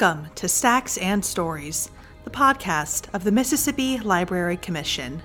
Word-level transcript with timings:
Welcome 0.00 0.30
to 0.36 0.48
Stacks 0.48 0.96
and 0.96 1.22
Stories, 1.22 1.90
the 2.24 2.30
podcast 2.30 3.12
of 3.12 3.22
the 3.22 3.30
Mississippi 3.30 3.98
Library 3.98 4.56
Commission. 4.56 5.22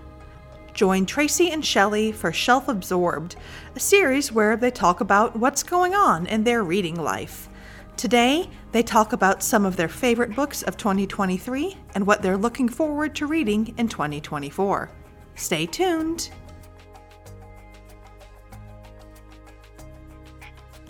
Join 0.73 1.05
Tracy 1.05 1.49
and 1.51 1.63
Shellie 1.63 2.13
for 2.13 2.33
Shelf 2.33 2.67
Absorbed, 2.67 3.37
a 3.73 3.79
series 3.79 4.33
where 4.33 4.57
they 4.57 4.71
talk 4.71 4.99
about 4.99 5.37
what's 5.37 5.63
going 5.63 5.95
on 5.95 6.25
in 6.25 6.43
their 6.43 6.61
reading 6.61 7.01
life. 7.01 7.47
Today, 7.95 8.49
they 8.73 8.83
talk 8.83 9.13
about 9.13 9.41
some 9.41 9.65
of 9.65 9.77
their 9.77 9.87
favorite 9.87 10.35
books 10.35 10.61
of 10.63 10.75
2023 10.75 11.77
and 11.93 12.05
what 12.05 12.21
they're 12.21 12.35
looking 12.35 12.67
forward 12.67 13.15
to 13.15 13.27
reading 13.27 13.73
in 13.77 13.87
2024. 13.87 14.91
Stay 15.35 15.65
tuned! 15.65 16.31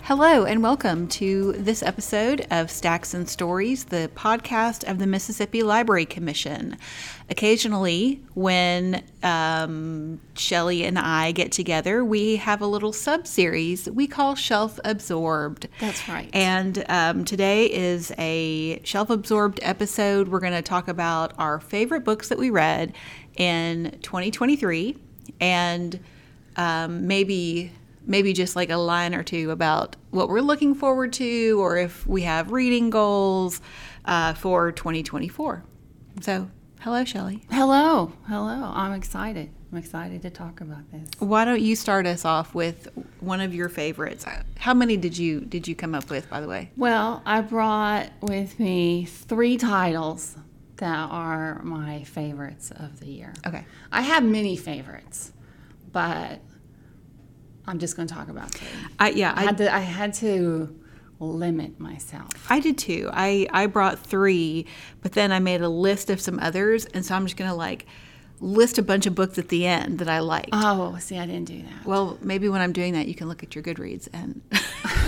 Hello, 0.06 0.44
and 0.44 0.62
welcome 0.62 1.08
to 1.08 1.54
this 1.54 1.82
episode 1.82 2.46
of 2.52 2.70
Stacks 2.70 3.12
and 3.12 3.28
Stories, 3.28 3.86
the 3.86 4.08
podcast 4.14 4.88
of 4.88 5.00
the 5.00 5.06
Mississippi 5.08 5.64
Library 5.64 6.06
Commission. 6.06 6.76
Occasionally, 7.28 8.22
when 8.34 9.02
um, 9.24 10.20
Shellie 10.36 10.86
and 10.86 10.96
I 10.96 11.32
get 11.32 11.50
together, 11.50 12.04
we 12.04 12.36
have 12.36 12.60
a 12.60 12.68
little 12.68 12.92
sub 12.92 13.26
series 13.26 13.90
we 13.90 14.06
call 14.06 14.36
Shelf 14.36 14.78
Absorbed. 14.84 15.66
That's 15.80 16.08
right. 16.08 16.30
And 16.32 16.84
um, 16.88 17.24
today 17.24 17.66
is 17.66 18.12
a 18.16 18.80
Shelf 18.84 19.10
Absorbed 19.10 19.58
episode. 19.60 20.28
We're 20.28 20.38
going 20.38 20.52
to 20.52 20.62
talk 20.62 20.86
about 20.86 21.34
our 21.36 21.58
favorite 21.58 22.04
books 22.04 22.28
that 22.28 22.38
we 22.38 22.50
read 22.50 22.94
in 23.36 23.98
2023 24.02 24.98
and 25.40 25.98
um, 26.56 27.08
maybe 27.08 27.72
maybe 28.06 28.32
just 28.32 28.56
like 28.56 28.70
a 28.70 28.76
line 28.76 29.14
or 29.14 29.22
two 29.22 29.50
about 29.50 29.96
what 30.10 30.28
we're 30.28 30.40
looking 30.40 30.74
forward 30.74 31.12
to 31.14 31.60
or 31.60 31.76
if 31.76 32.06
we 32.06 32.22
have 32.22 32.52
reading 32.52 32.90
goals 32.90 33.60
uh, 34.04 34.34
for 34.34 34.72
2024. 34.72 35.64
So, 36.20 36.48
hello, 36.80 37.02
Shellie. 37.02 37.42
Hello. 37.50 38.12
Hello. 38.28 38.72
I'm 38.74 38.92
excited. 38.92 39.50
I'm 39.72 39.78
excited 39.78 40.22
to 40.22 40.30
talk 40.30 40.60
about 40.60 40.90
this. 40.92 41.08
Why 41.18 41.44
don't 41.44 41.60
you 41.60 41.74
start 41.74 42.06
us 42.06 42.24
off 42.24 42.54
with 42.54 42.88
one 43.20 43.40
of 43.40 43.52
your 43.54 43.68
favorites? 43.68 44.24
How 44.58 44.72
many 44.72 44.96
did 44.96 45.18
you 45.18 45.40
did 45.40 45.66
you 45.66 45.74
come 45.74 45.94
up 45.94 46.08
with, 46.08 46.30
by 46.30 46.40
the 46.40 46.48
way? 46.48 46.70
Well, 46.76 47.20
I 47.26 47.40
brought 47.40 48.10
with 48.22 48.58
me 48.60 49.04
three 49.04 49.58
titles 49.58 50.36
that 50.76 51.08
are 51.10 51.62
my 51.62 52.04
favorites 52.04 52.70
of 52.70 53.00
the 53.00 53.06
year. 53.08 53.34
Okay. 53.46 53.64
I 53.90 54.02
have 54.02 54.22
many 54.22 54.56
favorites, 54.56 55.32
but 55.90 56.40
I'm 57.66 57.78
just 57.78 57.96
going 57.96 58.06
to 58.08 58.14
talk 58.14 58.28
about 58.28 58.52
two. 58.52 58.66
I 58.98 59.10
yeah, 59.10 59.32
I 59.36 59.42
had 59.44 59.58
to. 59.58 59.74
I 59.74 59.80
had 59.80 60.14
to 60.14 60.74
limit 61.18 61.80
myself. 61.80 62.30
I 62.50 62.60
did 62.60 62.78
too. 62.78 63.08
I 63.12 63.46
I 63.50 63.66
brought 63.66 63.98
three, 63.98 64.66
but 65.02 65.12
then 65.12 65.32
I 65.32 65.38
made 65.38 65.62
a 65.62 65.68
list 65.68 66.10
of 66.10 66.20
some 66.20 66.38
others, 66.38 66.84
and 66.86 67.04
so 67.04 67.14
I'm 67.14 67.24
just 67.24 67.36
gonna 67.36 67.54
like 67.54 67.86
list 68.38 68.76
a 68.76 68.82
bunch 68.82 69.06
of 69.06 69.14
books 69.14 69.38
at 69.38 69.48
the 69.48 69.66
end 69.66 69.98
that 69.98 70.08
I 70.10 70.18
liked. 70.20 70.50
Oh, 70.52 70.96
see, 70.98 71.18
I 71.18 71.24
didn't 71.24 71.46
do 71.46 71.62
that. 71.62 71.86
Well, 71.86 72.18
maybe 72.20 72.48
when 72.50 72.60
I'm 72.60 72.72
doing 72.72 72.92
that, 72.92 73.08
you 73.08 73.14
can 73.14 73.28
look 73.28 73.42
at 73.42 73.54
your 73.54 73.64
Goodreads 73.64 74.08
and 74.12 74.42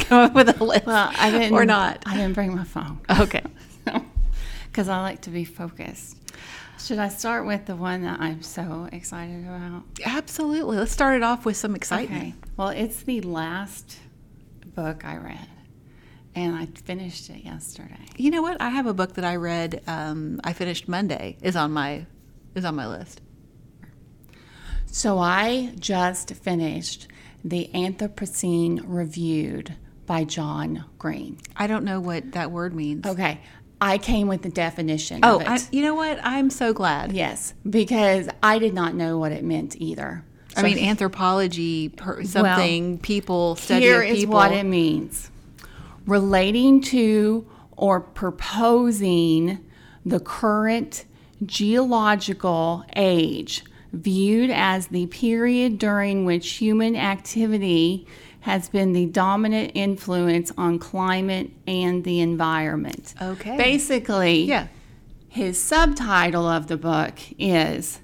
come 0.07 0.21
up 0.25 0.33
with 0.35 0.59
a 0.61 0.65
list. 0.65 0.87
Well, 0.87 1.11
I 1.15 1.31
didn't. 1.31 1.53
or 1.53 1.67
not. 1.67 2.03
I 2.07 2.17
didn't 2.17 2.33
bring 2.33 2.55
my 2.57 2.65
phone. 2.65 3.01
Okay. 3.21 3.43
Because 4.71 4.89
I 4.89 5.01
like 5.01 5.23
to 5.23 5.31
be 5.31 5.45
focused. 5.45 6.17
Should 6.79 6.99
I 6.99 7.09
start 7.09 7.45
with 7.45 7.67
the 7.67 7.77
one 7.77 8.03
that 8.03 8.21
I'm 8.21 8.43
so 8.43 8.89
excited 8.93 9.45
about? 9.45 9.83
Absolutely. 10.05 10.77
Let's 10.77 10.93
start 10.93 11.17
it 11.17 11.23
off 11.23 11.45
with 11.45 11.57
some 11.57 11.75
excitement. 11.75 12.21
Okay. 12.21 12.35
Well, 12.57 12.69
it's 12.69 13.03
the 13.03 13.21
last 13.21 13.99
book 14.75 15.05
I 15.05 15.17
read, 15.17 15.49
and 16.35 16.55
I 16.55 16.67
finished 16.67 17.31
it 17.31 17.45
yesterday. 17.45 18.07
You 18.17 18.31
know 18.31 18.43
what? 18.43 18.61
I 18.61 18.71
have 18.71 18.87
a 18.87 18.95
book 18.95 19.15
that 19.15 19.25
I 19.25 19.37
read. 19.37 19.83
Um, 19.87 20.41
I 20.45 20.53
finished 20.53 20.89
Monday. 20.89 21.37
is 21.43 21.57
on 21.57 21.73
my 21.73 22.07
is 22.55 22.65
on 22.65 22.77
my 22.77 22.87
list. 22.87 23.21
So 24.87 25.19
I 25.19 25.73
just 25.79 26.33
finished 26.35 27.09
the 27.45 27.71
Anthropocene 27.75 28.83
Reviewed 28.85 29.75
by 30.07 30.25
John 30.25 30.87
Green. 30.99 31.39
I 31.57 31.67
don't 31.67 31.85
know 31.85 32.01
what 32.01 32.33
that 32.33 32.51
word 32.51 32.75
means. 32.75 33.07
Okay. 33.07 33.41
I 33.81 33.99
came 33.99 34.29
with 34.29 34.43
the 34.43 34.49
definition. 34.49 35.21
Oh, 35.23 35.37
of 35.37 35.43
it. 35.43 35.49
I, 35.49 35.59
you 35.71 35.83
know 35.83 35.95
what? 35.95 36.19
I'm 36.23 36.51
so 36.51 36.73
glad. 36.73 37.13
yes, 37.13 37.55
because 37.69 38.29
I 38.43 38.59
did 38.59 38.75
not 38.75 38.95
know 38.95 39.19
what 39.19 39.33
it 39.33 39.45
meant 39.45 39.77
either. 39.81 40.25
I 40.57 40.63
mean, 40.63 40.79
anthropology, 40.79 41.89
per, 41.91 42.25
something 42.25 42.99
people 42.99 43.55
study 43.57 43.85
Here 43.85 44.03
is 44.03 44.21
people. 44.21 44.35
what 44.35 44.53
it 44.53 44.65
means 44.65 45.31
relating 46.07 46.81
to 46.81 47.47
or 47.77 48.01
proposing 48.01 49.59
the 50.05 50.19
current 50.19 51.05
geological 51.45 52.85
age, 52.97 53.63
viewed 53.93 54.51
as 54.51 54.89
the 54.89 55.07
period 55.07 55.79
during 55.79 56.25
which 56.25 56.49
human 56.55 56.97
activity 56.97 58.07
has 58.41 58.69
been 58.69 58.93
the 58.93 59.07
dominant 59.07 59.73
influence 59.75 60.53
on 60.57 60.79
climate 60.79 61.51
and 61.67 62.05
the 62.05 62.21
environment. 62.21 63.15
Okay. 63.21 63.57
Basically, 63.57 64.45
yeah. 64.45 64.69
his 65.29 65.61
subtitle 65.61 66.47
of 66.47 66.69
the 66.69 66.77
book 66.77 67.15
is 67.39 68.01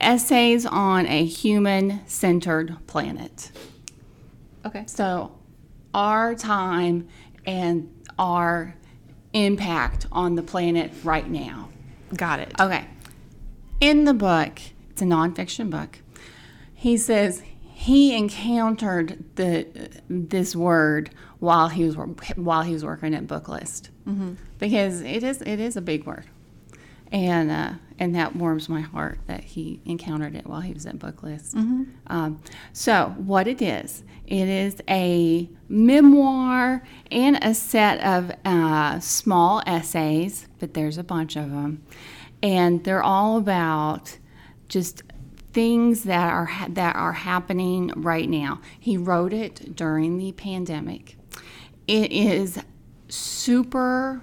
Essays 0.00 0.66
on 0.66 1.06
a 1.06 1.24
Human 1.24 2.00
Centered 2.06 2.76
Planet. 2.86 3.50
Okay. 4.66 4.84
So, 4.86 5.38
our 5.92 6.34
time 6.34 7.08
and 7.46 7.90
our 8.18 8.76
impact 9.32 10.06
on 10.12 10.34
the 10.34 10.42
planet 10.42 10.92
right 11.02 11.28
now. 11.28 11.68
Got 12.16 12.40
it. 12.40 12.52
Okay. 12.60 12.86
In 13.80 14.04
the 14.04 14.14
book, 14.14 14.60
it's 14.90 15.02
a 15.02 15.04
nonfiction 15.04 15.70
book. 15.70 15.98
He 16.72 16.96
says 16.96 17.42
he 17.84 18.16
encountered 18.16 19.22
the 19.36 19.66
this 20.08 20.56
word 20.56 21.10
while 21.38 21.68
he 21.68 21.84
was 21.84 21.96
while 22.36 22.62
he 22.62 22.72
was 22.72 22.82
working 22.82 23.14
at 23.14 23.26
Booklist. 23.26 23.90
Because 24.58 25.02
it 25.02 25.22
is 25.22 25.42
it 25.42 25.60
is 25.60 25.76
a 25.76 25.82
big 25.82 26.06
word, 26.06 26.24
and 27.12 27.50
uh, 27.50 27.72
and 27.98 28.14
that 28.14 28.36
warms 28.36 28.70
my 28.70 28.80
heart 28.80 29.18
that 29.26 29.44
he 29.44 29.80
encountered 29.84 30.34
it 30.34 30.46
while 30.46 30.62
he 30.62 30.72
was 30.72 30.86
at 30.86 30.98
Booklist. 30.98 31.54
Um, 32.06 32.40
so 32.72 33.14
what 33.18 33.46
it 33.46 33.60
is, 33.60 34.02
it 34.26 34.48
is 34.48 34.80
a 34.88 35.48
memoir 35.68 36.82
and 37.10 37.38
a 37.42 37.52
set 37.52 38.00
of 38.02 38.32
uh, 38.46 38.98
small 39.00 39.62
essays, 39.66 40.48
but 40.58 40.72
there's 40.72 40.96
a 40.96 41.04
bunch 41.04 41.36
of 41.36 41.50
them, 41.50 41.82
and 42.42 42.82
they're 42.84 43.02
all 43.02 43.36
about 43.36 44.16
just 44.68 45.02
things 45.54 46.02
that 46.02 46.32
are 46.32 46.46
ha- 46.46 46.66
that 46.70 46.96
are 46.96 47.12
happening 47.12 47.92
right 47.96 48.28
now. 48.28 48.60
He 48.78 48.96
wrote 48.98 49.32
it 49.32 49.74
during 49.74 50.18
the 50.18 50.32
pandemic. 50.32 51.16
It 51.86 52.12
is 52.12 52.58
super 53.08 54.20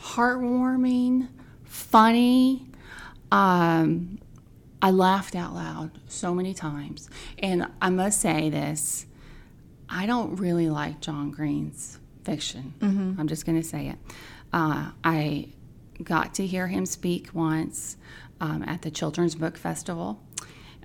heartwarming, 0.00 1.28
funny. 1.64 2.66
Um, 3.30 4.18
I 4.82 4.90
laughed 4.90 5.34
out 5.34 5.54
loud 5.54 5.92
so 6.08 6.34
many 6.34 6.52
times, 6.52 7.08
and 7.38 7.68
I 7.80 7.90
must 7.90 8.20
say 8.20 8.50
this: 8.50 9.06
I 9.88 10.06
don't 10.06 10.36
really 10.36 10.68
like 10.68 11.00
John 11.00 11.30
Green's 11.30 11.98
fiction. 12.24 12.74
I'm 13.18 13.28
just 13.28 13.46
going 13.46 13.60
to 13.60 13.66
say 13.66 13.88
it. 13.88 13.98
Uh, 14.52 14.90
I 15.04 15.48
got 16.02 16.34
to 16.34 16.46
hear 16.46 16.66
him 16.66 16.86
speak 16.86 17.30
once 17.32 17.96
um, 18.40 18.64
at 18.64 18.82
the 18.82 18.90
Children's 18.90 19.36
Book 19.36 19.56
Festival 19.56 20.20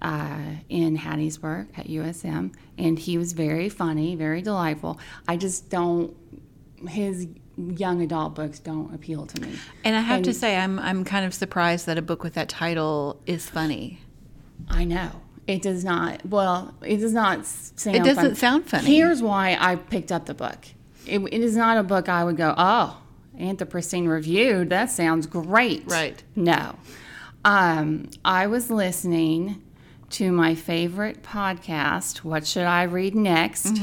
uh, 0.01 0.39
in 0.69 0.97
Hattiesburg 0.97 1.67
at 1.77 1.87
USM, 1.87 2.53
and 2.77 2.97
he 2.97 3.17
was 3.17 3.33
very 3.33 3.69
funny, 3.69 4.15
very 4.15 4.41
delightful. 4.41 4.99
I 5.27 5.37
just 5.37 5.69
don't, 5.69 6.15
his 6.87 7.27
young 7.57 8.01
adult 8.01 8.33
books 8.35 8.59
don't 8.59 8.93
appeal 8.93 9.25
to 9.27 9.41
me. 9.41 9.55
And 9.83 9.95
I 9.95 10.01
have 10.01 10.23
to 10.23 10.33
say, 10.33 10.57
I'm 10.57 10.79
I'm 10.79 11.03
kind 11.03 11.25
of 11.25 11.33
surprised 11.33 11.85
that 11.85 11.97
a 11.97 12.01
book 12.01 12.23
with 12.23 12.33
that 12.33 12.49
title 12.49 13.21
is 13.25 13.49
funny. 13.49 13.99
I 14.69 14.83
know. 14.83 15.11
It 15.47 15.61
does 15.61 15.83
not, 15.83 16.25
well, 16.25 16.73
it 16.81 16.97
does 16.97 17.13
not 17.13 17.45
sound 17.45 17.97
It 17.97 18.03
doesn't 18.03 18.23
fun. 18.23 18.35
sound 18.35 18.69
funny. 18.69 18.95
Here's 18.95 19.21
why 19.21 19.57
I 19.59 19.75
picked 19.75 20.11
up 20.11 20.25
the 20.25 20.33
book 20.33 20.57
it, 21.05 21.19
it 21.19 21.41
is 21.41 21.55
not 21.55 21.77
a 21.77 21.83
book 21.83 22.09
I 22.09 22.23
would 22.23 22.37
go, 22.37 22.53
oh, 22.57 23.01
Anthropocene 23.37 24.07
Reviewed, 24.07 24.69
that 24.69 24.91
sounds 24.91 25.25
great. 25.27 25.83
Right. 25.87 26.23
No. 26.35 26.75
Um, 27.43 28.09
I 28.23 28.47
was 28.47 28.69
listening 28.69 29.61
to 30.11 30.31
my 30.31 30.55
favorite 30.55 31.23
podcast, 31.23 32.17
What 32.19 32.45
Should 32.45 32.65
I 32.65 32.83
Read 32.83 33.15
Next? 33.15 33.77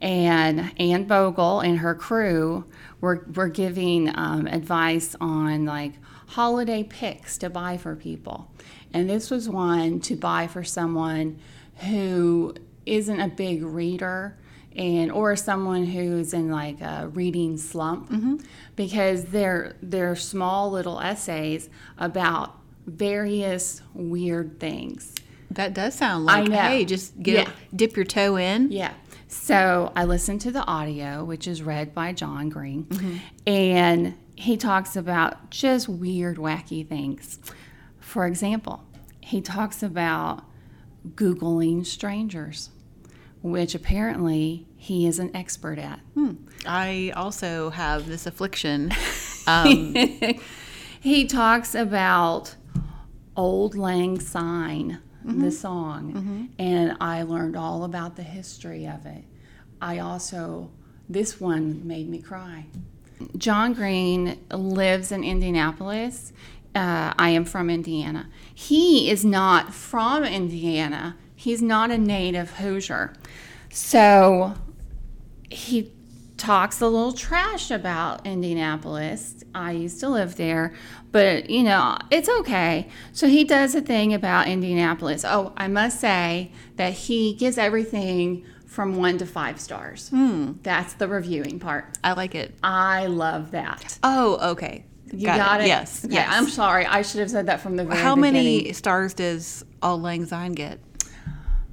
And 0.00 0.72
Anne 0.80 1.04
Bogel 1.04 1.60
and 1.60 1.78
her 1.78 1.94
crew 1.94 2.64
were, 3.00 3.26
were 3.34 3.48
giving 3.48 4.10
um, 4.16 4.46
advice 4.46 5.14
on 5.20 5.66
like 5.66 5.92
holiday 6.28 6.82
picks 6.82 7.36
to 7.38 7.50
buy 7.50 7.76
for 7.76 7.94
people. 7.94 8.50
And 8.94 9.08
this 9.10 9.30
was 9.30 9.48
one 9.48 10.00
to 10.00 10.16
buy 10.16 10.46
for 10.46 10.64
someone 10.64 11.38
who 11.88 12.54
isn't 12.86 13.20
a 13.20 13.28
big 13.28 13.62
reader 13.62 14.38
and 14.74 15.12
or 15.12 15.36
someone 15.36 15.84
who's 15.84 16.32
in 16.32 16.50
like 16.50 16.80
a 16.80 17.10
reading 17.12 17.58
slump 17.58 18.10
because 18.76 19.24
they're 19.26 19.74
they're 19.82 20.14
small 20.16 20.70
little 20.70 21.00
essays 21.00 21.68
about 21.98 22.56
various 22.86 23.82
weird 23.94 24.58
things. 24.60 25.14
That 25.52 25.74
does 25.74 25.94
sound 25.94 26.24
like 26.26 26.44
I 26.44 26.46
know. 26.46 26.56
hey, 26.56 26.84
just 26.84 27.20
get 27.22 27.46
Yeah. 27.48 27.52
dip 27.74 27.96
your 27.96 28.04
toe 28.04 28.36
in. 28.36 28.70
Yeah. 28.70 28.92
So 29.28 29.92
I 29.94 30.04
listened 30.04 30.40
to 30.42 30.50
the 30.50 30.64
audio, 30.64 31.24
which 31.24 31.46
is 31.46 31.62
read 31.62 31.94
by 31.94 32.12
John 32.12 32.48
Green, 32.48 33.20
and 33.46 34.14
he 34.34 34.56
talks 34.56 34.96
about 34.96 35.50
just 35.50 35.88
weird, 35.88 36.36
wacky 36.36 36.86
things. 36.86 37.38
For 38.00 38.26
example, 38.26 38.84
he 39.20 39.40
talks 39.40 39.82
about 39.84 40.44
Googling 41.14 41.86
strangers, 41.86 42.70
which 43.42 43.74
apparently 43.74 44.66
he 44.76 45.06
is 45.06 45.18
an 45.18 45.34
expert 45.34 45.78
at. 45.78 46.00
I 46.66 47.12
also 47.14 47.70
have 47.70 48.06
this 48.06 48.26
affliction. 48.26 48.92
Um, 49.46 49.96
He 51.00 51.24
talks 51.24 51.74
about 51.74 52.54
Auld 53.36 53.74
Lang 53.74 54.20
Syne, 54.20 54.98
the 55.24 55.50
song, 55.50 56.48
and 56.58 56.96
I 57.00 57.22
learned 57.22 57.56
all 57.56 57.84
about 57.84 58.16
the 58.16 58.22
history 58.22 58.86
of 58.86 59.06
it. 59.06 59.24
I 59.80 59.98
also, 59.98 60.70
this 61.08 61.40
one 61.40 61.86
made 61.86 62.08
me 62.08 62.20
cry. 62.20 62.66
John 63.36 63.74
Green 63.74 64.38
lives 64.50 65.12
in 65.12 65.24
Indianapolis. 65.24 66.32
Uh, 66.74 67.12
I 67.18 67.30
am 67.30 67.44
from 67.44 67.68
Indiana. 67.68 68.28
He 68.54 69.10
is 69.10 69.24
not 69.24 69.74
from 69.74 70.24
Indiana. 70.24 71.16
He's 71.34 71.60
not 71.60 71.90
a 71.90 71.98
native 71.98 72.52
Hoosier. 72.52 73.12
So 73.70 74.54
he 75.50 75.92
talks 76.40 76.80
a 76.80 76.86
little 76.88 77.12
trash 77.12 77.70
about 77.70 78.26
Indianapolis. 78.26 79.44
I 79.54 79.72
used 79.72 80.00
to 80.00 80.08
live 80.08 80.36
there, 80.36 80.72
but 81.12 81.50
you 81.50 81.62
know, 81.62 81.98
it's 82.10 82.28
okay. 82.28 82.88
So 83.12 83.28
he 83.28 83.44
does 83.44 83.74
a 83.74 83.82
thing 83.82 84.14
about 84.14 84.48
Indianapolis. 84.48 85.24
Oh, 85.24 85.52
I 85.56 85.68
must 85.68 86.00
say 86.00 86.50
that 86.76 86.94
he 86.94 87.34
gives 87.34 87.58
everything 87.58 88.46
from 88.66 88.96
one 88.96 89.18
to 89.18 89.26
five 89.26 89.60
stars. 89.60 90.08
Hmm. 90.08 90.52
That's 90.62 90.94
the 90.94 91.08
reviewing 91.08 91.58
part. 91.58 91.98
I 92.02 92.12
like 92.12 92.34
it. 92.34 92.54
I 92.62 93.06
love 93.06 93.50
that. 93.50 93.98
Oh, 94.02 94.52
okay. 94.52 94.86
You 95.12 95.26
got, 95.26 95.60
it? 95.60 95.66
Yes. 95.66 96.04
Okay, 96.04 96.14
yes. 96.14 96.28
I'm 96.30 96.46
sorry. 96.46 96.86
I 96.86 97.02
should 97.02 97.20
have 97.20 97.30
said 97.30 97.46
that 97.46 97.60
from 97.60 97.76
the 97.76 97.84
very 97.84 97.98
How 98.00 98.14
beginning. 98.14 98.32
many 98.32 98.72
stars 98.72 99.12
does 99.12 99.64
Auld 99.82 100.00
Lang 100.02 100.24
Syne 100.24 100.52
get? 100.52 100.78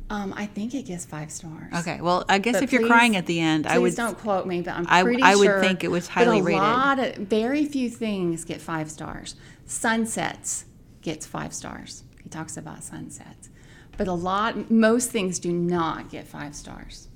Um, 0.09 0.33
I 0.37 0.45
think 0.45 0.73
it 0.73 0.83
gets 0.83 1.03
five 1.05 1.29
stars. 1.31 1.73
Okay. 1.79 1.99
Well, 2.01 2.23
I 2.29 2.37
guess 2.37 2.55
But 2.55 2.63
if 2.63 2.71
you're 2.71 2.87
crying 2.87 3.17
at 3.17 3.25
the 3.25 3.41
end, 3.41 3.67
I 3.67 3.71
Please 3.73 3.81
would. 3.81 3.95
don't 3.97 4.17
quote 4.17 4.47
me, 4.47 4.61
but 4.61 4.73
I'm 4.75 4.85
I- 4.87 5.03
pretty 5.03 5.21
I 5.21 5.35
would 5.35 5.45
sure. 5.45 5.59
think 5.59 5.83
it 5.83 5.91
was 5.91 6.07
highly 6.07 6.37
but 6.39 6.43
a 6.43 6.43
rated. 6.43 6.61
lot 6.61 6.99
of 6.99 7.15
very 7.17 7.65
few 7.65 7.89
things 7.89 8.45
get 8.45 8.61
five 8.61 8.89
stars. 8.89 9.35
Sunsets 9.65 10.65
gets 11.01 11.25
five 11.25 11.53
stars. 11.53 12.03
He 12.23 12.29
talks 12.29 12.55
about 12.57 12.83
sunsets, 12.83 13.49
but 13.97 14.07
a 14.07 14.13
lot, 14.13 14.71
most 14.71 15.11
things 15.11 15.39
do 15.39 15.51
not 15.51 16.09
get 16.09 16.25
five 16.25 16.55
stars. 16.55 17.07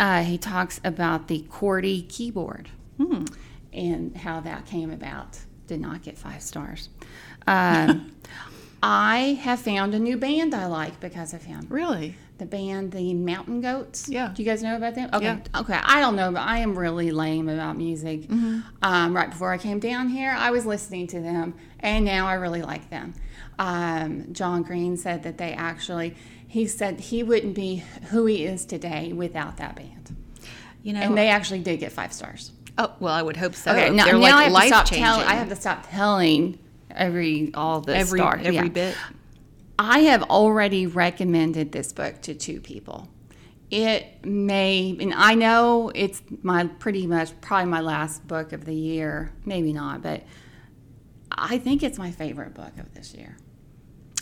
Uh, 0.00 0.22
he 0.22 0.36
talks 0.38 0.80
about 0.84 1.28
the 1.28 1.44
QWERTY 1.50 2.08
keyboard 2.08 2.70
Hmm. 2.96 3.24
and 3.72 4.16
how 4.16 4.40
that 4.40 4.66
came 4.66 4.90
about. 4.90 5.40
Did 5.66 5.80
not 5.80 6.02
get 6.02 6.16
five 6.18 6.42
stars. 6.42 6.88
Um, 7.46 8.12
I 8.88 9.38
have 9.42 9.58
found 9.60 9.94
a 9.94 9.98
new 9.98 10.16
band 10.16 10.54
I 10.54 10.66
like 10.66 11.00
because 11.00 11.34
of 11.34 11.42
him 11.42 11.66
Really? 11.68 12.14
the 12.38 12.46
band 12.46 12.92
the 12.92 13.14
Mountain 13.14 13.62
Goats. 13.62 14.08
Yeah. 14.08 14.30
Do 14.32 14.42
you 14.42 14.48
guys 14.48 14.62
know 14.62 14.76
about 14.76 14.94
them? 14.94 15.10
Okay. 15.12 15.24
Yeah. 15.24 15.60
Okay. 15.60 15.80
I 15.82 16.00
don't 16.00 16.14
know, 16.14 16.30
but 16.30 16.42
I 16.42 16.58
am 16.58 16.78
really 16.78 17.10
lame 17.10 17.48
about 17.48 17.76
music. 17.76 18.30
Um, 18.30 19.16
right 19.16 19.30
before 19.30 19.52
I 19.52 19.58
came 19.58 19.80
down 19.80 20.08
here, 20.10 20.30
I 20.38 20.50
was 20.52 20.64
listening 20.66 21.06
to 21.08 21.20
them, 21.20 21.54
and 21.80 22.04
now 22.04 22.26
I 22.28 22.34
really 22.34 22.62
like 22.62 22.88
them. 22.90 23.14
Um, 23.58 24.32
John 24.32 24.62
Green 24.62 24.96
said 24.98 25.22
that 25.24 25.38
they 25.38 25.52
actually, 25.54 26.14
he 26.46 26.66
said 26.66 27.00
he 27.00 27.22
wouldn't 27.24 27.54
be 27.54 27.82
who 28.10 28.26
he 28.26 28.44
is 28.44 28.66
today 28.66 29.12
without 29.14 29.56
that 29.56 29.74
band, 29.74 30.14
You 30.82 30.92
know. 30.92 31.00
and 31.00 31.16
they 31.18 31.28
actually 31.28 31.60
did 31.60 31.80
get 31.80 31.90
five 31.90 32.12
stars. 32.12 32.52
oh 32.78 32.92
well, 33.00 33.14
I 33.14 33.22
would 33.22 33.38
hope 33.38 33.54
so. 33.54 33.72
Okay. 33.72 33.88
Now, 33.90 34.04
They're 34.04 34.18
now 34.18 34.46
like 34.50 34.72
I 34.72 34.76
have 34.76 34.84
to 34.84 34.86
stop 34.86 34.86
telling. 34.86 35.26
I 35.26 35.34
have 35.34 35.48
to 35.48 35.56
stop 35.56 35.86
telling 35.90 36.58
every 36.96 37.52
all 37.54 37.80
the 37.80 37.96
every 37.96 38.18
stars. 38.20 38.40
every 38.40 38.54
Yeah. 38.54 38.68
bit. 38.68 38.96
I 39.78 40.00
have 40.00 40.22
already 40.24 40.86
recommended 40.86 41.72
this 41.72 41.92
book 41.92 42.22
to 42.22 42.34
two 42.34 42.60
people. 42.60 43.08
It 43.70 44.24
may, 44.24 44.96
and 45.00 45.12
I 45.12 45.34
know 45.34 45.90
it's 45.94 46.22
my 46.42 46.64
pretty 46.66 47.06
much 47.06 47.38
probably 47.40 47.70
my 47.70 47.80
last 47.80 48.26
book 48.26 48.52
of 48.52 48.64
the 48.64 48.74
year. 48.74 49.32
Maybe 49.44 49.72
not, 49.72 50.02
but 50.02 50.22
I 51.30 51.58
think 51.58 51.82
it's 51.82 51.98
my 51.98 52.10
favorite 52.10 52.54
book 52.54 52.78
of 52.78 52.94
this 52.94 53.12
year. 53.14 53.36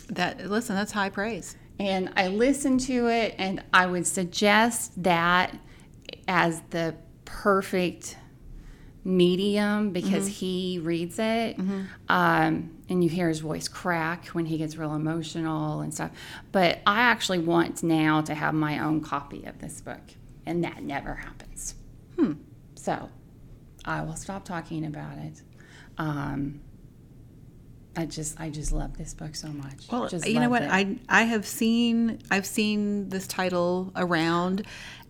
That 0.09 0.49
listen, 0.49 0.75
that's 0.75 0.91
high 0.91 1.09
praise. 1.09 1.55
And 1.79 2.11
I 2.15 2.27
listened 2.27 2.79
to 2.81 3.07
it, 3.07 3.35
and 3.37 3.63
I 3.73 3.85
would 3.85 4.07
suggest 4.07 5.03
that 5.03 5.57
as 6.27 6.61
the 6.71 6.95
perfect 7.25 8.17
medium 9.05 9.91
because 9.91 10.27
he 10.27 10.79
reads 10.79 11.19
it. 11.19 11.57
Um, 12.09 12.71
and 12.89 13.03
you 13.03 13.09
hear 13.09 13.29
his 13.29 13.39
voice 13.39 13.67
crack 13.67 14.27
when 14.27 14.45
he 14.47 14.57
gets 14.57 14.75
real 14.75 14.95
emotional 14.95 15.81
and 15.81 15.93
stuff. 15.93 16.11
But 16.51 16.79
I 16.85 17.01
actually 17.01 17.39
want 17.39 17.83
now 17.83 18.21
to 18.21 18.33
have 18.33 18.53
my 18.53 18.79
own 18.79 19.01
copy 19.01 19.45
of 19.45 19.59
this 19.59 19.79
book, 19.79 20.01
and 20.45 20.63
that 20.63 20.83
never 20.83 21.13
happens. 21.13 21.75
hmm. 22.17 22.33
So 22.75 23.09
I 23.85 24.01
will 24.01 24.15
stop 24.15 24.43
talking 24.43 24.85
about 24.85 25.17
it. 25.19 25.41
Um, 25.97 26.61
I 27.95 28.05
just, 28.05 28.39
I 28.39 28.49
just 28.49 28.71
love 28.71 28.97
this 28.97 29.13
book 29.13 29.35
so 29.35 29.47
much. 29.47 29.87
Well, 29.91 30.09
just 30.09 30.27
you 30.27 30.39
know 30.39 30.49
what? 30.49 30.63
it. 30.63 30.69
I 30.71 30.97
I 31.07 31.23
have 31.23 31.45
seen 31.45 32.19
I've 32.29 32.45
seen 32.45 33.09
this 33.09 33.25
title 33.25 33.91
around, 33.95 34.63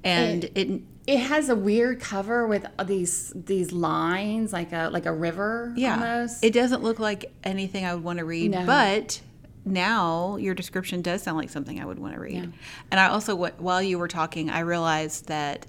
and 0.03 0.43
it, 0.43 0.57
It 0.57 0.81
has 1.07 1.49
a 1.49 1.55
weird 1.55 1.99
cover 1.99 2.47
with 2.47 2.65
these 2.85 3.31
these 3.35 3.71
lines, 3.71 4.51
like 4.51 4.71
a 4.73 4.89
like 4.91 5.05
a 5.05 5.13
river 5.13 5.73
yeah, 5.77 5.93
almost. 5.93 6.43
it 6.43 6.51
doesn't 6.53 6.81
look 6.83 6.99
like 6.99 7.31
anything 7.43 7.85
I 7.85 7.93
would 7.93 8.03
want 8.03 8.19
to 8.19 8.25
read, 8.25 8.51
No. 8.51 8.65
but. 8.65 9.21
Now 9.67 10.35
your 10.35 10.53
description 10.53 11.01
does 11.01 11.23
sound 11.23 11.37
like 11.37 11.49
something 11.49 11.81
I 11.81 11.85
would 11.85 11.97
want 11.97 12.13
to 12.13 12.19
read, 12.19 12.35
Yeah. 12.35 12.45
and 12.91 12.99
I 12.99 13.07
also, 13.07 13.35
while 13.35 13.81
you 13.81 13.97
were 13.97 14.07
talking, 14.07 14.51
I 14.51 14.59
realized 14.59 15.27
that 15.27 15.65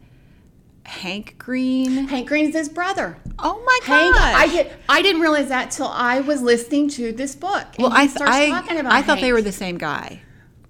Hank 0.84 1.36
Green. 1.38 2.06
Hank 2.06 2.28
Green's 2.28 2.54
his 2.54 2.68
brother. 2.68 3.16
Oh 3.38 3.62
my 3.64 3.78
Hank, 3.84 4.14
gosh! 4.14 4.34
I 4.34 4.46
did. 4.48 4.72
I 4.88 5.00
didn't 5.00 5.22
realize 5.22 5.48
that 5.48 5.70
till 5.70 5.88
I 5.88 6.20
was 6.20 6.42
listening 6.42 6.88
to 6.90 7.12
this 7.12 7.34
book. 7.34 7.66
Well, 7.78 7.90
I 7.90 8.02
I, 8.20 8.50
talking 8.50 8.78
about 8.78 8.92
I 8.92 9.00
thought 9.00 9.20
they 9.20 9.32
were 9.32 9.40
the 9.42 9.50
same 9.50 9.78
guy. 9.78 10.20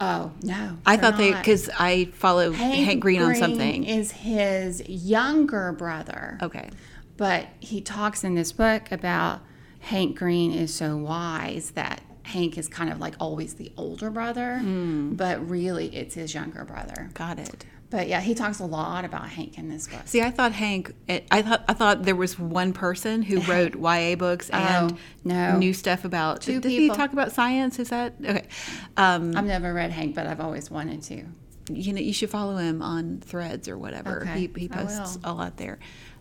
Oh 0.01 0.33
no, 0.43 0.77
I 0.85 0.97
thought 0.97 1.17
they 1.17 1.33
because 1.33 1.71
I 1.79 2.07
follow 2.13 2.53
Hank, 2.53 3.01
Green, 3.01 3.23
on 3.23 3.35
something. 3.35 3.85
Is 3.85 4.13
his 4.13 4.87
younger 4.89 5.73
brother. 5.73 6.39
okay. 6.43 6.71
But 7.17 7.47
he 7.61 7.81
talks 7.81 8.23
in 8.25 8.35
this 8.35 8.53
book 8.53 8.93
about 8.93 9.41
Hank 9.81 10.19
Green 10.19 10.53
is 10.53 10.75
so 10.75 10.99
wise 10.99 11.71
that 11.71 12.03
Hank 12.25 12.59
is 12.59 12.69
kind 12.69 12.91
of 12.91 13.01
like 13.01 13.15
always 13.19 13.55
the 13.55 13.73
older 13.77 14.11
brother, 14.11 14.59
Hmm. 14.59 15.15
but 15.15 15.49
really 15.49 15.95
it's 15.97 16.15
his 16.15 16.35
younger 16.35 16.65
brother. 16.65 17.09
Got 17.15 17.39
it. 17.39 17.65
But 17.89 18.09
yeah, 18.09 18.21
he 18.21 18.35
talks 18.35 18.59
a 18.59 18.65
lot 18.65 19.05
about 19.05 19.29
Hank 19.29 19.59
in 19.59 19.69
this 19.69 19.87
book. 19.87 20.01
See, 20.07 20.21
I 20.21 20.31
thought 20.31 20.53
Hank. 20.53 20.93
I 21.31 21.41
thought 21.43 21.65
I 21.69 21.73
thought 21.73 22.03
there 22.03 22.17
was 22.17 22.39
one 22.39 22.73
person 22.73 23.23
who 23.23 23.41
wrote 23.51 23.77
YA 23.77 24.17
books 24.17 24.51
and 24.51 24.93
Oh, 24.93 24.97
no. 25.25 25.57
new 25.59 25.73
stuff 25.73 26.05
about. 26.05 26.41
Two 26.43 26.55
did 26.61 26.69
people. 26.69 26.95
he 26.95 26.99
talk 27.01 27.13
about 27.13 27.33
science? 27.33 27.79
Is 27.79 27.91
that 27.91 28.15
okay? 28.25 28.49
Um, 28.97 29.37
I've 29.37 29.45
never 29.45 29.73
read 29.73 29.93
Hank, 29.93 30.15
but 30.15 30.27
I've 30.27 30.41
always 30.41 30.71
wanted 30.71 31.03
to. 31.05 31.25
you 31.73 31.93
know, 31.93 32.01
you 32.01 32.13
should 32.13 32.31
follow 32.31 32.57
him 32.57 32.83
on 32.83 33.21
Threads 33.21 33.69
or 33.69 33.79
whatever. 33.79 34.23
Okay, 34.23 34.41
he 34.41 34.51
he 34.63 34.69
posts 34.69 35.19
a 35.23 35.33
lot 35.33 35.57
there. 35.57 35.79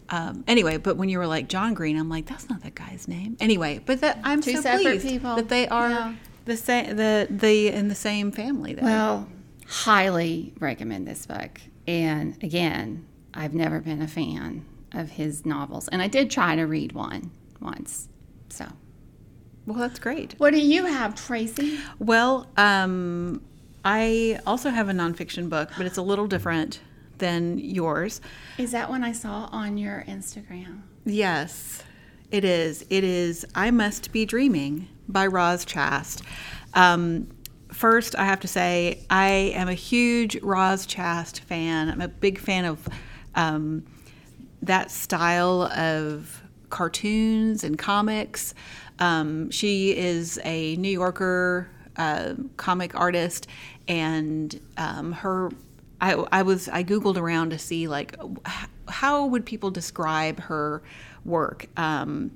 Um, 0.09 0.43
anyway, 0.47 0.77
but 0.77 0.97
when 0.97 1.09
you 1.09 1.17
were 1.17 1.25
like 1.25 1.47
John 1.49 1.73
Green, 1.73 1.97
I'm 1.97 2.09
like, 2.09 2.27
that's 2.27 2.47
not 2.47 2.61
that 2.61 2.75
guy's 2.75 3.07
name. 3.07 3.37
Anyway, 3.39 3.81
but 3.83 4.01
that 4.01 4.19
I'm 4.23 4.39
Two 4.39 4.61
so 4.61 4.77
pleased 4.79 5.07
people. 5.07 5.35
that 5.35 5.49
they 5.49 5.67
are 5.67 5.89
Yeah. 5.89 6.13
the 6.45 6.57
same. 6.57 6.95
The 6.95 7.27
the 7.31 7.69
in 7.69 7.87
the 7.87 7.95
same 7.95 8.31
family. 8.31 8.75
There. 8.75 8.83
Well, 8.83 9.27
highly 9.67 10.53
recommend 10.59 11.07
this 11.07 11.25
book. 11.25 11.61
And 11.87 12.41
again, 12.43 13.05
I've 13.33 13.53
never 13.53 13.79
been 13.79 14.01
a 14.01 14.07
fan 14.07 14.65
of 14.93 15.11
his 15.11 15.45
novels, 15.45 15.87
and 15.89 16.01
I 16.01 16.07
did 16.07 16.31
try 16.31 16.55
to 16.55 16.63
read 16.63 16.93
one 16.93 17.31
once. 17.59 18.07
So, 18.49 18.65
well, 19.65 19.77
that's 19.77 19.99
great. 19.99 20.35
what 20.37 20.53
do 20.53 20.59
you 20.59 20.85
have, 20.85 21.15
Tracy? 21.15 21.79
Well, 21.99 22.47
um, 22.57 23.41
I 23.83 24.39
also 24.47 24.69
have 24.69 24.89
a 24.89 24.93
nonfiction 24.93 25.49
book, 25.49 25.69
but 25.77 25.85
it's 25.85 25.97
a 25.97 26.01
little 26.01 26.27
different 26.27 26.79
than 27.17 27.57
yours. 27.57 28.21
Is 28.57 28.71
that 28.71 28.89
one 28.89 29.03
I 29.03 29.11
saw 29.11 29.49
on 29.51 29.77
your 29.77 30.03
Instagram? 30.07 30.81
Yes, 31.05 31.83
it 32.31 32.43
is. 32.43 32.85
It 32.89 33.03
is 33.03 33.45
I 33.53 33.71
Must 33.71 34.11
Be 34.11 34.25
Dreaming 34.25 34.87
by 35.07 35.27
Roz 35.27 35.65
Chast. 35.65 36.23
Um, 36.73 37.27
first, 37.75 38.15
I 38.15 38.25
have 38.25 38.39
to 38.39 38.47
say, 38.47 39.05
I 39.09 39.27
am 39.53 39.67
a 39.67 39.73
huge 39.73 40.41
Roz 40.41 40.87
Chast 40.87 41.41
fan. 41.41 41.89
I'm 41.89 42.01
a 42.01 42.07
big 42.07 42.39
fan 42.39 42.65
of 42.65 42.87
um, 43.35 43.85
that 44.61 44.89
style 44.89 45.63
of 45.63 46.41
cartoons 46.69 47.63
and 47.63 47.77
comics. 47.77 48.53
Um, 48.99 49.51
she 49.51 49.95
is 49.95 50.39
a 50.43 50.77
New 50.77 50.89
Yorker 50.89 51.69
uh, 51.97 52.35
comic 52.57 52.95
artist, 52.95 53.47
and 53.87 54.59
um, 54.77 55.11
her. 55.11 55.51
I, 56.01 56.13
I 56.31 56.41
was 56.41 56.67
I 56.67 56.83
googled 56.83 57.17
around 57.17 57.51
to 57.51 57.57
see 57.57 57.87
like 57.87 58.17
how 58.89 59.25
would 59.25 59.45
people 59.45 59.71
describe 59.71 60.39
her 60.41 60.81
work. 61.23 61.67
Um, 61.77 62.31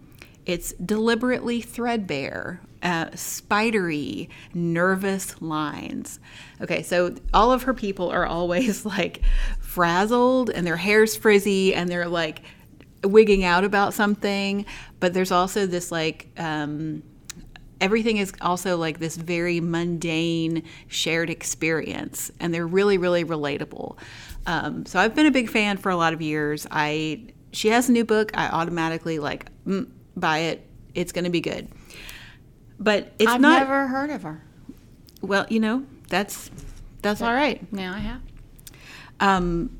it's 0.46 0.74
deliberately 0.74 1.62
threadbare, 1.62 2.62
uh, 2.82 3.10
spidery, 3.16 4.30
nervous 4.54 5.42
lines. 5.42 6.20
Okay, 6.62 6.84
so 6.84 7.16
all 7.34 7.52
of 7.52 7.64
her 7.64 7.74
people 7.74 8.10
are 8.10 8.26
always 8.26 8.86
like 8.98 9.22
frazzled 9.60 10.50
and 10.50 10.66
their 10.66 10.78
hair's 10.78 11.16
frizzy 11.16 11.74
and 11.74 11.90
they're 11.90 12.08
like 12.08 12.42
wigging 13.04 13.44
out 13.44 13.64
about 13.64 13.94
something. 13.94 14.66
But 15.00 15.14
there's 15.14 15.32
also 15.32 15.66
this 15.66 15.92
like, 15.92 16.28
um, 16.38 17.04
everything 17.82 18.18
is 18.18 18.34
also 18.42 18.78
like 18.78 19.00
this 19.00 19.16
very 19.16 19.60
mundane 19.60 20.64
shared 20.88 21.30
experience 21.30 22.30
and 22.40 22.54
they're 22.54 22.68
really 22.68 22.98
really 22.98 23.24
relatable. 23.24 23.98
Um, 24.46 24.86
so 24.86 25.00
i've 25.00 25.16
been 25.16 25.28
a 25.28 25.32
big 25.32 25.50
fan 25.50 25.78
for 25.78 25.90
a 25.90 25.96
lot 25.96 26.14
of 26.14 26.22
years. 26.22 26.68
I 26.70 27.28
she 27.52 27.70
has 27.70 27.90
a 27.90 27.92
new 27.92 28.04
book. 28.04 28.32
I 28.38 28.48
automatically 28.50 29.20
like 29.20 29.50
mm, 29.66 29.90
buy 30.18 30.40
it. 30.40 30.68
It's 30.94 31.12
going 31.12 31.24
to 31.24 31.30
be 31.30 31.40
good 31.42 31.70
but 32.80 33.12
it's 33.20 33.30
I've 33.32 33.42
not 33.42 33.60
never 33.60 33.88
heard 33.88 34.10
of 34.10 34.24
her. 34.24 34.42
well 35.22 35.46
you 35.50 35.60
know 35.60 35.84
that's 36.08 36.50
that's 37.02 37.22
all 37.22 37.34
right 37.34 37.72
Now 37.74 37.94
I 37.94 38.00
have. 38.00 38.22
um 39.20 39.78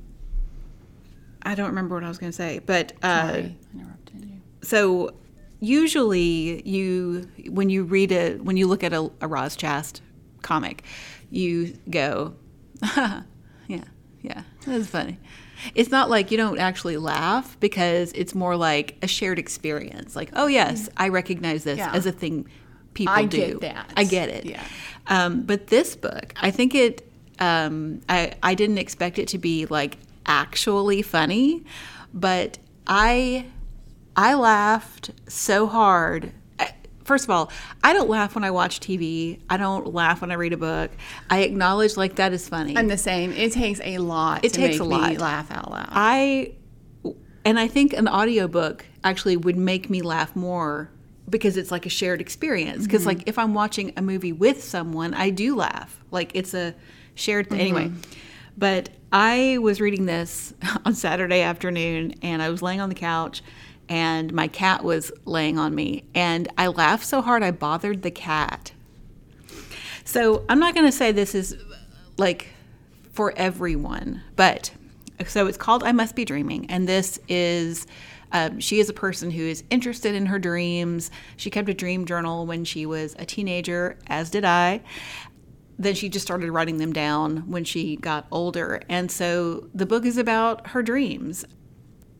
i 1.42 1.56
don't 1.56 1.68
remember 1.70 1.96
what 1.96 2.04
i 2.04 2.08
was 2.10 2.18
going 2.18 2.32
to 2.32 2.36
say 2.36 2.60
but 2.66 2.92
uh 3.02 3.28
Sorry, 3.32 3.58
I 3.74 3.78
interrupted 3.80 4.26
you. 4.26 4.42
so 4.62 5.14
usually 5.60 6.68
you 6.68 7.28
when 7.50 7.70
you 7.70 7.84
read 7.84 8.12
a 8.12 8.36
when 8.38 8.58
you 8.58 8.68
look 8.68 8.84
at 8.84 8.94
a, 8.94 9.10
a 9.22 9.28
Roz 9.28 9.56
Chast 9.58 10.02
comic, 10.42 10.84
you 11.30 11.78
go, 11.90 12.34
yeah, 12.82 13.22
yeah, 14.22 14.44
that's 14.66 14.88
funny. 14.88 15.20
It's 15.76 15.90
not 15.92 16.10
like 16.10 16.32
you 16.32 16.38
don't 16.38 16.60
actually 16.60 16.96
laugh 16.96 17.60
because 17.60 18.14
it's 18.14 18.34
more 18.34 18.56
like 18.56 18.96
a 19.02 19.08
shared 19.08 19.38
experience. 19.38 20.16
Like, 20.16 20.30
oh 20.34 20.48
yes, 20.48 20.88
I 20.96 21.10
recognize 21.10 21.66
this 21.66 21.78
Yeah. 21.78 21.92
as 21.94 22.06
a 22.06 22.12
thing 22.14 22.48
people 23.06 23.14
I 23.14 23.26
do. 23.26 23.38
get 23.38 23.62
that. 23.62 23.94
I 23.98 24.04
get 24.04 24.30
it. 24.30 24.46
Yeah. 24.46 24.64
Um, 25.08 25.42
but 25.42 25.68
this 25.68 25.96
book, 25.96 26.34
I 26.40 26.52
think 26.52 26.76
it. 26.76 27.06
Um, 27.40 28.02
I 28.10 28.34
I 28.44 28.54
didn't 28.54 28.78
expect 28.80 29.18
it 29.18 29.28
to 29.30 29.38
be 29.38 29.66
like 29.66 29.98
actually 30.26 31.02
funny, 31.02 31.64
but 32.14 32.58
I 32.88 33.46
I 34.16 34.34
laughed 34.36 35.12
so 35.28 35.68
hard. 35.68 36.32
First 37.06 37.24
of 37.24 37.32
all, 37.32 37.52
I 37.84 37.94
don't 37.94 38.08
laugh 38.08 38.36
when 38.36 38.44
I 38.44 38.52
watch 38.52 38.80
TV. 38.82 39.40
I 39.50 39.58
don't 39.58 39.96
laugh 39.96 40.22
when 40.22 40.30
I 40.30 40.36
read 40.36 40.54
a 40.54 40.58
book. 40.58 40.92
I 41.28 41.40
acknowledge 41.40 41.98
like 41.98 42.18
that 42.18 42.34
is 42.34 42.48
funny. 42.48 42.78
I'm 42.78 42.88
the 42.88 43.00
same. 43.00 43.32
It 43.32 43.52
takes 43.52 43.82
a 43.84 43.98
lot 43.98 44.46
It 44.46 44.54
to 44.54 44.60
takes 44.60 44.74
make 44.76 44.82
a 44.82 44.84
lot. 44.84 45.10
me 45.10 45.18
laugh 45.18 45.50
out 45.50 45.72
loud. 45.72 45.88
I 45.90 46.52
and 47.44 47.58
I 47.58 47.68
think 47.68 47.94
an 47.94 48.08
audiobook 48.08 48.86
actually 49.04 49.38
would 49.38 49.58
make 49.58 49.90
me 49.90 50.04
laugh 50.04 50.36
more 50.36 50.92
because 51.30 51.58
it's 51.58 51.72
like 51.72 51.86
a 51.86 51.90
shared 51.90 52.22
experience. 52.22 52.86
Because 52.86 53.02
mm-hmm. 53.02 53.20
like 53.20 53.28
if 53.28 53.38
I'm 53.38 53.54
watching 53.54 53.94
a 53.98 54.02
movie 54.02 54.32
with 54.32 54.64
someone 54.64 55.14
I 55.14 55.30
do 55.30 55.56
laugh. 55.56 56.00
Like 56.12 56.32
it's 56.34 56.54
a 56.54 56.76
shared 57.16 57.50
thing. 57.50 57.60
Anyway 57.60 57.86
mm-hmm. 57.86 58.02
but 58.58 58.90
I 59.12 59.58
was 59.62 59.82
reading 59.82 60.06
this 60.06 60.54
on 60.86 60.94
Saturday 60.96 61.42
afternoon 61.42 62.16
and 62.22 62.42
I 62.42 62.50
was 62.50 62.62
laying 62.62 62.82
on 62.82 62.90
the 62.90 62.96
couch 62.96 63.42
and 63.90 64.32
my 64.32 64.48
cat 64.48 64.84
was 64.84 65.12
laying 65.26 65.58
on 65.58 65.74
me 65.74 66.04
and 66.14 66.48
I 66.58 66.68
laughed 66.68 67.06
so 67.06 67.22
hard 67.22 67.42
I 67.44 67.52
bothered 67.52 68.04
the 68.04 68.12
cat. 68.12 68.72
So 70.06 70.46
I'm 70.48 70.60
not 70.60 70.74
going 70.74 70.86
to 70.86 70.92
say 70.92 71.12
this 71.12 71.36
is 71.36 71.56
like 72.18 72.48
for 73.12 73.34
everyone, 73.36 74.22
but 74.36 74.72
so 75.28 75.48
it's 75.48 75.58
called 75.58 75.84
I 75.84 75.92
Must 75.92 76.16
Be 76.16 76.24
Dreaming. 76.24 76.70
And 76.70 76.88
this 76.88 77.20
is, 77.28 77.86
um, 78.32 78.60
she 78.60 78.80
is 78.80 78.90
a 78.90 78.94
person 78.94 79.32
who 79.32 79.44
is 79.44 79.64
interested 79.70 80.16
in 80.16 80.28
her 80.28 80.40
dreams. 80.40 81.12
She 81.38 81.50
kept 81.50 81.70
a 81.70 81.74
dream 81.74 82.06
journal 82.06 82.46
when 82.46 82.66
she 82.66 82.86
was 82.86 83.16
a 83.18 83.26
teenager, 83.26 83.98
as 84.08 84.30
did 84.30 84.46
I. 84.46 84.82
Then 85.78 85.96
she 85.96 86.10
just 86.10 86.26
started 86.26 86.52
writing 86.52 86.78
them 86.78 86.92
down 86.92 87.50
when 87.50 87.64
she 87.64 87.96
got 87.96 88.28
older. 88.32 88.82
And 88.90 89.10
so 89.10 89.70
the 89.74 89.86
book 89.86 90.06
is 90.06 90.18
about 90.18 90.68
her 90.68 90.84
dreams 90.84 91.46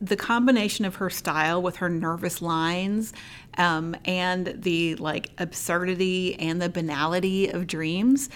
the 0.00 0.16
combination 0.16 0.84
of 0.84 0.96
her 0.96 1.10
style 1.10 1.60
with 1.60 1.76
her 1.76 1.88
nervous 1.88 2.40
lines 2.40 3.12
um, 3.58 3.94
and 4.06 4.54
the 4.62 4.94
like 4.96 5.30
absurdity 5.38 6.34
and 6.36 6.60
the 6.60 6.68
banality 6.68 7.48
of 7.48 7.66
dreams 7.66 8.30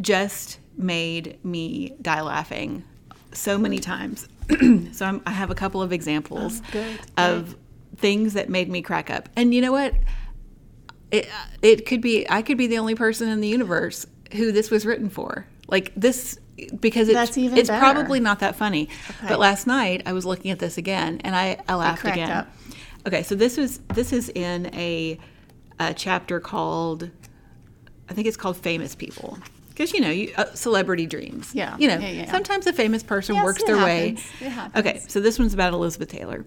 just 0.00 0.58
made 0.76 1.38
me 1.44 1.94
die 2.00 2.22
laughing 2.22 2.82
so 3.32 3.58
many 3.58 3.78
times. 3.78 4.28
so 4.92 5.06
I'm, 5.06 5.22
I 5.26 5.30
have 5.30 5.50
a 5.50 5.54
couple 5.54 5.82
of 5.82 5.92
examples 5.92 6.60
oh, 6.60 6.68
good. 6.72 7.00
of 7.16 7.56
things 7.96 8.34
that 8.34 8.48
made 8.48 8.68
me 8.68 8.82
crack 8.82 9.10
up. 9.10 9.28
And 9.36 9.54
you 9.54 9.60
know 9.60 9.72
what? 9.72 9.94
It, 11.10 11.28
it 11.62 11.86
could 11.86 12.00
be 12.00 12.28
I 12.28 12.42
could 12.42 12.56
be 12.56 12.66
the 12.66 12.78
only 12.78 12.94
person 12.94 13.28
in 13.28 13.40
the 13.40 13.48
universe 13.48 14.06
who 14.32 14.52
this 14.52 14.70
was 14.70 14.86
written 14.86 15.10
for. 15.10 15.46
Like 15.68 15.92
this 15.96 16.38
because 16.78 17.08
it's, 17.08 17.38
even 17.38 17.58
it's 17.58 17.68
better. 17.68 17.80
probably 17.80 18.20
not 18.20 18.40
that 18.40 18.56
funny. 18.56 18.88
Okay. 19.08 19.28
But 19.28 19.38
last 19.38 19.66
night 19.66 20.02
I 20.06 20.12
was 20.12 20.24
looking 20.24 20.50
at 20.50 20.58
this 20.58 20.78
again 20.78 21.20
and 21.24 21.34
I, 21.34 21.58
I 21.68 21.74
laughed 21.74 22.02
cracked 22.02 22.16
again. 22.16 22.30
up. 22.30 22.48
Okay, 23.06 23.22
so 23.22 23.34
this 23.34 23.56
was 23.56 23.78
this 23.94 24.12
is 24.12 24.28
in 24.34 24.66
a, 24.74 25.18
a 25.78 25.94
chapter 25.94 26.38
called 26.38 27.10
I 28.08 28.12
think 28.12 28.26
it's 28.26 28.36
called 28.36 28.56
Famous 28.56 28.94
People. 28.94 29.38
Because 29.80 29.94
you 29.94 30.02
know, 30.02 30.10
you, 30.10 30.30
uh, 30.36 30.44
celebrity 30.52 31.06
dreams. 31.06 31.54
Yeah, 31.54 31.74
You 31.78 31.88
know, 31.88 31.96
yeah, 31.98 32.08
yeah. 32.10 32.30
sometimes 32.30 32.66
a 32.66 32.72
famous 32.74 33.02
person 33.02 33.34
Yes, 33.36 33.44
works 33.46 33.62
their 33.64 33.78
happens. 33.78 34.20
way. 34.42 34.46
It 34.46 34.50
happens. 34.50 34.76
Okay, 34.86 35.00
so 35.08 35.20
this 35.20 35.38
one's 35.38 35.54
about 35.54 35.72
Elizabeth 35.72 36.10
Taylor. 36.10 36.44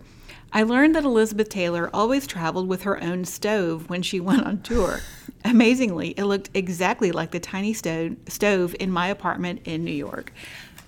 I 0.51 0.61
learned 0.61 0.93
that 0.95 1.03
Elizabeth 1.03 1.49
Taylor 1.49 1.89
always 1.95 2.27
traveled 2.27 2.67
with 2.67 2.83
her 2.83 3.01
own 3.03 3.25
stove 3.25 3.89
when 3.89 4.03
she 4.03 4.19
went 4.29 4.45
on 4.45 4.61
tour. 4.61 4.99
Amazingly, 5.43 6.09
it 6.09 6.25
looked 6.25 6.51
exactly 6.53 7.11
like 7.11 7.31
the 7.31 7.39
tiny 7.39 7.73
stove 7.73 8.17
stove 8.27 8.75
in 8.79 8.91
my 8.91 9.07
apartment 9.07 9.61
in 9.65 9.83
New 9.83 9.89
York. 9.91 10.31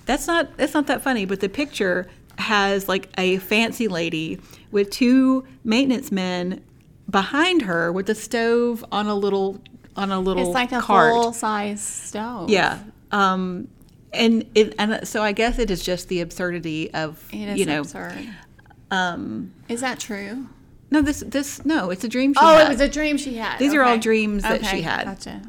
That's 0.06 0.28
not 0.28 0.56
that's 0.56 0.76
not 0.76 0.86
that 0.86 1.02
funny, 1.02 1.26
but 1.26 1.40
the 1.40 1.50
picture 1.50 2.08
has 2.38 2.88
like 2.88 3.10
a 3.18 3.38
fancy 3.38 3.88
lady 3.88 4.40
with 4.70 4.92
two 4.92 5.48
maintenance 5.64 6.12
men 6.12 6.64
behind 7.10 7.64
her 7.64 7.92
with 7.92 8.06
the 8.06 8.14
stove 8.14 8.86
on 8.92 9.08
a 9.08 9.16
little 9.16 9.60
on 9.96 10.12
a 10.12 10.20
little 10.20 10.44
it's 10.48 10.54
like 10.54 10.72
a 10.72 10.82
cart. 10.82 11.12
full 11.14 11.34
size 11.34 11.82
stove. 11.82 12.50
Yeah. 12.50 12.80
Um, 13.12 13.68
and 14.14 14.46
it, 14.56 14.74
and 14.80 15.08
so 15.08 15.22
I 15.22 15.32
guess 15.32 15.60
it 15.60 15.70
is 15.72 15.84
just 15.84 16.08
the 16.10 16.22
absurdity 16.22 16.94
of 16.94 17.24
It 17.34 17.50
is 17.50 17.60
you 17.60 17.66
know. 17.66 17.82
absurd. 17.82 18.28
Um, 18.92 19.54
Is 19.68 19.82
that 19.82 20.00
true? 20.00 20.48
no, 20.92 21.02
this 21.02 21.22
this 21.28 21.66
no, 21.66 21.90
it's 21.90 22.04
a 22.04 22.08
dream 22.08 22.34
she 22.34 22.40
had. 22.40 22.46
Oh, 22.54 22.58
had. 22.58 22.68
it 22.68 22.70
was 22.70 22.80
a 22.82 22.88
dream 22.88 23.18
she 23.18 23.36
had. 23.38 23.58
These 23.60 23.74
are 23.74 23.84
all 23.84 23.98
dreams 23.98 24.44
that 24.44 24.66
she 24.66 24.82
had. 24.82 25.06
Gotcha. 25.06 25.42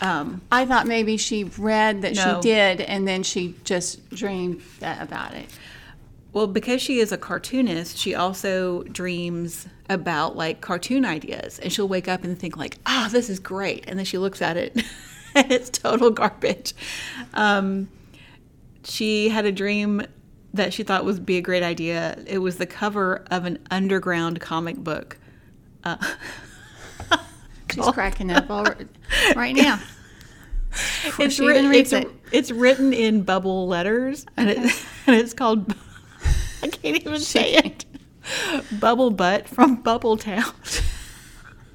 um, 0.00 0.40
I 0.52 0.64
thought 0.64 0.86
maybe 0.86 1.16
she 1.16 1.44
read 1.44 2.02
that 2.02 2.14
No. 2.14 2.36
she 2.40 2.48
did, 2.48 2.80
and 2.80 3.06
then 3.06 3.22
she 3.22 3.54
just 3.64 4.08
dreamed 4.10 4.62
that 4.80 5.02
about 5.02 5.34
it. 5.34 5.46
Well, 6.36 6.46
because 6.46 6.82
she 6.82 6.98
is 6.98 7.12
a 7.12 7.16
cartoonist, 7.16 7.96
she 7.96 8.14
also 8.14 8.82
dreams 8.82 9.66
about 9.88 10.36
like 10.36 10.60
cartoon 10.60 11.06
ideas, 11.06 11.58
and 11.58 11.72
she'll 11.72 11.88
wake 11.88 12.08
up 12.08 12.24
and 12.24 12.38
think 12.38 12.58
like, 12.58 12.76
"Ah, 12.84 13.08
this 13.10 13.30
is 13.30 13.38
great," 13.38 13.84
and 13.88 13.98
then 13.98 14.04
she 14.04 14.18
looks 14.18 14.42
at 14.42 14.58
it, 14.58 14.76
and 15.34 15.50
it's 15.50 15.70
total 15.70 16.10
garbage. 16.10 16.74
Um, 17.32 17.88
she 18.84 19.30
had 19.30 19.46
a 19.46 19.50
dream 19.50 20.02
that 20.52 20.74
she 20.74 20.82
thought 20.82 21.06
would 21.06 21.24
be 21.24 21.38
a 21.38 21.40
great 21.40 21.62
idea. 21.62 22.22
It 22.26 22.40
was 22.40 22.58
the 22.58 22.66
cover 22.66 23.24
of 23.30 23.46
an 23.46 23.58
underground 23.70 24.38
comic 24.38 24.76
book. 24.76 25.16
Uh, 25.84 25.96
She's 27.72 27.86
cracking 27.92 28.30
up 28.30 28.50
all 28.50 28.64
right, 28.64 28.88
right 29.36 29.56
now. 29.56 29.80
it's, 31.18 31.34
she 31.36 31.46
writ- 31.46 31.56
even 31.56 31.70
reads 31.70 31.94
it's, 31.94 32.04
it. 32.04 32.12
it's 32.30 32.50
written 32.50 32.92
in 32.92 33.22
bubble 33.22 33.66
letters, 33.66 34.26
and 34.36 34.50
it 34.50 34.58
and 35.06 35.16
it's 35.16 35.32
called. 35.32 35.74
I 36.62 36.68
can't 36.68 36.96
even 36.96 37.20
say 37.20 37.54
it. 37.54 37.84
Bubble 38.80 39.10
butt 39.10 39.48
from 39.48 39.76
Bubble 39.76 40.16
Town. 40.16 40.42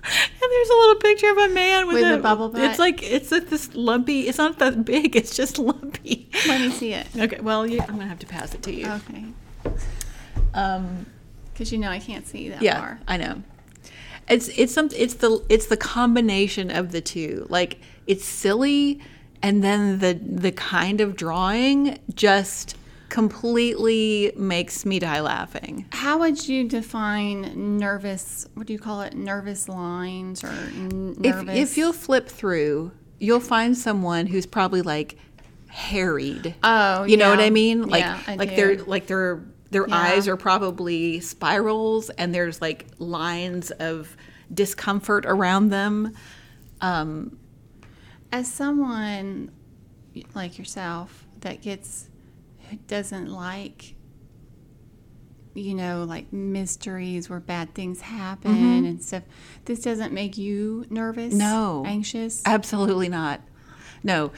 and 0.03 0.51
there's 0.51 0.69
a 0.69 0.73
little 0.73 0.95
picture 0.95 1.31
of 1.31 1.38
a 1.38 1.50
man 1.50 1.88
with, 1.88 1.97
With 1.97 2.05
a, 2.05 2.15
a 2.15 2.17
bubble 2.17 2.50
butt? 2.50 2.63
It's 2.63 2.79
like 2.79 3.03
it's 3.03 3.31
like 3.31 3.50
this 3.50 3.73
lumpy. 3.75 4.27
It's 4.27 4.38
not 4.38 4.59
that 4.59 4.83
big. 4.83 5.15
It's 5.15 5.35
just 5.35 5.59
lumpy. 5.59 6.29
Let 6.47 6.61
me 6.61 6.71
see 6.71 6.93
it. 6.93 7.07
Okay, 7.15 7.39
well, 7.39 7.67
you, 7.67 7.79
I'm 7.81 7.95
gonna 7.95 8.07
have 8.07 8.19
to 8.19 8.27
pass 8.27 8.53
it 8.53 8.61
to 8.63 8.73
you. 8.73 8.88
Okay. 8.88 9.25
Um, 10.53 11.05
Because 11.53 11.71
you 11.71 11.77
know 11.77 11.89
I 11.89 12.00
can't 12.00 12.27
see 12.27 12.50
that 12.50 12.61
yeah, 12.61 12.79
far. 12.79 13.00
I 13.07 13.17
know. 13.17 13.43
It's 14.27 14.47
it's 14.50 14.73
some 14.73 14.89
it's 14.95 15.15
the 15.15 15.43
it's 15.50 15.67
the 15.67 15.77
combination 15.77 16.71
of 16.71 16.91
the 16.91 17.01
two. 17.01 17.45
Like 17.50 17.79
it's 18.07 18.25
silly, 18.25 19.00
and 19.41 19.63
then 19.63 20.00
the 20.00 20.13
the 20.13 20.51
kind 20.51 21.01
of 21.01 21.15
drawing 21.15 22.00
just 22.13 22.75
completely 23.12 24.32
makes 24.36 24.86
me 24.86 24.98
die 24.98 25.20
laughing. 25.20 25.86
How 25.91 26.18
would 26.20 26.48
you 26.48 26.68
define 26.68 27.77
nervous? 27.77 28.48
What 28.56 28.65
do 28.68 28.74
you 28.74 28.80
call 28.80 29.01
it? 29.01 29.13
Nervous 29.13 29.70
lines 29.70 30.44
or 30.44 30.48
n- 30.48 31.15
If 31.24 31.36
nervous? 31.36 31.60
if 31.60 31.77
you'll 31.77 31.94
flip 31.94 32.27
through, 32.27 32.91
you'll 33.20 33.39
find 33.41 33.77
someone 33.77 34.27
who's 34.27 34.46
probably 34.46 34.82
like 34.82 35.18
harried. 35.68 36.56
Oh, 36.63 37.03
you 37.03 37.18
know 37.18 37.30
what. 37.30 37.39
I 37.41 37.50
mean? 37.50 37.84
Like 37.88 38.01
Yeah, 38.01 38.20
I 38.27 38.36
like 38.38 38.56
their 38.56 38.77
like 38.84 39.08
their 39.08 39.44
their 39.72 39.88
Yeah. 39.88 39.96
eyes 39.96 40.27
are 40.27 40.38
probably 40.38 41.20
spirals, 41.20 42.10
and 42.12 42.34
there's 42.34 42.62
like 42.62 42.86
lines 42.98 43.72
of 43.72 44.15
discomfort 44.53 45.25
around 45.25 45.70
them. 45.70 46.13
Um, 46.82 47.38
as 48.32 48.51
someone 48.51 49.51
like 50.34 50.58
yourself 50.58 51.25
that 51.41 51.62
gets 51.62 52.08
doesn't 52.87 53.27
like 53.29 53.95
you 55.53 55.73
know 55.73 56.05
like 56.05 56.31
mysteries 56.31 57.29
where 57.29 57.39
bad 57.39 57.73
things 57.75 57.99
happen 58.01 58.85
and 58.85 59.03
stuff 59.03 59.23
this 59.65 59.81
doesn't 59.81 60.13
make 60.13 60.37
you 60.37 60.85
nervous 60.89 61.33
No. 61.33 61.83
anxious 61.85 62.41
Absolutely 62.45 63.09
not. 63.09 63.41
No. 64.03 64.31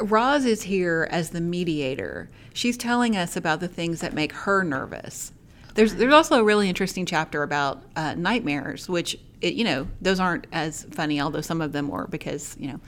Roz 0.00 0.44
is 0.44 0.62
here 0.62 1.08
as 1.10 1.30
the 1.30 1.40
mediator. 1.40 2.28
She's 2.52 2.76
telling 2.76 3.16
us 3.16 3.36
about 3.36 3.60
the 3.60 3.68
things 3.68 4.00
that 4.00 4.12
make 4.12 4.32
her 4.32 4.62
nervous. 4.62 5.32
There's 5.74 5.94
there's 5.94 6.12
also 6.12 6.40
a 6.40 6.44
really 6.44 6.68
interesting 6.68 7.06
chapter 7.06 7.42
about 7.42 7.82
uh, 7.96 8.14
nightmares, 8.14 8.88
which 8.88 9.18
it, 9.40 9.54
you 9.54 9.64
know 9.64 9.86
those 10.02 10.20
aren't 10.20 10.46
as 10.52 10.84
funny, 10.90 11.20
although 11.20 11.40
some 11.40 11.60
of 11.62 11.72
them 11.72 11.88
were 11.88 12.06
because 12.08 12.56
you 12.58 12.68
know. 12.68 12.80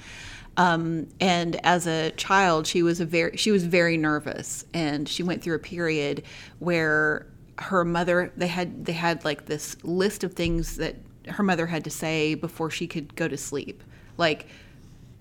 Um, 0.59 1.09
and 1.21 1.65
as 1.65 1.87
a 1.87 2.11
child, 2.11 2.67
she 2.67 2.83
was 2.83 3.01
a 3.01 3.07
very 3.07 3.37
she 3.37 3.51
was 3.51 3.65
very 3.65 3.97
nervous, 3.97 4.65
and 4.75 5.09
she 5.09 5.23
went 5.23 5.43
through 5.43 5.55
a 5.55 5.61
period 5.61 6.25
where 6.59 7.27
her 7.59 7.85
mother 7.85 8.33
they 8.37 8.49
had 8.49 8.85
they 8.85 8.93
had 8.93 9.25
like 9.25 9.47
this 9.47 9.77
list 9.85 10.25
of 10.25 10.35
things 10.35 10.77
that 10.77 10.97
her 11.29 11.43
mother 11.43 11.67
had 11.67 11.85
to 11.85 11.91
say 11.91 12.35
before 12.35 12.71
she 12.71 12.87
could 12.87 13.15
go 13.15 13.29
to 13.29 13.37
sleep, 13.37 13.83
like 14.17 14.49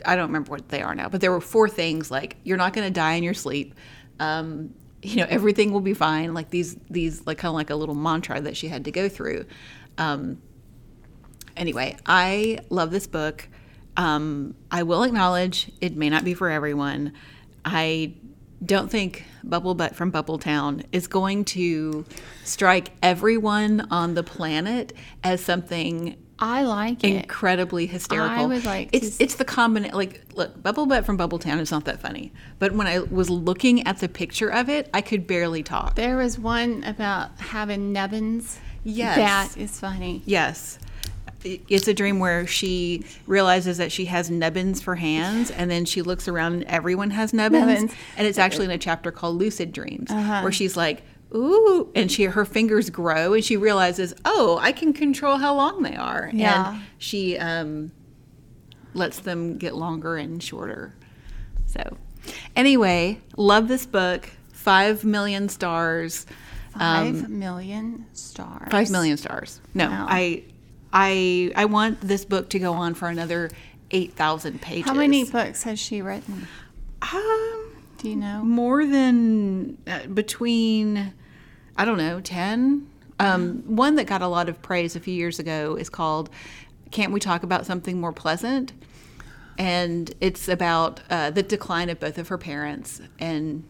I 0.05 0.15
don't 0.15 0.27
remember 0.27 0.51
what 0.51 0.69
they 0.69 0.81
are 0.81 0.95
now, 0.95 1.09
but 1.09 1.21
there 1.21 1.31
were 1.31 1.41
four 1.41 1.69
things 1.69 2.11
like 2.11 2.37
you're 2.43 2.57
not 2.57 2.73
going 2.73 2.87
to 2.87 2.93
die 2.93 3.13
in 3.13 3.23
your 3.23 3.33
sleep. 3.33 3.75
Um, 4.19 4.73
you 5.01 5.17
know, 5.17 5.27
everything 5.29 5.71
will 5.71 5.81
be 5.81 5.93
fine. 5.93 6.33
Like 6.33 6.49
these, 6.49 6.75
these 6.89 7.25
like 7.25 7.37
kind 7.37 7.49
of 7.49 7.55
like 7.55 7.69
a 7.69 7.75
little 7.75 7.95
mantra 7.95 8.41
that 8.41 8.57
she 8.57 8.67
had 8.67 8.85
to 8.85 8.91
go 8.91 9.09
through. 9.09 9.45
Um, 9.97 10.41
anyway, 11.55 11.97
I 12.05 12.59
love 12.69 12.91
this 12.91 13.07
book. 13.07 13.47
Um, 13.97 14.53
I 14.71 14.83
will 14.83 15.03
acknowledge 15.03 15.71
it 15.81 15.95
may 15.95 16.09
not 16.09 16.23
be 16.23 16.33
for 16.33 16.49
everyone. 16.49 17.13
I 17.65 18.13
don't 18.63 18.89
think 18.89 19.25
Bubble 19.43 19.75
Butt 19.75 19.95
from 19.95 20.11
Bubble 20.11 20.37
Town 20.39 20.83
is 20.91 21.07
going 21.07 21.45
to 21.45 22.05
strike 22.43 22.91
everyone 23.03 23.87
on 23.91 24.13
the 24.13 24.23
planet 24.23 24.93
as 25.23 25.43
something 25.43 26.15
i 26.39 26.61
like 26.61 27.03
it 27.03 27.15
incredibly 27.23 27.87
hysterical. 27.87 28.29
I 28.37 28.45
would 28.45 28.63
like 28.63 28.89
it's 28.91 29.19
it's 29.19 29.35
the 29.35 29.45
combination. 29.45 29.95
Like, 29.97 30.21
look, 30.35 30.61
Bubble 30.61 30.85
Butt 30.85 31.03
from 31.03 31.17
Bubble 31.17 31.39
Town 31.39 31.57
is 31.59 31.71
not 31.71 31.85
that 31.85 31.99
funny, 31.99 32.31
but 32.59 32.73
when 32.73 32.85
I 32.85 32.99
was 32.99 33.27
looking 33.31 33.85
at 33.87 33.97
the 33.99 34.07
picture 34.07 34.49
of 34.49 34.69
it, 34.69 34.87
I 34.93 35.01
could 35.01 35.25
barely 35.25 35.63
talk. 35.63 35.95
there 35.95 36.15
was 36.17 36.37
one 36.37 36.83
about 36.83 37.39
having 37.39 37.91
nubbins 37.91 38.59
Yes. 38.83 39.15
that 39.17 39.57
is 39.59 39.79
funny 39.79 40.21
Yes. 40.25 40.77
It's 41.43 41.87
a 41.87 41.93
dream 41.93 42.19
where 42.19 42.47
she 42.47 43.03
realizes 43.27 43.77
that 43.77 43.91
she 43.91 44.05
has 44.05 44.29
nubbins 44.29 44.81
for 44.81 44.95
hands, 44.95 45.51
and 45.51 45.69
then 45.69 45.85
she 45.85 46.01
looks 46.01 46.27
around 46.27 46.53
and 46.53 46.63
everyone 46.65 47.11
has 47.11 47.33
nubbins. 47.33 47.65
Nubbins. 47.67 47.93
And 48.17 48.27
it's 48.27 48.37
actually 48.39 48.65
in 48.65 48.71
a 48.71 48.77
chapter 48.77 49.11
called 49.11 49.37
Lucid 49.37 49.71
Dreams, 49.71 50.09
Uh-huh. 50.11 50.41
where 50.41 50.51
she's 50.51 50.75
like, 50.75 51.03
"Ooh," 51.33 51.89
and 51.95 52.11
she 52.11 52.23
her 52.23 52.43
fingers 52.45 52.89
grow, 52.89 53.33
and 53.33 53.43
she 53.45 53.55
realizes, 53.55 54.13
"Oh, 54.25 54.57
I 54.61 54.71
can 54.71 54.93
control 54.93 55.37
how 55.37 55.53
long 55.55 55.83
they 55.83 55.95
are." 55.95 56.29
Yeah. 56.33 56.71
And 56.73 56.81
she 56.97 57.37
um, 57.37 57.91
lets 58.93 59.19
them 59.19 59.57
get 59.57 59.75
longer 59.75 60.17
and 60.17 60.41
shorter. 60.41 60.95
So, 61.67 61.97
anyway, 62.55 63.19
love 63.37 63.67
this 63.67 63.85
book. 63.85 64.29
Five 64.51 65.05
million 65.05 65.49
stars. 65.49 66.25
Um, 66.79 67.13
Five 67.21 67.29
million 67.29 68.05
stars 68.13 68.67
Five 68.69 68.89
million 68.91 69.17
stars. 69.17 69.61
No, 69.73 69.89
Wow. 69.89 70.05
I, 70.09 70.43
I, 70.93 71.51
I 71.55 71.65
want 71.65 72.01
this 72.01 72.25
book 72.25 72.49
to 72.49 72.59
go 72.59 72.73
on 72.73 72.93
for 72.93 73.07
another 73.07 73.49
eight 73.91 74.13
thousand 74.13 74.61
pages. 74.61 74.85
how 74.85 74.93
many 74.93 75.23
books 75.23 75.63
has 75.63 75.79
she 75.79 76.01
written 76.01 76.47
Um, 77.01 77.71
do 77.97 78.09
you 78.09 78.15
know 78.15 78.43
more 78.43 78.85
than 78.85 79.77
uh, 79.87 80.07
between, 80.07 81.13
I 81.77 81.85
don't 81.85 81.97
know, 81.97 82.19
ten. 82.21 82.87
Um, 83.19 83.63
one 83.65 83.95
that 83.95 84.05
got 84.05 84.21
a 84.21 84.27
lot 84.27 84.47
of 84.47 84.61
praise 84.61 84.95
a 84.95 84.99
few 84.99 85.13
years 85.13 85.39
ago 85.39 85.75
is 85.75 85.89
called 85.89 86.29
"Can't 86.91 87.11
We 87.11 87.19
Talk 87.19 87.43
About 87.43 87.65
Something 87.65 87.99
More 87.99 88.13
Pleasant?" 88.13 88.73
And 89.57 90.13
it's 90.21 90.47
about 90.47 91.01
uh, 91.09 91.31
the 91.31 91.41
decline 91.41 91.89
of 91.89 91.99
both 91.99 92.19
of 92.19 92.27
her 92.27 92.37
parents 92.37 93.01
and 93.19 93.63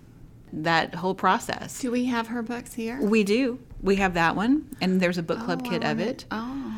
that 0.52 0.96
whole 0.96 1.16
process. 1.16 1.80
do 1.80 1.92
we 1.92 2.06
have 2.06 2.28
her 2.28 2.42
books 2.42 2.74
here 2.74 3.00
We 3.02 3.24
do. 3.24 3.60
We 3.82 3.98
have 3.98 4.14
that 4.16 4.36
one, 4.36 4.76
and 4.82 5.00
there's 5.00 5.18
a 5.18 5.24
book 5.24 5.40
club 5.40 5.62
Oh, 5.66 5.70
kit 5.70 5.84
of 5.84 5.98
wanna- 6.00 6.10
it. 6.12 6.26
oh 6.32 6.74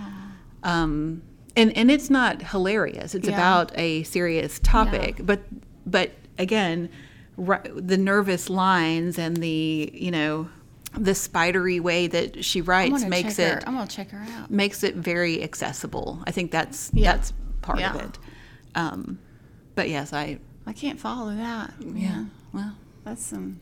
um, 0.63 1.21
and 1.55 1.75
and 1.75 1.89
it's 1.91 2.09
not 2.09 2.41
hilarious. 2.41 3.15
It's 3.15 3.27
Yeah. 3.27 3.35
about 3.35 3.71
a 3.77 4.03
serious 4.03 4.59
topic, 4.59 5.21
but 5.23 5.41
but 5.85 6.11
again, 6.37 6.89
ri- 7.37 7.57
the 7.75 7.97
nervous 7.97 8.49
lines 8.49 9.17
and 9.17 9.37
the 9.37 9.91
you 9.93 10.11
know 10.11 10.49
the 10.97 11.13
spidery 11.13 11.79
way 11.79 12.07
that 12.07 12.43
she 12.43 12.61
writes 12.61 13.03
makes 13.05 13.37
it 13.39 13.53
her, 13.55 13.61
I'm 13.67 13.75
gonna 13.75 13.87
check 13.87 14.09
her 14.09 14.25
out 14.37 14.49
makes 14.49 14.83
it 14.83 14.95
very 14.95 15.43
accessible. 15.43 16.21
I 16.25 16.31
think 16.31 16.51
that's 16.51 16.89
Yeah. 16.93 17.13
that's 17.13 17.33
part 17.61 17.79
Yeah. 17.79 17.93
of 17.95 18.01
it. 18.01 18.19
Um, 18.75 19.19
but 19.75 19.89
yes, 19.89 20.13
I 20.13 20.39
I 20.65 20.73
can't 20.73 20.99
follow 20.99 21.35
that. 21.35 21.73
yeah. 21.93 22.25
Well, 22.53 22.75
That's 23.03 23.25
some. 23.25 23.59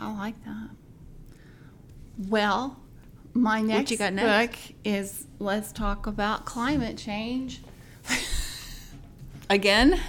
I 0.00 0.12
like 0.16 0.42
that. 0.44 0.70
Well, 2.28 2.78
my 3.38 3.60
next, 3.60 3.96
got 3.98 4.14
book 4.14 4.50
is 4.84 5.26
Let's 5.38 5.72
Talk 5.72 6.06
About 6.06 6.44
Climate 6.44 6.98
Change. 6.98 7.62
again, 9.48 10.00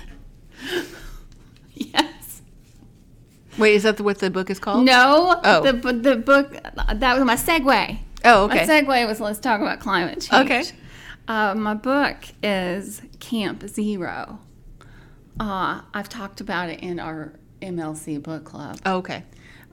yes. 1.74 2.42
wait, 3.58 3.76
is 3.76 3.84
that 3.84 3.98
the, 3.98 4.04
what 4.04 4.20
the 4.20 4.30
book 4.30 4.50
is 4.50 4.60
called? 4.60 4.86
No. 4.86 5.40
Oh. 5.44 5.62
The, 5.62 5.94
the 5.94 6.16
book, 6.16 6.52
that 6.52 7.16
was 7.16 7.24
my 7.24 7.36
segue. 7.36 8.00
Oh, 8.26 8.46
okay 8.46 8.66
My 8.66 8.82
segue 8.82 9.08
was 9.08 9.22
Let's 9.22 9.40
Talk 9.40 9.62
About 9.62 9.80
Climate 9.80 10.22
Change. 10.22 10.46
Okay. 10.46 10.64
Uh, 11.28 11.56
my 11.56 11.76
book 11.76 12.18
is 12.42 13.02
Camp 13.20 13.68
Zero. 13.68 14.40
Uh, 15.40 15.82
I've 15.94 16.10
talked 16.10 16.42
about 16.42 16.70
it 16.70 16.82
in 16.82 17.00
our 17.00 17.34
MLC 17.62 18.22
book 18.22 18.44
club. 18.44 18.80
Oh, 18.86 18.98
okay. 18.98 19.24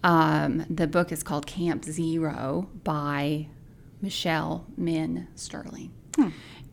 Um, 0.07 0.64
the 0.71 0.87
book 0.87 1.11
is 1.11 1.23
called 1.25 1.47
Camp 1.49 1.85
Zero 1.85 2.69
by 2.85 3.49
Michelle 4.01 4.64
Min 4.77 5.27
Sterling. 5.35 5.90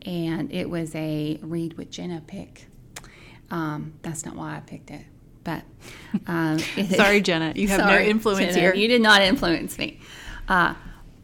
And 0.06 0.52
it 0.52 0.70
was 0.70 0.94
a 0.94 1.38
read 1.42 1.74
with 1.76 1.90
Jenna 1.90 2.22
pick. 2.26 2.66
Um, 3.50 3.94
that's 4.02 4.24
not 4.24 4.36
why 4.36 4.56
I 4.56 4.60
picked 4.60 4.90
it. 4.90 5.04
But 5.42 5.62
um, 6.28 6.58
Sorry, 6.90 7.20
Jenna, 7.20 7.52
you 7.56 7.66
have 7.68 7.80
no 7.80 7.98
influence 7.98 8.54
Jenna, 8.54 8.60
here. 8.60 8.74
You 8.74 8.86
did 8.88 9.02
not 9.02 9.20
influence 9.22 9.78
me. 9.78 9.98
Uh, 10.48 10.74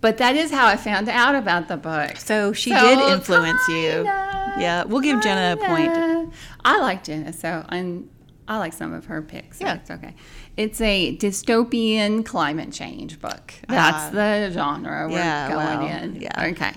but 0.00 0.16
that 0.18 0.34
is 0.34 0.50
how 0.50 0.66
I 0.66 0.76
found 0.76 1.08
out 1.08 1.34
about 1.36 1.68
the 1.68 1.76
book. 1.76 2.16
So 2.16 2.52
she 2.52 2.70
So, 2.70 2.80
did 2.80 2.98
influence 3.12 3.60
you. 3.68 3.74
kinda, 4.04 4.54
Yeah, 4.58 4.84
we'll 4.84 5.00
give 5.02 5.22
Jenna 5.22 5.52
a 5.62 5.66
point. 5.66 6.34
I 6.64 6.78
like 6.80 7.04
Jenna, 7.04 7.32
so 7.32 7.64
I'm, 7.68 8.10
I 8.50 8.58
like 8.58 8.72
some 8.72 8.92
of 8.92 9.04
her 9.06 9.22
picks. 9.22 9.60
So 9.60 9.64
Yeah. 9.66 9.74
it's 9.74 9.90
okay. 9.92 10.12
It's 10.56 10.80
a 10.80 11.16
dystopian 11.16 12.26
climate 12.26 12.72
change 12.72 13.20
book. 13.20 13.54
That's 13.68 14.06
Ah. 14.06 14.10
the 14.10 14.50
genre 14.52 15.06
we're 15.08 15.18
Yeah, 15.18 15.48
going 15.52 15.78
well, 15.78 16.02
in. 16.02 16.16
yeah. 16.16 16.46
Okay. 16.48 16.72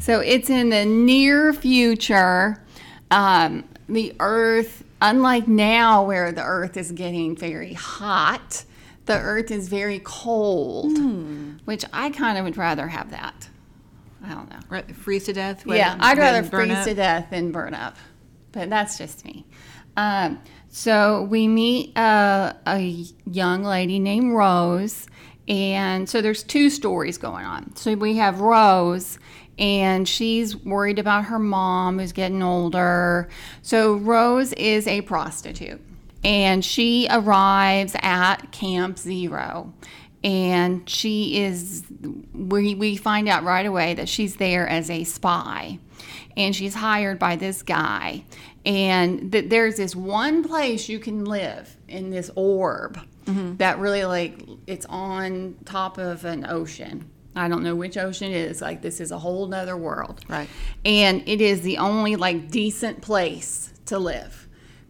So 0.00 0.20
it's 0.20 0.50
in 0.50 0.68
the 0.68 0.84
near 0.84 1.54
future. 1.54 2.62
Um, 3.10 3.64
the 3.88 4.14
Earth, 4.20 4.84
unlike 5.00 5.48
now 5.48 6.04
where 6.04 6.30
the 6.30 6.42
Earth 6.42 6.76
is 6.76 6.92
getting 6.92 7.34
very 7.34 7.72
hot, 7.72 8.64
the 9.06 9.18
Earth 9.18 9.50
is 9.50 9.68
very 9.68 10.00
cold, 10.04 10.96
Hmm. 10.98 11.52
which 11.64 11.86
I 11.90 12.10
kind 12.10 12.36
of 12.36 12.44
would 12.44 12.58
rather 12.58 12.88
have 12.88 13.10
that. 13.12 13.48
I 14.22 14.34
don't 14.34 14.50
know. 14.50 14.60
Right, 14.68 14.94
freeze 14.94 15.24
to 15.24 15.32
death. 15.32 15.64
Yeah, 15.66 15.96
I'd 16.00 16.18
rather 16.18 16.42
freeze 16.42 16.70
up? 16.72 16.84
to 16.84 16.94
death 16.94 17.26
than 17.30 17.50
burn 17.50 17.72
up. 17.72 17.96
But 18.52 18.68
that's 18.68 18.98
just 18.98 19.24
me. 19.24 19.46
Um, 19.96 20.38
so 20.74 21.22
we 21.22 21.46
meet 21.46 21.96
uh, 21.96 22.52
a 22.66 23.04
young 23.30 23.62
lady 23.62 24.00
named 24.00 24.34
Rose. 24.34 25.06
And 25.46 26.08
so 26.08 26.20
there's 26.20 26.42
two 26.42 26.68
stories 26.68 27.16
going 27.16 27.44
on. 27.44 27.76
So 27.76 27.94
we 27.94 28.16
have 28.16 28.40
Rose, 28.40 29.20
and 29.56 30.08
she's 30.08 30.56
worried 30.56 30.98
about 30.98 31.26
her 31.26 31.38
mom 31.38 32.00
who's 32.00 32.10
getting 32.10 32.42
older. 32.42 33.28
So 33.62 33.94
Rose 33.94 34.52
is 34.54 34.88
a 34.88 35.02
prostitute 35.02 35.80
and 36.24 36.64
she 36.64 37.06
arrives 37.08 37.94
at 38.00 38.50
Camp 38.50 38.98
Zero. 38.98 39.72
And 40.24 40.88
she 40.90 41.40
is, 41.40 41.84
we, 42.32 42.74
we 42.74 42.96
find 42.96 43.28
out 43.28 43.44
right 43.44 43.66
away 43.66 43.94
that 43.94 44.08
she's 44.08 44.36
there 44.36 44.66
as 44.66 44.90
a 44.90 45.04
spy. 45.04 45.78
And 46.36 46.56
she's 46.56 46.74
hired 46.74 47.20
by 47.20 47.36
this 47.36 47.62
guy. 47.62 48.24
And 48.64 49.32
that 49.32 49.50
there's 49.50 49.76
this 49.76 49.94
one 49.94 50.42
place 50.42 50.88
you 50.88 50.98
can 50.98 51.24
live 51.24 51.76
in 51.86 52.10
this 52.10 52.30
orb 52.34 52.98
mm-hmm. 53.26 53.56
that 53.56 53.78
really, 53.78 54.04
like, 54.04 54.40
it's 54.66 54.86
on 54.86 55.56
top 55.64 55.98
of 55.98 56.24
an 56.24 56.46
ocean. 56.46 57.10
I 57.36 57.48
don't 57.48 57.62
know 57.62 57.74
which 57.74 57.98
ocean 57.98 58.30
it 58.30 58.36
is. 58.36 58.62
Like, 58.62 58.80
this 58.80 59.00
is 59.00 59.10
a 59.10 59.18
whole 59.18 59.46
nother 59.46 59.76
world. 59.76 60.20
Right. 60.28 60.48
And 60.84 61.22
it 61.26 61.40
is 61.40 61.60
the 61.60 61.78
only, 61.78 62.16
like, 62.16 62.50
decent 62.50 63.02
place 63.02 63.72
to 63.86 63.98
live 63.98 64.44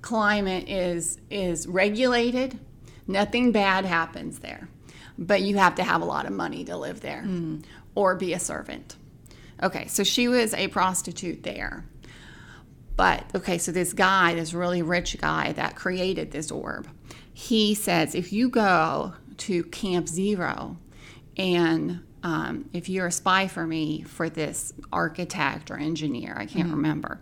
climate 0.04 0.68
is 0.68 1.18
is 1.30 1.66
regulated. 1.66 2.58
Nothing 3.06 3.52
bad 3.52 3.86
happens 3.86 4.40
there. 4.40 4.68
But 5.16 5.40
you 5.40 5.56
have 5.56 5.76
to 5.76 5.82
have 5.82 6.02
a 6.02 6.04
lot 6.04 6.26
of 6.26 6.32
money 6.32 6.64
to 6.64 6.76
live 6.76 7.00
there 7.00 7.22
mm. 7.26 7.64
or 7.94 8.14
be 8.14 8.34
a 8.34 8.38
servant. 8.38 8.96
Okay, 9.62 9.86
so 9.86 10.04
she 10.04 10.28
was 10.28 10.52
a 10.52 10.68
prostitute 10.68 11.42
there. 11.42 11.86
But 12.96 13.24
okay, 13.34 13.58
so 13.58 13.72
this 13.72 13.92
guy, 13.92 14.34
this 14.34 14.54
really 14.54 14.82
rich 14.82 15.18
guy 15.18 15.52
that 15.52 15.74
created 15.74 16.30
this 16.30 16.50
orb, 16.50 16.88
he 17.32 17.74
says 17.74 18.14
if 18.14 18.32
you 18.32 18.48
go 18.48 19.14
to 19.38 19.64
Camp 19.64 20.08
Zero 20.08 20.76
and 21.36 22.04
um, 22.22 22.70
if 22.72 22.88
you're 22.88 23.08
a 23.08 23.12
spy 23.12 23.48
for 23.48 23.66
me 23.66 24.02
for 24.02 24.30
this 24.30 24.72
architect 24.92 25.70
or 25.70 25.76
engineer, 25.76 26.34
I 26.38 26.46
can't 26.46 26.70
remember, 26.70 27.20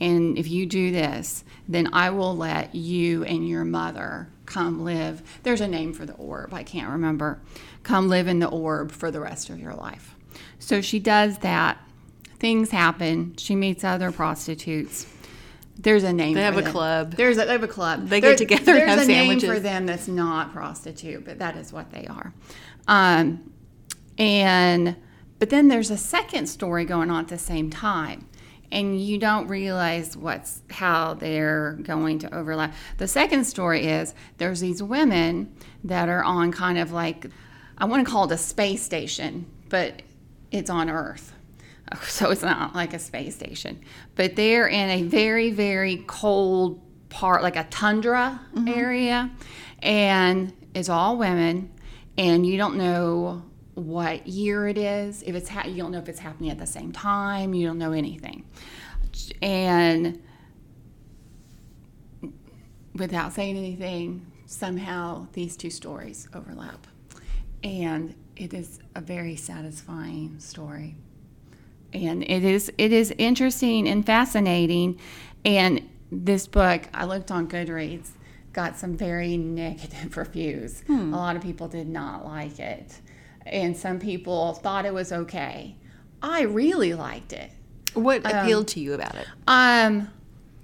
and 0.00 0.38
if 0.38 0.48
you 0.48 0.66
do 0.66 0.90
this, 0.90 1.44
then 1.68 1.90
I 1.92 2.10
will 2.10 2.34
let 2.34 2.74
you 2.74 3.22
and 3.24 3.46
your 3.46 3.64
mother 3.64 4.28
come 4.46 4.82
live. 4.82 5.22
There's 5.42 5.60
a 5.60 5.68
name 5.68 5.92
for 5.92 6.06
the 6.06 6.14
orb, 6.14 6.54
I 6.54 6.62
can't 6.64 6.90
remember. 6.90 7.40
Come 7.82 8.08
live 8.08 8.26
in 8.26 8.38
the 8.40 8.48
orb 8.48 8.90
for 8.90 9.10
the 9.10 9.20
rest 9.20 9.50
of 9.50 9.60
your 9.60 9.74
life. 9.74 10.16
So 10.58 10.80
she 10.80 10.98
does 10.98 11.38
that. 11.38 11.78
Things 12.40 12.70
happen. 12.70 13.36
She 13.36 13.54
meets 13.54 13.84
other 13.84 14.10
prostitutes. 14.10 15.06
There's 15.78 16.04
a 16.04 16.12
name. 16.12 16.34
They 16.34 16.40
for 16.40 16.44
have 16.44 16.58
a 16.58 16.62
them. 16.62 16.72
club. 16.72 17.14
There's 17.14 17.38
a, 17.38 17.44
they 17.44 17.52
have 17.52 17.62
a 17.62 17.68
club. 17.68 18.08
They 18.08 18.20
get 18.20 18.38
together 18.38 18.76
and 18.76 18.88
There's 18.88 19.02
a 19.02 19.06
name 19.06 19.40
for 19.40 19.60
them 19.60 19.86
that's 19.86 20.08
not 20.08 20.52
prostitute, 20.52 21.24
but 21.24 21.38
that 21.38 21.56
is 21.56 21.72
what 21.72 21.90
they 21.90 22.06
are. 22.06 22.32
Um, 22.88 23.52
and 24.18 24.96
but 25.38 25.50
then 25.50 25.68
there's 25.68 25.90
a 25.90 25.96
second 25.96 26.48
story 26.48 26.84
going 26.84 27.10
on 27.10 27.20
at 27.24 27.28
the 27.28 27.38
same 27.38 27.70
time, 27.70 28.26
and 28.70 29.00
you 29.00 29.18
don't 29.18 29.48
realize 29.48 30.16
what's 30.16 30.60
how 30.70 31.14
they're 31.14 31.78
going 31.82 32.18
to 32.20 32.34
overlap. 32.34 32.74
The 32.98 33.08
second 33.08 33.44
story 33.44 33.86
is 33.86 34.14
there's 34.36 34.60
these 34.60 34.82
women 34.82 35.54
that 35.84 36.08
are 36.08 36.22
on 36.22 36.52
kind 36.52 36.78
of 36.78 36.92
like 36.92 37.26
I 37.78 37.86
want 37.86 38.04
to 38.04 38.10
call 38.10 38.24
it 38.24 38.32
a 38.32 38.38
space 38.38 38.82
station, 38.82 39.46
but 39.70 40.02
it's 40.50 40.68
on 40.68 40.90
Earth. 40.90 41.34
So 42.02 42.30
it's 42.30 42.42
not 42.42 42.74
like 42.74 42.94
a 42.94 42.98
space 42.98 43.34
station, 43.34 43.80
but 44.14 44.36
they're 44.36 44.68
in 44.68 44.90
a 44.90 45.02
very, 45.02 45.50
very 45.50 46.04
cold 46.06 46.80
part, 47.08 47.42
like 47.42 47.56
a 47.56 47.64
tundra 47.64 48.40
mm-hmm. 48.54 48.68
area, 48.68 49.30
and 49.82 50.52
it's 50.74 50.88
all 50.88 51.16
women, 51.16 51.70
and 52.16 52.46
you 52.46 52.56
don't 52.56 52.76
know 52.76 53.42
what 53.74 54.26
year 54.26 54.68
it 54.68 54.78
is. 54.78 55.22
If 55.22 55.34
it's 55.34 55.48
ha- 55.48 55.66
you 55.66 55.76
don't 55.76 55.90
know 55.90 55.98
if 55.98 56.08
it's 56.08 56.20
happening 56.20 56.50
at 56.50 56.58
the 56.58 56.66
same 56.66 56.92
time. 56.92 57.54
You 57.54 57.66
don't 57.66 57.78
know 57.78 57.92
anything, 57.92 58.44
and 59.42 60.22
without 62.94 63.32
saying 63.32 63.56
anything, 63.56 64.30
somehow 64.46 65.26
these 65.32 65.56
two 65.56 65.70
stories 65.70 66.28
overlap, 66.34 66.86
and 67.64 68.14
it 68.36 68.54
is 68.54 68.78
a 68.94 69.00
very 69.00 69.36
satisfying 69.36 70.38
story 70.38 70.96
and 71.92 72.22
it 72.22 72.44
is 72.44 72.72
it 72.78 72.92
is 72.92 73.12
interesting 73.18 73.88
and 73.88 74.04
fascinating. 74.06 74.98
And 75.44 75.88
this 76.12 76.46
book 76.48 76.82
i 76.92 77.04
looked 77.04 77.30
on 77.30 77.48
goodreads 77.48 78.10
got 78.52 78.76
some 78.76 78.96
very 78.96 79.36
negative 79.62 80.16
reviews. 80.16 80.82
A 80.88 80.92
lot 80.92 81.36
of 81.36 81.42
people 81.42 81.68
did 81.68 81.88
not 81.88 82.24
like 82.26 82.58
it. 82.58 83.00
And 83.46 83.76
some 83.76 83.98
people 84.00 84.54
thought 84.54 84.84
it 84.84 84.92
was 84.92 85.12
okay. 85.12 85.76
I 86.22 86.42
really 86.42 86.94
liked 86.94 87.32
it. 87.32 87.50
What 87.94 88.22
appealed 88.24 88.68
to 88.68 88.80
you 88.80 88.94
about 88.94 89.14
it? 89.14 89.26
um 89.48 90.10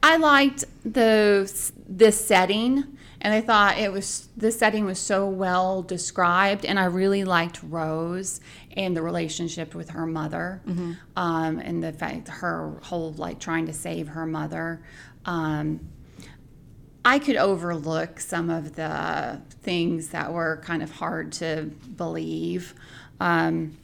i 0.03 0.17
liked 0.17 0.65
the 0.85 1.51
the 1.89 2.13
setting 2.13 2.96
and 3.27 3.35
i 3.35 3.41
thought 3.41 3.77
it 3.77 3.93
was 3.93 4.29
the 4.37 4.53
setting 4.53 4.85
was 4.85 4.99
so 4.99 5.29
well 5.29 5.83
described 5.83 6.65
and 6.65 6.79
i 6.79 6.85
really 6.85 7.25
liked 7.25 7.61
rose 7.65 8.41
and 8.77 8.97
the 8.97 9.03
relationship 9.03 9.75
with 9.75 9.91
her 9.91 10.07
mother. 10.07 10.61
Um, 11.17 11.59
and 11.59 11.83
the 11.83 11.93
fact 11.93 12.29
her 12.29 12.79
whole 12.83 13.13
like 13.13 13.41
trying 13.41 13.67
to 13.67 13.73
save 13.73 14.09
her 14.09 14.27
mother. 14.27 14.83
Um, 15.25 15.89
I 17.05 17.19
could 17.19 17.37
overlook 17.37 18.21
some 18.21 18.51
of 18.51 18.77
the 18.77 19.41
things 19.63 20.09
that 20.09 20.33
were 20.33 20.61
kind 20.63 20.83
of 20.83 20.91
hard 20.91 21.33
to 21.33 21.71
believe. 21.97 22.75
Um, 23.19 23.79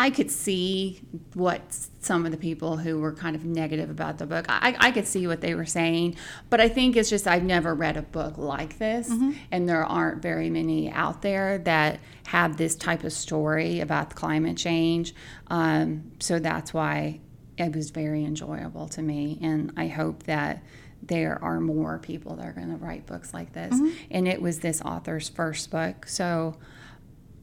I 0.00 0.10
could 0.10 0.30
see 0.30 1.00
what 1.34 1.60
some 1.98 2.24
of 2.24 2.30
the 2.30 2.38
people 2.38 2.76
who 2.76 3.00
were 3.00 3.12
kind 3.12 3.34
of 3.34 3.44
negative 3.44 3.90
about 3.90 4.18
the 4.18 4.26
book, 4.26 4.46
I, 4.48 4.76
I 4.78 4.90
could 4.92 5.08
see 5.08 5.26
what 5.26 5.40
they 5.40 5.54
were 5.56 5.66
saying, 5.66 6.14
but 6.50 6.60
I 6.60 6.68
think 6.68 6.96
it's 6.96 7.10
just 7.10 7.26
I've 7.26 7.42
never 7.42 7.74
read 7.74 7.96
a 7.96 8.02
book 8.02 8.38
like 8.38 8.78
this, 8.78 9.10
and 9.50 9.68
there 9.68 9.84
aren't 9.84 10.22
very 10.22 10.50
many 10.50 10.88
out 10.92 11.20
there 11.22 11.58
that 11.58 11.98
have 12.26 12.56
this 12.58 12.76
type 12.76 13.02
of 13.02 13.12
story 13.12 13.80
about 13.80 14.14
climate 14.14 14.56
change. 14.56 15.14
Um, 15.48 16.12
so 16.20 16.38
that's 16.38 16.72
why 16.72 17.18
it 17.58 17.74
was 17.74 17.90
very 17.90 18.24
enjoyable 18.24 18.86
to 18.90 19.02
me, 19.02 19.38
and 19.42 19.72
I 19.76 19.88
hope 19.88 20.22
that 20.24 20.62
there 21.02 21.42
are 21.42 21.58
more 21.60 21.98
people 21.98 22.36
that 22.36 22.46
are 22.46 22.52
going 22.52 22.70
to 22.70 22.76
write 22.76 23.06
books 23.06 23.34
like 23.34 23.52
this. 23.52 23.74
And 24.10 24.28
it 24.28 24.40
was 24.40 24.60
this 24.60 24.80
author's 24.82 25.28
first 25.28 25.70
book, 25.72 26.06
so 26.06 26.56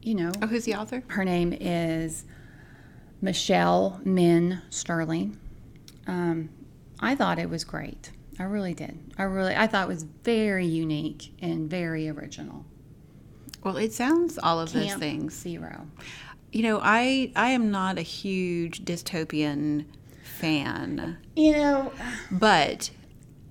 you 0.02 0.14
know, 0.14 0.32
Oh, 0.40 0.46
who's 0.46 0.64
the 0.64 0.74
author? 0.76 1.02
her 1.08 1.24
name 1.24 1.52
is 1.52 2.24
Michelle 3.20 4.00
Min 4.04 4.62
Sterling. 4.70 5.38
Um, 6.06 6.50
I 7.00 7.14
thought 7.14 7.38
it 7.38 7.50
was 7.50 7.64
great. 7.64 8.10
I 8.38 8.44
really 8.44 8.74
did. 8.74 8.98
I 9.18 9.24
really, 9.24 9.56
I 9.56 9.66
thought 9.66 9.84
it 9.84 9.88
was 9.88 10.02
very 10.02 10.66
unique 10.66 11.34
and 11.40 11.68
very 11.70 12.08
original. 12.08 12.64
Well, 13.64 13.76
it 13.78 13.92
sounds 13.92 14.38
all 14.38 14.60
of 14.60 14.72
those 14.72 14.94
things. 14.94 15.34
Zero. 15.34 15.86
You 16.52 16.62
know, 16.62 16.80
I 16.82 17.32
I 17.34 17.50
am 17.50 17.70
not 17.70 17.98
a 17.98 18.02
huge 18.02 18.84
dystopian 18.84 19.86
fan, 20.22 21.18
You 21.34 21.52
know, 21.52 21.92
but 22.30 22.90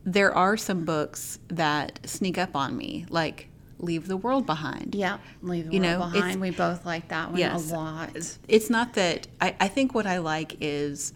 there 0.05 0.33
are 0.33 0.55
some 0.55 0.85
books 0.85 1.39
that 1.47 1.99
sneak 2.05 2.37
up 2.37 2.55
on 2.55 2.77
me, 2.77 3.05
like 3.09 3.49
Leave 3.79 4.07
the 4.07 4.17
World 4.17 4.45
Behind. 4.45 4.95
yeah, 4.95 5.17
leave 5.41 5.67
the 5.67 5.73
You 5.75 5.81
world 5.81 5.91
know, 5.99 6.09
behind. 6.11 6.39
We 6.41 6.51
both 6.51 6.85
like 6.85 7.09
that 7.09 7.29
one 7.31 7.39
Yes. 7.39 7.71
a 7.71 7.75
lot. 7.75 8.37
It's 8.47 8.69
not 8.69 8.93
that 8.93 9.27
I, 9.41 9.55
I 9.59 9.67
think 9.67 9.93
what 9.93 10.07
I 10.07 10.19
like 10.19 10.57
is 10.61 11.13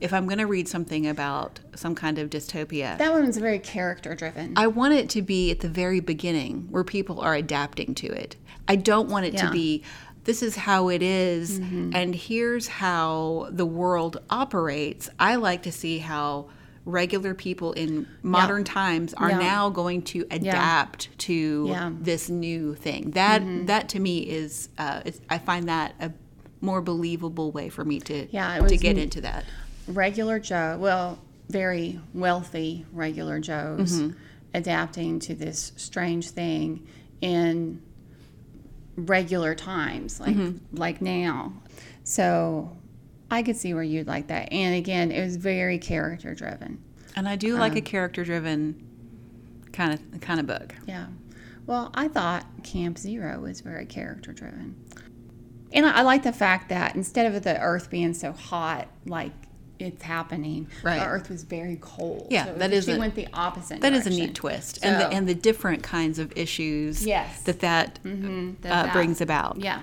if 0.00 0.12
I'm 0.12 0.26
going 0.26 0.38
to 0.38 0.46
read 0.46 0.68
something 0.68 1.06
about 1.06 1.58
some 1.74 1.94
kind 1.94 2.18
of 2.18 2.30
dystopia, 2.30 2.96
That 2.98 3.12
one 3.12 3.26
was 3.26 3.38
very 3.38 3.58
character 3.58 4.14
driven. 4.14 4.52
I 4.56 4.66
want 4.66 4.94
it 4.94 5.08
to 5.10 5.22
be 5.22 5.50
at 5.50 5.60
the 5.60 5.68
very 5.68 6.00
beginning 6.00 6.68
where 6.70 6.84
people 6.84 7.20
are 7.20 7.34
adapting 7.34 7.94
to 7.96 8.06
it. 8.08 8.36
I 8.68 8.76
don't 8.76 9.08
want 9.08 9.24
it 9.26 9.34
Yeah. 9.34 9.40
Mm-hmm. 9.40 9.48
to 9.48 9.52
be 9.52 9.82
this 10.24 10.42
is 10.42 10.56
how 10.56 10.88
it 10.88 11.02
is, 11.02 11.58
and 11.58 12.12
here's 12.12 12.66
how 12.66 13.46
the 13.52 13.64
world 13.64 14.18
operates. 14.28 15.08
I 15.20 15.36
like 15.36 15.62
to 15.62 15.70
see 15.72 15.98
how 15.98 16.48
regular 16.86 17.34
people 17.34 17.72
in 17.72 18.06
modern 18.22 18.62
times 18.64 19.12
are 19.14 19.28
Yeah. 19.30 19.38
now 19.38 19.68
going 19.70 20.00
to 20.02 20.24
adapt 20.30 21.08
to 21.18 21.66
Yeah. 21.68 21.82
Mm-hmm. 21.90 22.02
this 22.04 22.30
new 22.30 22.74
thing. 22.76 23.10
That 23.10 23.42
that 23.66 23.88
to 23.90 24.00
me 24.00 24.18
is 24.20 24.68
uh, 24.78 25.02
it's, 25.04 25.20
I 25.28 25.38
find 25.38 25.68
that 25.68 25.94
a 26.00 26.12
more 26.60 26.80
believable 26.80 27.50
way 27.52 27.68
for 27.68 27.84
me 27.84 28.00
to 28.00 28.26
Yeah, 28.30 28.58
to 28.66 28.76
get 28.78 28.96
into 28.98 29.20
that. 29.22 29.44
regular 29.88 30.38
Joe, 30.38 30.78
well, 30.80 31.18
very 31.48 32.00
wealthy 32.14 32.86
regular 32.92 33.40
Joes 33.40 33.92
Mm-hmm. 34.00 34.16
adapting 34.54 35.18
to 35.20 35.34
this 35.34 35.72
strange 35.76 36.30
thing 36.30 36.86
in 37.20 37.82
regular 38.96 39.54
times, 39.54 40.20
like 40.20 40.36
Mm-hmm. 40.36 40.76
like 40.76 41.02
now. 41.02 41.52
So 42.04 42.76
I 43.30 43.42
could 43.42 43.56
see 43.56 43.74
where 43.74 43.82
you'd 43.82 44.06
like 44.06 44.28
that. 44.28 44.52
And 44.52 44.74
again, 44.76 45.10
it 45.10 45.22
was 45.22 45.36
very 45.36 45.78
character 45.78 46.34
driven. 46.34 46.78
And 47.16 47.28
I 47.28 47.36
do 47.36 47.56
like 47.56 47.72
Um, 47.72 47.78
a 47.78 47.82
character 47.82 48.24
driven 48.24 48.82
kind 49.72 49.92
of 49.94 50.20
kind 50.20 50.38
of 50.40 50.46
book. 50.46 50.74
Yeah. 50.86 51.06
Well, 51.66 51.90
I 51.94 52.08
thought 52.08 52.46
Camp 52.62 52.98
Zero 52.98 53.40
was 53.40 53.60
very 53.60 53.86
character 53.86 54.32
driven. 54.32 54.76
And 55.72 55.84
I, 55.84 55.98
I 55.98 56.02
like 56.02 56.22
the 56.22 56.32
fact 56.32 56.68
that 56.68 56.94
instead 56.94 57.32
of 57.34 57.42
the 57.42 57.58
Earth 57.60 57.90
being 57.90 58.14
so 58.14 58.32
hot, 58.32 58.86
like 59.04 59.32
it's 59.78 60.02
happening, 60.02 60.68
Right. 60.84 61.00
the 61.00 61.06
Earth 61.06 61.28
was 61.28 61.42
very 61.42 61.76
cold. 61.80 62.28
Yeah, 62.30 62.44
so 62.46 62.54
that 62.54 62.84
she 62.84 62.92
a- 62.92 62.98
went 62.98 63.14
the 63.16 63.26
opposite. 63.34 63.80
That 63.80 63.92
is 63.92 64.06
a 64.06 64.10
neat 64.10 64.34
twist, 64.34 64.78
and 64.82 65.00
the, 65.00 65.08
and 65.08 65.28
the 65.28 65.34
different 65.34 65.82
kinds 65.82 66.18
of 66.18 66.32
issues 66.36 67.04
Yes. 67.04 67.42
that 67.42 67.60
that, 67.60 67.98
that 68.04 68.10
uh, 68.12 68.82
that- 68.84 68.92
brings 68.92 69.20
about. 69.20 69.58
Yeah. 69.60 69.80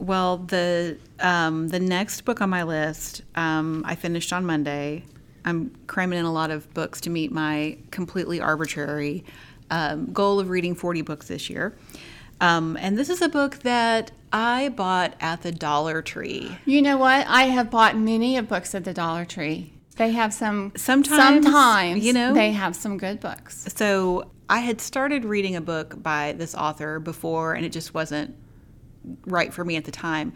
Well, 0.00 0.38
the 0.38 0.96
um, 1.20 1.68
the 1.68 1.78
next 1.78 2.22
book 2.22 2.40
on 2.40 2.48
my 2.48 2.62
list, 2.62 3.22
um, 3.34 3.84
I 3.86 3.94
finished 3.94 4.32
on 4.32 4.46
Monday. 4.46 5.04
I'm 5.44 5.74
cramming 5.86 6.18
in 6.18 6.24
a 6.24 6.32
lot 6.32 6.50
of 6.50 6.72
books 6.74 7.02
to 7.02 7.10
meet 7.10 7.32
my 7.32 7.76
completely 7.90 8.40
arbitrary 8.40 9.24
um, 9.70 10.12
goal 10.12 10.40
of 10.40 10.48
reading 10.48 10.74
40 10.74 11.02
books 11.02 11.28
this 11.28 11.48
year. 11.48 11.76
Um, 12.40 12.76
and 12.80 12.96
this 12.96 13.10
is 13.10 13.20
a 13.20 13.28
book 13.28 13.58
that 13.60 14.12
I 14.32 14.70
bought 14.70 15.14
at 15.20 15.42
the 15.42 15.52
Dollar 15.52 16.02
Tree. 16.02 16.56
You 16.64 16.80
know 16.80 16.96
what? 16.96 17.26
I 17.26 17.44
have 17.44 17.70
bought 17.70 17.96
many 17.96 18.36
of 18.38 18.48
books 18.48 18.74
at 18.74 18.84
the 18.84 18.94
Dollar 18.94 19.24
Tree. 19.24 19.72
They 19.96 20.12
have 20.12 20.32
some. 20.32 20.72
Sometimes, 20.76 21.44
sometimes 21.44 22.04
you 22.04 22.14
know. 22.14 22.32
they 22.32 22.52
have 22.52 22.74
some 22.74 22.96
good 22.96 23.20
books. 23.20 23.66
So 23.76 24.30
I 24.48 24.60
had 24.60 24.80
started 24.80 25.26
reading 25.26 25.56
a 25.56 25.60
book 25.60 26.02
by 26.02 26.32
this 26.32 26.54
author 26.54 26.98
before, 26.98 27.52
and 27.52 27.66
it 27.66 27.72
just 27.72 27.92
wasn't 27.92 28.34
right 29.26 29.52
for 29.52 29.64
me 29.64 29.76
at 29.76 29.84
the 29.84 29.90
time. 29.90 30.32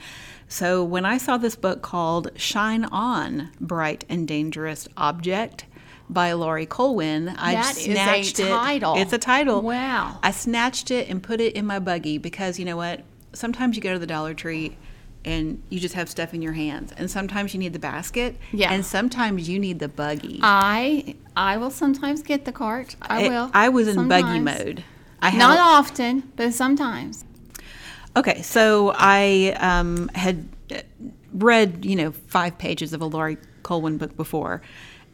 So 0.48 0.82
when 0.84 1.04
I 1.04 1.18
saw 1.18 1.36
this 1.36 1.56
book 1.56 1.82
called 1.82 2.30
Shine 2.36 2.84
On, 2.86 3.50
Bright 3.60 4.04
and 4.08 4.26
Dangerous 4.26 4.88
Object 4.96 5.66
by 6.08 6.32
Laurie 6.32 6.66
Colwin, 6.66 7.30
I 7.30 7.54
That 7.54 7.70
is 7.72 7.78
a 7.88 7.92
snatched 7.92 8.40
it. 8.40 8.48
title. 8.48 8.94
It's 8.96 9.12
a 9.12 9.18
title. 9.18 9.62
Wow. 9.62 10.18
I 10.22 10.30
snatched 10.30 10.90
it 10.90 11.08
and 11.08 11.22
put 11.22 11.40
it 11.40 11.54
in 11.54 11.66
my 11.66 11.78
buggy 11.78 12.18
because 12.18 12.58
you 12.58 12.64
know 12.64 12.76
what? 12.76 13.02
Sometimes 13.32 13.74
you 13.76 13.82
go 13.82 13.92
to 13.94 13.98
the 13.98 14.06
Dollar 14.06 14.34
Tree 14.34 14.76
and 15.24 15.62
you 15.70 15.80
just 15.80 15.94
have 15.94 16.10
stuff 16.10 16.34
in 16.34 16.42
your 16.42 16.52
hands, 16.52 16.92
and 16.98 17.10
sometimes 17.10 17.54
you 17.54 17.58
need 17.58 17.72
the 17.72 17.78
basket, 17.78 18.36
Yeah. 18.52 18.70
and 18.70 18.84
sometimes 18.84 19.48
you 19.48 19.58
need 19.58 19.78
the 19.78 19.88
buggy. 19.88 20.38
I 20.42 21.14
I 21.34 21.56
will 21.56 21.70
sometimes 21.70 22.22
get 22.22 22.44
the 22.44 22.52
cart. 22.52 22.94
I 23.00 23.22
It- 23.22 23.30
will. 23.30 23.50
I 23.54 23.70
was 23.70 23.88
in 23.88 24.06
buggy 24.06 24.38
mode. 24.38 24.84
I 25.22 25.34
Not 25.34 25.58
often, 25.58 26.24
but 26.36 26.52
sometimes. 26.52 27.24
Okay, 28.16 28.42
so 28.42 28.92
I 28.94 29.56
um, 29.58 30.08
had 30.14 30.48
uh, 30.72 30.82
read, 31.32 31.84
you 31.84 31.96
know, 31.96 32.12
five 32.12 32.56
pages 32.58 32.92
of 32.92 33.00
a 33.00 33.06
Laurie 33.06 33.38
Colwin 33.64 33.98
book 33.98 34.16
before, 34.16 34.62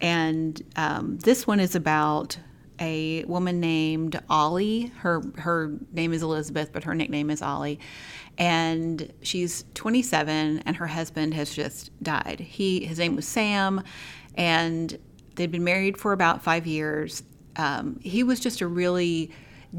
and 0.02 0.60
um, 0.76 1.16
this 1.18 1.46
one 1.46 1.60
is 1.60 1.74
about 1.74 2.36
a 2.78 3.24
woman 3.24 3.58
named 3.58 4.20
Ollie. 4.28 4.92
Her 4.98 5.22
her 5.38 5.78
name 5.92 6.12
is 6.12 6.22
Elizabeth, 6.22 6.72
but 6.74 6.84
her 6.84 6.94
nickname 6.94 7.30
is 7.30 7.40
Ollie, 7.40 7.80
and 8.36 9.10
she's 9.22 9.64
27, 9.72 10.58
and 10.66 10.76
her 10.76 10.86
husband 10.86 11.32
has 11.32 11.54
just 11.54 11.90
died. 12.02 12.38
He 12.40 12.84
his 12.84 12.98
name 12.98 13.16
was 13.16 13.26
Sam, 13.26 13.82
and 14.34 14.98
they'd 15.36 15.50
been 15.50 15.64
married 15.64 15.96
for 15.96 16.12
about 16.12 16.42
five 16.42 16.66
years. 16.66 17.22
Um, 17.56 17.98
he 18.02 18.22
was 18.24 18.40
just 18.40 18.60
a 18.60 18.66
really 18.66 19.30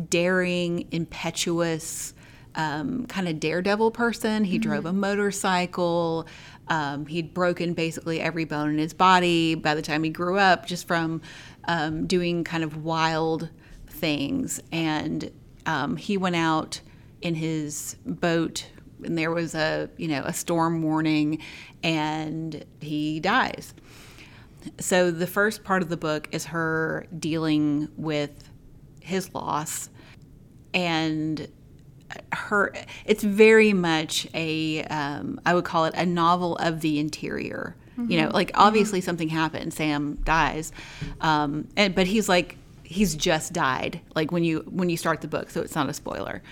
daring, 0.10 0.88
impetuous 0.92 2.16
um, 2.56 3.06
kind 3.08 3.28
of 3.28 3.40
daredevil 3.40 3.92
person. 3.92 4.44
He 4.44 4.58
drove 4.58 4.86
a 4.86 4.94
motorcycle. 4.94 6.28
Um, 6.68 7.06
he'd 7.06 7.34
broken 7.34 7.74
basically 7.74 8.22
every 8.22 8.46
bone 8.46 8.70
in 8.70 8.78
his 8.78 8.94
body 8.94 9.56
by 9.56 9.76
the 9.76 9.82
time 9.82 10.04
he 10.04 10.10
grew 10.10 10.38
up, 10.38 10.66
just 10.66 10.88
from 10.88 11.22
um, 11.66 12.08
doing 12.08 12.44
kind 12.44 12.64
of 12.64 12.84
wild 12.84 13.50
things. 13.88 14.60
And 14.72 15.32
um, 15.66 15.96
he 15.96 16.18
went 16.18 16.36
out 16.36 16.82
in 17.22 17.36
his 17.36 17.96
boat, 18.06 18.68
and 19.04 19.18
there 19.18 19.32
was 19.32 19.56
a 19.56 19.90
you 19.98 20.08
know 20.08 20.24
a 20.26 20.34
storm 20.34 20.82
warning, 20.82 21.40
and 21.84 22.66
he 22.80 23.20
dies. 23.20 23.74
So 24.80 25.10
the 25.10 25.28
first 25.28 25.64
part 25.64 25.82
of 25.82 25.90
the 25.90 25.98
book 25.98 26.30
is 26.32 26.46
her 26.46 27.08
dealing 27.18 27.90
with 27.98 28.50
his 29.02 29.34
loss 29.34 29.90
and 30.74 31.48
her 32.34 32.74
it's 33.06 33.24
very 33.24 33.74
much 33.74 34.28
a 34.34 34.84
um, 34.86 35.40
i 35.46 35.54
would 35.54 35.66
call 35.66 35.86
it 35.86 35.94
a 35.96 36.06
novel 36.06 36.56
of 36.58 36.82
the 36.82 37.00
interior. 37.00 37.76
You 37.98 38.20
know 38.20 38.30
like 38.30 38.50
obviously 38.56 39.00
something 39.00 39.30
happened 39.30 39.74
sam 39.76 40.18
dies 40.24 40.72
um, 41.20 41.68
and 41.78 41.94
but 41.94 42.08
he's 42.08 42.28
like 42.28 42.58
he's 42.92 43.16
just 43.16 43.54
died 43.54 44.02
like 44.16 44.32
when 44.32 44.44
you 44.44 44.66
when 44.70 44.90
you 44.90 44.98
start 44.98 45.22
the 45.22 45.28
book 45.28 45.50
so 45.50 45.62
it's 45.62 45.76
not 45.76 45.90
a 45.90 45.94
spoiler. 45.94 46.44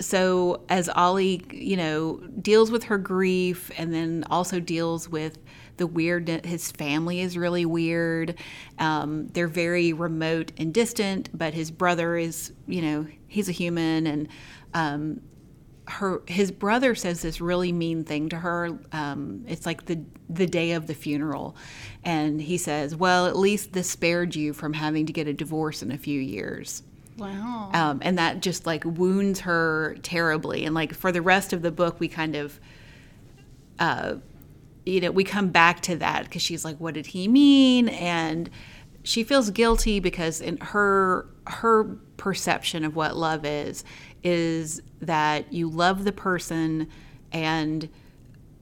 So 0.00 0.64
as 0.68 0.88
Ollie, 0.88 1.42
you 1.50 1.76
know, 1.76 2.20
deals 2.40 2.70
with 2.70 2.84
her 2.84 2.98
grief 2.98 3.70
and 3.76 3.92
then 3.92 4.24
also 4.30 4.60
deals 4.60 5.08
with 5.08 5.38
the 5.78 5.86
weird, 5.86 6.28
his 6.44 6.70
family 6.70 7.20
is 7.20 7.36
really 7.36 7.64
weird. 7.64 8.34
Um, 8.78 9.28
they're 9.28 9.48
very 9.48 9.92
remote 9.92 10.52
and 10.58 10.72
distant, 10.74 11.30
but 11.36 11.54
his 11.54 11.70
brother 11.70 12.16
is, 12.16 12.52
you 12.66 12.82
know, 12.82 13.06
he's 13.26 13.48
a 13.48 13.52
human 13.52 14.06
and 14.06 14.28
um, 14.74 15.20
her 15.88 16.20
his 16.26 16.52
brother 16.52 16.94
says 16.94 17.22
this 17.22 17.40
really 17.40 17.72
mean 17.72 18.04
thing 18.04 18.28
to 18.28 18.36
her. 18.36 18.78
Um, 18.92 19.44
it's 19.48 19.64
like 19.64 19.86
the 19.86 20.00
the 20.28 20.46
day 20.46 20.72
of 20.72 20.86
the 20.86 20.94
funeral, 20.94 21.56
and 22.04 22.40
he 22.40 22.58
says, 22.58 22.94
"Well, 22.94 23.26
at 23.26 23.36
least 23.36 23.72
this 23.72 23.90
spared 23.90 24.36
you 24.36 24.52
from 24.52 24.74
having 24.74 25.06
to 25.06 25.12
get 25.12 25.26
a 25.26 25.32
divorce 25.32 25.82
in 25.82 25.90
a 25.90 25.98
few 25.98 26.20
years." 26.20 26.82
Wow. 27.16 27.70
um, 27.74 27.98
and 28.02 28.16
that 28.18 28.40
just 28.40 28.64
like 28.64 28.84
wounds 28.84 29.40
her 29.40 29.96
terribly 30.02 30.64
and 30.64 30.72
like 30.72 30.94
for 30.94 31.10
the 31.10 31.20
rest 31.20 31.52
of 31.52 31.62
the 31.62 31.72
book 31.72 31.98
we 31.98 32.06
kind 32.06 32.36
of 32.36 32.60
uh, 33.80 34.14
you 34.88 35.00
know 35.00 35.10
we 35.10 35.24
come 35.24 35.48
back 35.48 35.80
to 35.82 35.96
that 35.96 36.24
because 36.24 36.42
she's 36.42 36.64
like 36.64 36.78
what 36.78 36.94
did 36.94 37.06
he 37.06 37.28
mean? 37.28 37.88
And 37.88 38.50
she 39.02 39.22
feels 39.22 39.50
guilty 39.50 40.00
because 40.00 40.40
in 40.40 40.56
her 40.58 41.26
her 41.46 41.84
perception 42.16 42.84
of 42.84 42.96
what 42.96 43.16
love 43.16 43.44
is 43.44 43.84
is 44.22 44.82
that 45.00 45.52
you 45.52 45.68
love 45.68 46.04
the 46.04 46.12
person 46.12 46.88
and 47.32 47.88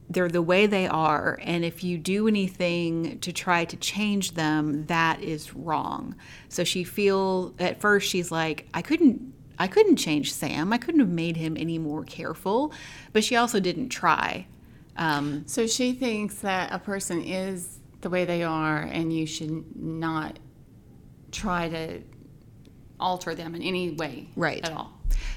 they're 0.08 0.28
the 0.28 0.42
way 0.42 0.66
they 0.66 0.86
are. 0.86 1.38
And 1.42 1.64
if 1.64 1.82
you 1.82 1.98
do 1.98 2.28
anything 2.28 3.18
to 3.20 3.32
try 3.32 3.64
to 3.64 3.76
change 3.76 4.34
them 4.34 4.86
that 4.86 5.22
is 5.22 5.54
wrong. 5.54 6.14
So 6.48 6.64
she 6.64 6.84
feel 6.84 7.54
at 7.58 7.80
first 7.80 8.08
she's 8.08 8.30
like 8.30 8.68
i 8.74 8.82
couldn't 8.82 9.32
i 9.58 9.66
couldn't 9.66 9.96
change 9.96 10.32
sam. 10.32 10.72
I 10.72 10.78
couldn't 10.78 11.00
have 11.00 11.08
made 11.08 11.36
him 11.36 11.56
any 11.56 11.78
more 11.78 12.04
careful. 12.04 12.72
But 13.12 13.24
she 13.24 13.36
also 13.36 13.58
didn't 13.60 13.88
try 13.88 14.46
um, 14.98 15.44
So 15.46 15.66
she 15.66 15.92
thinks 15.92 16.36
that 16.36 16.72
a 16.72 16.78
person 16.78 17.22
is 17.22 17.78
the 18.00 18.10
way 18.10 18.24
they 18.24 18.42
are, 18.42 18.78
and 18.78 19.12
you 19.12 19.26
should 19.26 19.76
not 19.76 20.38
try 21.32 21.68
to 21.68 22.02
alter 22.98 23.34
them 23.34 23.54
in 23.54 23.62
any 23.62 23.90
way, 23.90 24.28
Right. 24.36 24.64
At 24.64 24.72
all. 24.72 24.92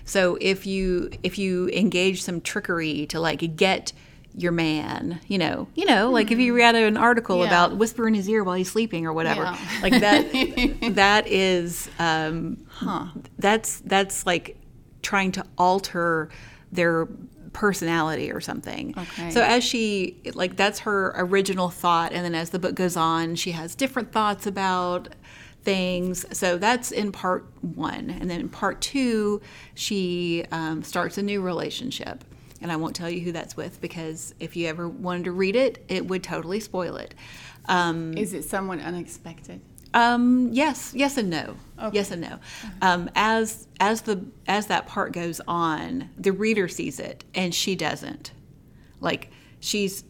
So 0.06 0.38
if 0.42 0.66
you 0.66 1.12
if 1.24 1.38
you 1.38 1.70
engage 1.70 2.22
some 2.24 2.42
trickery 2.42 3.06
to 3.08 3.20
like 3.20 3.56
get 3.56 3.94
your 4.36 4.52
man, 4.52 5.20
you 5.28 5.38
know, 5.38 5.68
you 5.76 5.86
know, 5.86 6.10
like 6.12 6.32
if 6.32 6.40
you 6.40 6.56
read 6.56 6.76
an 6.76 6.98
article 6.98 7.40
Yeah. 7.40 7.48
about 7.48 7.78
whisper 7.78 8.08
in 8.08 8.14
his 8.14 8.28
ear 8.30 8.44
while 8.44 8.56
he's 8.56 8.72
sleeping 8.72 9.06
or 9.06 9.14
whatever, 9.14 9.44
Yeah. 9.44 9.58
like 9.82 10.00
that, 10.00 10.92
that 10.96 11.28
is, 11.28 11.90
um, 12.00 12.58
that's 13.38 13.80
that's 13.82 14.26
like 14.26 14.58
trying 15.02 15.32
to 15.34 15.46
alter 15.58 16.30
their 16.72 17.08
personality 17.54 18.32
or 18.32 18.42
something. 18.42 18.94
Okay. 18.98 19.32
So 19.32 19.42
as 19.42 19.64
she 19.64 20.22
like 20.34 20.56
that's 20.56 20.80
her 20.80 21.14
original 21.18 21.70
thought, 21.70 22.12
and 22.12 22.24
then 22.24 22.36
as 22.36 22.50
the 22.50 22.60
book 22.60 22.76
goes 22.76 22.96
on, 22.96 23.36
she 23.36 23.52
has 23.52 23.76
different 23.76 24.12
thoughts 24.12 24.48
about 24.48 25.10
things. 25.64 26.26
So 26.38 26.58
that's 26.58 26.92
in 26.92 27.12
part 27.12 27.46
one. 27.62 28.10
And 28.10 28.30
then 28.30 28.40
in 28.40 28.50
part 28.50 28.82
two, 28.82 29.42
she 29.76 30.46
um, 30.52 30.84
starts 30.84 31.18
a 31.18 31.22
new 31.22 31.42
relationship. 31.42 32.24
And 32.62 32.72
I 32.72 32.76
won't 32.76 32.96
tell 32.96 33.10
you 33.10 33.22
who 33.22 33.32
that's 33.32 33.56
with 33.56 33.80
because 33.80 34.34
if 34.40 34.56
you 34.56 34.68
ever 34.68 34.88
wanted 34.88 35.26
to 35.26 35.32
read 35.32 35.56
it, 35.56 35.84
it 35.88 36.08
would 36.08 36.24
totally 36.24 36.60
spoil 36.60 36.98
it. 36.98 37.16
Um, 37.66 38.18
Is 38.18 38.34
it 38.34 38.44
someone 38.44 38.82
unexpected? 38.82 39.62
Um, 39.94 40.50
yes, 40.52 40.94
yes 40.96 41.18
and 41.18 41.30
no. 41.30 41.56
Yes 41.94 42.12
and 42.12 42.22
no. 42.22 42.40
Um, 42.82 43.10
as 43.16 43.68
as 43.80 44.02
the 44.02 44.26
as 44.48 44.68
that 44.68 44.86
part 44.88 45.14
goes 45.14 45.40
on, 45.48 46.10
the 46.18 46.32
reader 46.34 46.68
sees 46.68 47.00
it 47.00 47.24
and 47.34 47.56
she 47.56 47.76
doesn't. 47.76 48.34
Like 49.00 49.32
she's 49.62 50.04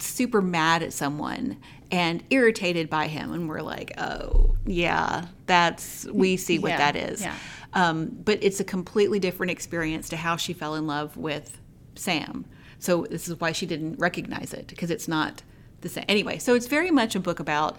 super 0.00 0.42
mad 0.42 0.82
at 0.82 0.92
someone 0.92 1.58
and 1.92 2.24
irritated 2.30 2.90
by 2.90 3.06
him, 3.06 3.32
and 3.32 3.48
we're 3.48 3.62
like, 3.62 3.92
oh 3.98 4.56
yeah, 4.66 5.26
that's 5.46 6.04
we 6.06 6.36
see 6.36 6.58
what 6.58 6.70
Yeah, 6.70 6.78
that 6.78 6.96
is. 6.96 7.20
yeah. 7.22 7.36
Um, 7.72 8.06
but 8.24 8.42
it's 8.42 8.58
a 8.58 8.64
completely 8.64 9.18
different 9.20 9.50
experience 9.52 10.08
to 10.08 10.16
how 10.16 10.36
she 10.36 10.52
fell 10.52 10.74
in 10.74 10.86
love 10.86 11.16
with 11.16 11.60
Sam. 11.94 12.46
So 12.78 13.06
this 13.08 13.28
is 13.28 13.38
why 13.38 13.52
she 13.52 13.66
didn't 13.66 13.98
recognize 13.98 14.52
it 14.52 14.66
because 14.66 14.90
it's 14.90 15.06
not 15.06 15.42
the 15.82 15.88
same. 15.88 16.04
Anyway, 16.08 16.38
so 16.38 16.54
it's 16.54 16.66
very 16.66 16.90
much 16.90 17.14
a 17.14 17.20
book 17.20 17.38
about 17.38 17.76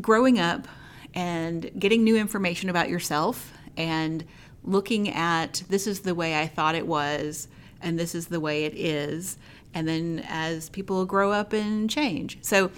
growing 0.00 0.38
up 0.38 0.66
and 1.14 1.70
getting 1.78 2.02
new 2.02 2.16
information 2.16 2.68
about 2.68 2.88
yourself 2.88 3.52
and 3.76 4.24
looking 4.64 5.08
at 5.10 5.62
this 5.68 5.86
is 5.86 6.00
the 6.00 6.14
way 6.14 6.40
I 6.40 6.46
thought 6.46 6.74
it 6.74 6.86
was, 6.86 7.48
and 7.80 7.98
this 7.98 8.14
is 8.14 8.28
the 8.28 8.40
way 8.40 8.64
it 8.64 8.74
is. 8.74 9.36
And 9.74 9.86
then 9.86 10.24
as 10.28 10.68
people 10.70 11.04
grow 11.04 11.32
up 11.32 11.52
and 11.52 11.90
change. 11.90 12.38
So 12.42 12.70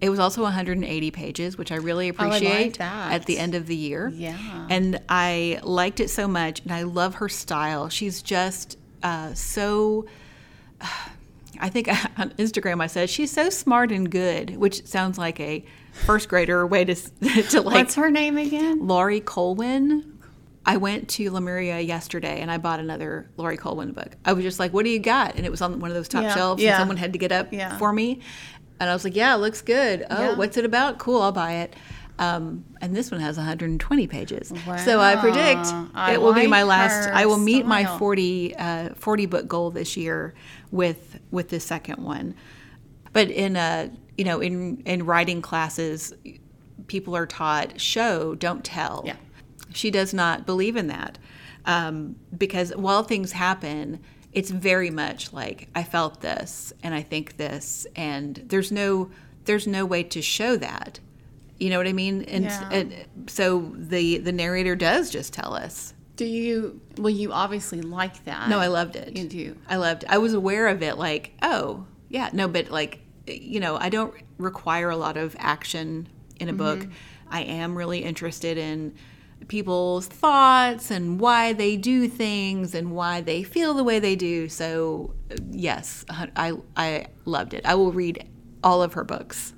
it 0.00 0.08
was 0.08 0.18
also 0.18 0.42
180 0.42 1.10
pages, 1.10 1.58
which 1.58 1.70
I 1.70 1.76
really 1.76 2.06
I 2.06 2.10
appreciate 2.10 2.78
that. 2.78 3.12
at 3.12 3.26
the 3.26 3.38
end 3.38 3.54
of 3.54 3.66
the 3.66 3.76
year. 3.76 4.08
Yeah. 4.08 4.66
And 4.70 5.00
I 5.08 5.60
liked 5.62 6.00
it 6.00 6.08
so 6.08 6.26
much, 6.26 6.60
and 6.60 6.72
I 6.72 6.82
love 6.82 7.16
her 7.16 7.28
style. 7.28 7.88
She's 7.88 8.22
just 8.22 8.78
uh, 9.02 9.34
so. 9.34 10.06
I 11.62 11.68
think 11.68 11.88
on 12.18 12.30
Instagram 12.38 12.80
I 12.80 12.86
said 12.86 13.10
she's 13.10 13.30
so 13.30 13.50
smart 13.50 13.92
and 13.92 14.10
good, 14.10 14.56
which 14.56 14.86
sounds 14.86 15.18
like 15.18 15.38
a 15.40 15.62
first 15.92 16.28
grader 16.28 16.66
way 16.66 16.84
to 16.84 16.94
to 17.50 17.60
like 17.62 17.74
What's 17.74 17.94
her 17.96 18.10
name 18.10 18.36
again? 18.38 18.86
Laurie 18.86 19.20
Colwin. 19.20 20.18
I 20.66 20.76
went 20.76 21.08
to 21.10 21.30
Lemuria 21.30 21.80
yesterday 21.80 22.40
and 22.40 22.50
I 22.50 22.58
bought 22.58 22.80
another 22.80 23.30
Laurie 23.36 23.56
Colwin 23.56 23.92
book. 23.92 24.14
I 24.24 24.34
was 24.34 24.44
just 24.44 24.58
like, 24.60 24.72
"What 24.72 24.84
do 24.84 24.90
you 24.90 24.98
got?" 24.98 25.36
And 25.36 25.46
it 25.46 25.50
was 25.50 25.62
on 25.62 25.80
one 25.80 25.90
of 25.90 25.94
those 25.96 26.08
top 26.08 26.22
Yeah, 26.22 26.34
shelves, 26.34 26.62
yeah. 26.62 26.70
and 26.72 26.80
someone 26.82 26.96
had 26.98 27.12
to 27.14 27.18
get 27.18 27.32
up 27.32 27.52
Yeah. 27.52 27.76
for 27.78 27.92
me. 27.92 28.20
And 28.78 28.88
I 28.88 28.92
was 28.92 29.02
like, 29.04 29.16
"Yeah, 29.16 29.34
it 29.34 29.38
looks 29.38 29.62
good. 29.62 30.04
Oh, 30.10 30.34
what's 30.36 30.56
it 30.56 30.64
about? 30.64 30.98
Cool, 30.98 31.22
I'll 31.22 31.32
buy 31.32 31.52
it." 31.54 31.74
Um, 32.18 32.66
and 32.82 32.94
this 32.94 33.10
one 33.10 33.20
has 33.20 33.38
120 33.38 34.06
pages, 34.06 34.52
so 34.84 35.00
I 35.00 35.16
predict 35.16 35.66
I 35.94 36.12
it 36.12 36.20
will 36.20 36.34
be 36.34 36.46
my 36.46 36.62
last. 36.64 37.08
I 37.08 37.24
will 37.24 37.38
meet 37.38 37.64
my 37.64 37.82
style. 37.84 37.98
40 37.98 38.56
uh, 38.56 38.88
40 38.94 39.26
book 39.26 39.48
goal 39.48 39.70
this 39.70 39.96
year 39.96 40.34
with 40.70 41.18
with 41.30 41.48
the 41.48 41.58
second 41.60 42.04
one. 42.04 42.34
But 43.14 43.30
in 43.30 43.56
uh, 43.56 43.88
you 44.20 44.24
know, 44.26 44.40
in 44.40 44.82
in 44.84 45.06
writing 45.06 45.40
classes, 45.40 46.12
people 46.88 47.16
are 47.16 47.24
taught 47.26 47.80
show, 47.80 48.34
don't 48.34 48.62
tell. 48.62 49.02
Yeah. 49.06 49.16
She 49.72 49.90
does 49.90 50.12
not 50.12 50.44
believe 50.44 50.76
in 50.76 50.88
that 50.88 51.16
um, 51.64 52.16
because 52.36 52.68
while 52.76 53.02
things 53.02 53.32
happen, 53.32 54.00
it's 54.32 54.50
very 54.50 54.90
much 54.90 55.32
like 55.32 55.68
I 55.74 55.84
felt 55.84 56.20
this 56.20 56.74
and 56.82 56.94
I 56.94 57.02
think 57.02 57.38
this, 57.38 57.86
and 57.96 58.36
there's 58.48 58.70
no 58.70 59.10
there's 59.46 59.66
no 59.66 59.86
way 59.86 60.02
to 60.02 60.20
show 60.20 60.56
that. 60.58 61.00
You 61.58 61.70
know 61.70 61.78
what 61.78 61.86
I 61.86 61.92
mean? 61.94 62.22
And, 62.24 62.44
Yeah. 62.44 62.68
and 62.70 62.94
so 63.26 63.72
the 63.74 64.18
the 64.18 64.32
narrator 64.32 64.76
does 64.76 65.08
just 65.10 65.32
tell 65.32 65.54
us. 65.54 65.94
Do 66.16 66.26
you? 66.26 66.78
Well, 66.98 67.08
you 67.08 67.32
obviously 67.32 67.80
like 67.80 68.24
that. 68.24 68.50
No, 68.50 68.58
I 68.58 68.66
loved 68.66 68.96
it. 68.96 69.16
You 69.16 69.26
do. 69.26 69.56
I 69.66 69.76
loved. 69.76 70.04
I 70.06 70.18
was 70.18 70.34
aware 70.34 70.68
of 70.68 70.82
it. 70.82 70.98
Like, 70.98 71.32
oh, 71.40 71.86
yeah, 72.10 72.28
no, 72.34 72.46
but 72.48 72.70
like, 72.70 73.00
you 73.30 73.60
know, 73.60 73.76
I 73.76 73.88
don't 73.88 74.14
require 74.38 74.90
a 74.90 74.96
lot 74.96 75.16
of 75.16 75.36
action 75.38 76.08
in 76.38 76.48
a 76.48 76.52
book. 76.52 76.86
I 77.28 77.42
am 77.42 77.76
really 77.76 78.00
interested 78.00 78.58
in 78.58 78.94
people's 79.48 80.06
thoughts 80.06 80.90
and 80.90 81.18
why 81.18 81.52
they 81.52 81.76
do 81.76 82.08
things 82.08 82.74
and 82.74 82.92
why 82.92 83.20
they 83.20 83.42
feel 83.42 83.74
the 83.74 83.84
way 83.84 83.98
they 83.98 84.16
do. 84.16 84.48
So, 84.48 85.14
yes, 85.50 86.04
I 86.08 86.54
I 86.76 87.06
loved 87.24 87.54
it. 87.54 87.64
I 87.64 87.74
will 87.74 87.92
read 87.92 88.28
all 88.62 88.82
of 88.82 88.94
her 88.94 89.04
books. 89.04 89.54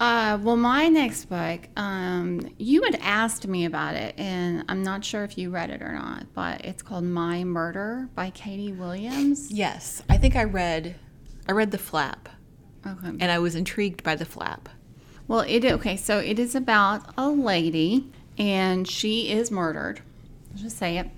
Uh, 0.00 0.38
well, 0.40 0.56
my 0.56 0.86
next 0.86 1.24
book, 1.24 1.60
um, 1.76 2.54
you 2.56 2.84
had 2.84 2.96
asked 3.02 3.48
me 3.48 3.64
about 3.64 3.96
it, 3.96 4.14
and 4.16 4.64
I'm 4.68 4.84
not 4.84 5.04
sure 5.04 5.24
if 5.24 5.36
you 5.36 5.50
read 5.50 5.70
it 5.70 5.82
or 5.82 5.92
not, 5.92 6.32
but 6.34 6.64
it's 6.64 6.82
called 6.82 7.02
My 7.02 7.42
Murder 7.42 8.08
by 8.14 8.30
Katie 8.30 8.72
Williams. 8.72 9.50
Yes, 9.50 10.02
I 10.08 10.16
think 10.16 10.36
I 10.36 10.44
read 10.44 10.94
I 11.48 11.52
read 11.52 11.70
the 11.70 11.78
flap, 11.78 12.28
Okay. 12.86 13.08
and 13.08 13.24
I 13.24 13.38
was 13.38 13.54
intrigued 13.54 14.02
by 14.02 14.14
the 14.14 14.24
flap. 14.24 14.68
Well, 15.26 15.40
it 15.40 15.64
okay. 15.64 15.96
So 15.96 16.18
it 16.18 16.38
is 16.38 16.54
about 16.54 17.12
a 17.16 17.28
lady, 17.28 18.10
and 18.38 18.86
she 18.88 19.30
is 19.30 19.50
murdered. 19.50 20.00
I'll 20.52 20.58
just 20.62 20.78
say 20.78 20.98
it. 20.98 21.08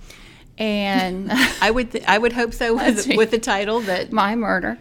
And 0.59 1.31
I 1.61 1.71
would 1.71 1.93
th- 1.93 2.05
I 2.07 2.19
would 2.19 2.33
hope 2.33 2.53
so 2.55 2.75
with, 2.77 3.07
with 3.17 3.31
the 3.31 3.39
title 3.39 3.81
that 3.81 4.13
my 4.13 4.35
murder. 4.37 4.79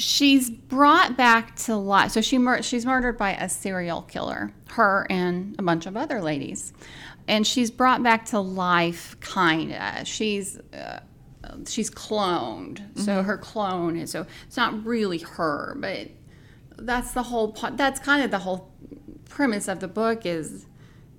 She's 0.00 0.48
brought 0.48 1.16
back 1.16 1.56
to 1.56 1.74
life. 1.74 2.12
So 2.12 2.20
she 2.20 2.38
mur- 2.38 2.62
she's 2.62 2.86
murdered 2.86 3.18
by 3.18 3.32
a 3.34 3.48
serial 3.48 4.02
killer. 4.02 4.52
Her 4.70 5.06
and 5.10 5.56
a 5.58 5.62
bunch 5.62 5.86
of 5.86 5.96
other 5.96 6.20
ladies, 6.22 6.72
and 7.26 7.44
she's 7.46 7.70
brought 7.70 8.02
back 8.04 8.26
to 8.26 8.38
life. 8.38 9.16
Kinda. 9.20 10.04
She's 10.04 10.56
uh, 10.72 11.00
Um, 11.44 11.64
she's 11.66 11.90
cloned. 11.90 12.80
So 12.98 13.12
mm-hmm. 13.18 13.26
her 13.26 13.38
clone 13.38 13.96
is 13.96 14.10
so 14.10 14.26
it's 14.46 14.56
not 14.56 14.84
really 14.84 15.18
her, 15.18 15.76
but 15.78 16.08
that's 16.76 17.12
the 17.12 17.22
whole. 17.24 17.52
po- 17.52 17.74
That's 17.76 18.00
kind 18.00 18.24
of 18.24 18.30
the 18.30 18.38
whole 18.40 18.72
premise 19.28 19.68
of 19.68 19.80
the 19.80 19.88
book 19.88 20.24
is 20.26 20.66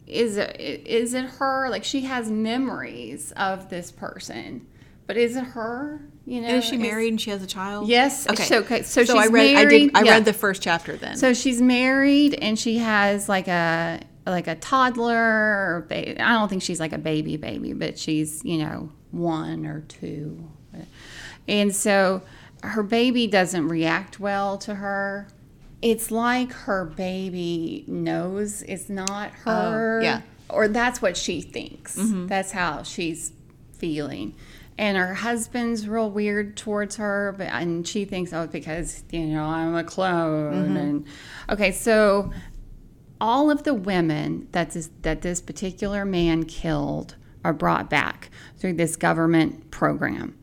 is 0.07 0.35
it 0.37 0.59
is 0.59 1.13
it 1.13 1.25
her 1.25 1.69
like 1.69 1.83
she 1.83 2.01
has 2.01 2.29
memories 2.31 3.31
of 3.37 3.69
this 3.69 3.91
person 3.91 4.65
but 5.05 5.15
is 5.15 5.35
it 5.35 5.43
her 5.43 6.01
you 6.25 6.41
know 6.41 6.47
And 6.47 6.57
is 6.57 6.65
she 6.65 6.75
Is- 6.75 6.81
married 6.81 7.09
and 7.09 7.21
she 7.21 7.29
has 7.29 7.43
a 7.43 7.47
child? 7.47 7.87
Yes. 7.87 8.27
Okay. 8.27 8.43
So- 8.43 8.59
okay, 8.59 8.81
so 8.83 9.01
I 9.01 9.05
she's 9.05 9.31
read. 9.31 9.55
I 9.55 9.63
did. 9.65 9.69
married, 9.69 9.91
I 9.93 10.01
yeah. 10.03 10.11
read 10.13 10.25
the 10.25 10.33
first 10.33 10.61
chapter 10.63 10.97
then. 10.97 11.15
so 11.17 11.33
she's 11.33 11.61
married 11.61 12.33
and 12.33 12.57
she 12.57 12.79
has 12.79 13.29
like 13.29 13.47
a 13.47 14.01
like 14.25 14.47
a 14.47 14.55
toddler 14.55 15.15
or 15.15 15.85
ba- 15.87 16.21
I 16.21 16.33
don't 16.33 16.49
think 16.49 16.63
she's 16.63 16.79
like 16.79 16.93
a 16.93 16.97
baby 16.99 17.37
baby 17.37 17.73
but 17.73 17.97
she's 17.99 18.43
you 18.43 18.57
know 18.57 18.91
one 19.11 19.65
or 19.65 19.81
two. 19.81 20.49
And 21.47 21.75
so 21.75 22.21
her 22.63 22.83
baby 22.83 23.27
doesn't 23.27 23.67
react 23.67 24.19
well 24.19 24.57
to 24.59 24.75
her. 24.75 25.27
It's 25.81 26.11
like 26.11 26.51
her 26.51 26.85
baby 26.85 27.85
knows 27.87 28.61
it's 28.63 28.89
not 28.89 29.31
oh, 29.45 29.51
her 29.51 29.99
Oh, 29.99 30.03
yeah. 30.03 30.21
or 30.49 30.67
that's 30.67 31.01
what 31.01 31.15
she 31.17 31.41
thinks. 31.41 31.97
Mm-hmm. 31.97 32.27
That's 32.27 32.51
how 32.51 32.83
she's 32.83 33.31
feeling. 33.73 34.35
And 34.77 34.97
her 34.97 35.13
husband's 35.13 35.87
real 35.87 36.09
weird 36.09 36.55
towards 36.55 36.97
her 36.97 37.35
but 37.37 37.47
and 37.47 37.85
she 37.85 38.05
thinks 38.05 38.31
oh 38.31 38.47
because 38.47 39.03
you 39.11 39.25
know 39.25 39.43
i'm 39.43 39.75
a 39.75 39.83
clone 39.83 40.53
mm-hmm. 40.53 40.77
and 40.77 41.05
okay 41.49 41.73
so 41.73 42.31
all 43.19 43.51
of 43.51 43.63
the 43.63 43.73
women 43.73 44.47
that 44.53 44.71
this 44.71 44.89
that 45.01 45.21
this 45.21 45.41
particular 45.41 46.05
man 46.05 46.45
killed 46.45 47.15
are 47.43 47.53
brought 47.53 47.89
back 47.89 48.29
through 48.57 48.73
this 48.73 48.95
government 48.95 49.71
program. 49.71 50.37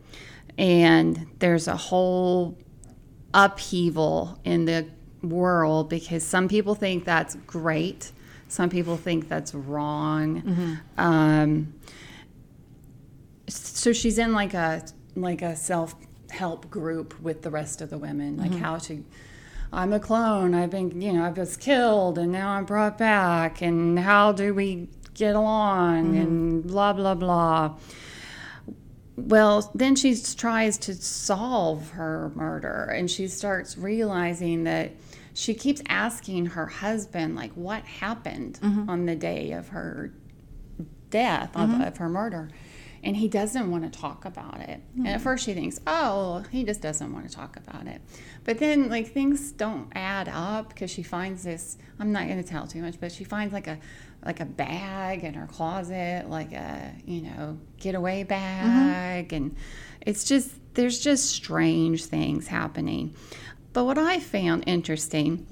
And 0.59 1.27
there's 1.39 1.69
a 1.69 1.77
whole 1.77 2.57
upheaval 3.35 4.39
in 4.45 4.65
the 4.65 4.87
world 5.23 5.91
because 5.91 6.23
some 6.23 6.49
people 6.49 6.75
think 6.75 7.05
that's 7.05 7.35
great. 7.47 8.13
Some 8.49 8.71
people 8.71 8.97
think 8.97 9.29
that's 9.29 9.53
wrong. 9.55 10.79
Um, 10.97 11.75
so 13.49 13.93
she's 13.93 14.19
in 14.19 14.33
like 14.33 14.55
a 14.55 14.85
like 15.15 15.43
a 15.43 15.55
self-help 15.57 16.69
group 16.71 17.19
with 17.21 17.43
the 17.43 17.51
rest 17.51 17.81
of 17.81 17.91
the 17.91 17.97
women 17.99 18.37
like 18.37 18.53
how 18.55 18.77
to 18.77 19.03
i'm 19.73 19.93
a 19.93 20.01
clone. 20.01 20.53
I've 20.55 20.71
been 20.71 21.01
you 21.01 21.13
know 21.13 21.25
i 21.25 21.31
was 21.31 21.57
killed 21.57 22.19
and 22.19 22.33
now 22.33 22.51
i'm 22.51 22.65
brought 22.65 22.99
back. 22.99 23.63
And 23.63 23.99
how 23.99 24.33
do 24.33 24.53
we 24.55 24.89
get 25.17 25.35
along 25.35 26.17
and 26.17 26.63
mm-hmm. 26.63 26.69
blah 26.69 26.93
blah 26.93 27.15
blah 27.15 27.75
well, 29.17 29.71
then 29.75 29.97
she 29.97 30.15
tries 30.37 30.77
to 30.79 30.95
solve 30.95 31.91
her 31.93 32.31
murder 32.35 32.85
and 32.85 33.11
she 33.11 33.29
starts 33.29 33.79
realizing 33.79 34.65
that 34.65 34.93
she 35.33 35.55
keeps 35.55 35.83
asking 35.89 36.47
her 36.47 36.67
husband, 36.67 37.35
like, 37.35 37.53
what 37.53 37.83
happened 37.85 38.59
mm-hmm. 38.63 38.89
on 38.89 39.07
the 39.07 39.17
day 39.17 39.53
of 39.53 39.69
her 39.69 40.13
death, 41.11 41.55
of, 41.55 41.71
mm-hmm. 41.71 41.83
of 41.83 41.97
her 41.97 42.09
murder. 42.09 42.51
And 43.03 43.17
he 43.17 43.29
doesn't 43.29 43.71
want 43.71 43.91
to 43.91 43.99
talk 43.99 44.25
about 44.25 44.61
it. 44.61 44.81
And 44.97 45.07
at 45.07 45.21
mm. 45.21 45.23
first 45.23 45.45
she 45.45 45.55
thinks, 45.55 45.79
oh, 45.87 46.43
he 46.51 46.65
just 46.65 46.81
doesn't 46.81 47.13
want 47.13 47.29
to 47.29 47.35
talk 47.35 47.57
about 47.57 47.87
it. 47.87 48.01
But 48.43 48.59
then, 48.59 48.89
like, 48.89 49.13
things 49.13 49.53
don't 49.53 49.93
add 49.95 50.29
up 50.29 50.71
because 50.71 50.91
she 50.91 51.05
finds 51.05 51.45
this, 51.45 51.79
I'm 52.01 52.11
not 52.11 52.27
going 52.27 52.43
to 52.43 52.49
tell 52.49 52.67
too 52.67 52.83
much, 52.83 52.99
but 52.99 53.13
she 53.13 53.23
finds 53.23 53.53
like 53.53 53.69
a, 53.69 53.79
like 54.27 54.41
a 54.41 54.45
bag 54.45 55.25
in 55.25 55.35
her 55.35 55.47
closet, 55.47 56.29
like 56.29 56.53
a, 56.53 56.93
you 57.07 57.23
know, 57.23 57.59
getaway 57.79 58.25
bag. 58.25 59.33
And 59.33 59.57
it's 60.05 60.25
just, 60.25 60.51
there's 60.75 60.99
just 60.99 61.31
strange 61.31 62.05
things 62.07 62.49
happening. 62.49 63.15
But 63.73 63.85
what 63.85 63.99
I 63.99 64.19
found 64.19 64.65
interesting, 64.67 65.47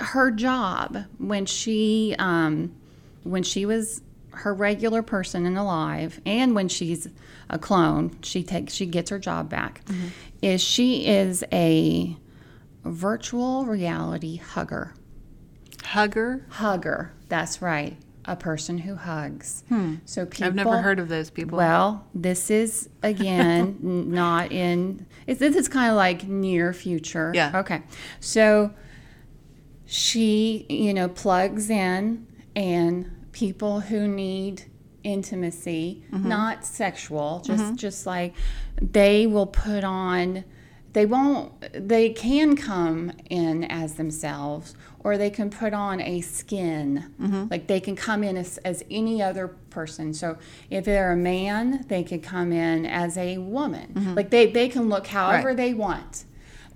her 0.00 0.30
job 0.30 0.98
when 1.18 1.46
she, 1.46 2.14
um, 2.18 2.74
when 3.22 3.42
she 3.42 3.64
was 3.64 4.02
her 4.32 4.52
regular 4.52 5.02
person 5.02 5.46
and 5.46 5.56
alive, 5.56 6.20
and 6.26 6.54
when 6.54 6.68
she's 6.68 7.08
a 7.48 7.58
clone, 7.58 8.18
she 8.22 8.42
takes, 8.42 8.74
she 8.74 8.84
gets 8.84 9.08
her 9.10 9.18
job 9.18 9.48
back, 9.48 9.80
is 10.42 10.60
she 10.60 11.06
is 11.06 11.42
a 11.52 12.16
virtual 12.84 13.64
reality 13.64 14.36
hugger 14.36 14.92
Hugger. 15.84 16.44
hugger. 16.50 17.12
That's 17.34 17.60
right. 17.60 17.96
A 18.26 18.36
person 18.36 18.78
who 18.78 18.94
hugs. 18.94 19.64
Hmm. 19.68 19.96
So 20.04 20.24
people. 20.24 20.46
I've 20.46 20.54
never 20.54 20.80
heard 20.80 21.00
of 21.00 21.08
those 21.08 21.30
people. 21.30 21.58
Well, 21.58 22.06
this 22.14 22.48
is 22.48 22.88
again 23.02 23.78
not 23.82 24.52
in. 24.52 25.06
It's, 25.26 25.40
this 25.40 25.56
is 25.56 25.66
kind 25.66 25.90
of 25.90 25.96
like 25.96 26.28
near 26.28 26.72
future. 26.72 27.32
Yeah. 27.34 27.58
Okay. 27.58 27.82
So 28.20 28.72
she, 29.84 30.64
you 30.68 30.94
know, 30.94 31.08
plugs 31.08 31.68
in, 31.70 32.26
and 32.54 33.10
people 33.32 33.80
who 33.80 34.06
need 34.06 34.70
intimacy, 35.02 36.04
mm-hmm. 36.12 36.28
not 36.28 36.64
sexual, 36.64 37.42
just 37.44 37.64
mm-hmm. 37.64 37.74
just 37.74 38.06
like 38.06 38.32
they 38.80 39.26
will 39.26 39.48
put 39.48 39.82
on 39.82 40.44
they 40.94 41.04
won't 41.06 41.52
they 41.88 42.08
can 42.10 42.56
come 42.56 43.12
in 43.28 43.64
as 43.64 43.94
themselves 43.94 44.74
or 45.00 45.18
they 45.18 45.28
can 45.28 45.50
put 45.50 45.74
on 45.74 46.00
a 46.00 46.20
skin. 46.22 47.12
Mm-hmm. 47.20 47.48
Like 47.50 47.66
they 47.66 47.80
can 47.80 47.94
come 47.94 48.24
in 48.24 48.38
as, 48.38 48.56
as 48.58 48.82
any 48.90 49.20
other 49.20 49.48
person. 49.48 50.14
So 50.14 50.38
if 50.70 50.84
they're 50.86 51.12
a 51.12 51.16
man 51.16 51.84
they 51.88 52.02
could 52.04 52.22
come 52.22 52.52
in 52.52 52.86
as 52.86 53.18
a 53.18 53.38
woman. 53.38 53.92
Mm-hmm. 53.94 54.14
Like 54.14 54.30
they, 54.30 54.46
they 54.50 54.68
can 54.68 54.88
look 54.88 55.06
however 55.08 55.48
Right. 55.48 55.56
they 55.56 55.74
want. 55.74 56.24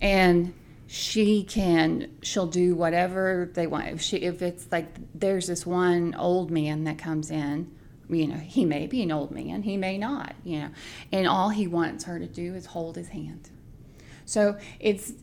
And 0.00 0.52
she 0.88 1.44
can 1.44 2.10
she'll 2.22 2.46
do 2.46 2.74
whatever 2.74 3.50
they 3.54 3.66
want. 3.68 3.86
If 3.88 4.00
she 4.02 4.16
if 4.18 4.42
it's 4.42 4.66
like 4.72 4.88
there's 5.14 5.46
this 5.46 5.64
one 5.64 6.14
old 6.18 6.50
man 6.50 6.84
that 6.84 6.98
comes 6.98 7.30
in 7.30 7.70
you 8.10 8.26
know 8.26 8.36
he 8.36 8.64
may 8.64 8.86
be 8.86 9.02
an 9.02 9.12
old 9.12 9.30
man 9.30 9.62
he 9.62 9.76
may 9.76 9.96
not 9.96 10.34
you 10.42 10.58
know. 10.60 10.70
And 11.12 11.28
all 11.28 11.50
he 11.50 11.66
wants 11.68 12.04
her 12.04 12.18
to 12.18 12.26
do 12.26 12.54
is 12.54 12.66
hold 12.66 12.96
his 12.96 13.08
hand 13.08 13.50
so 14.28 14.58
it's 14.78 15.14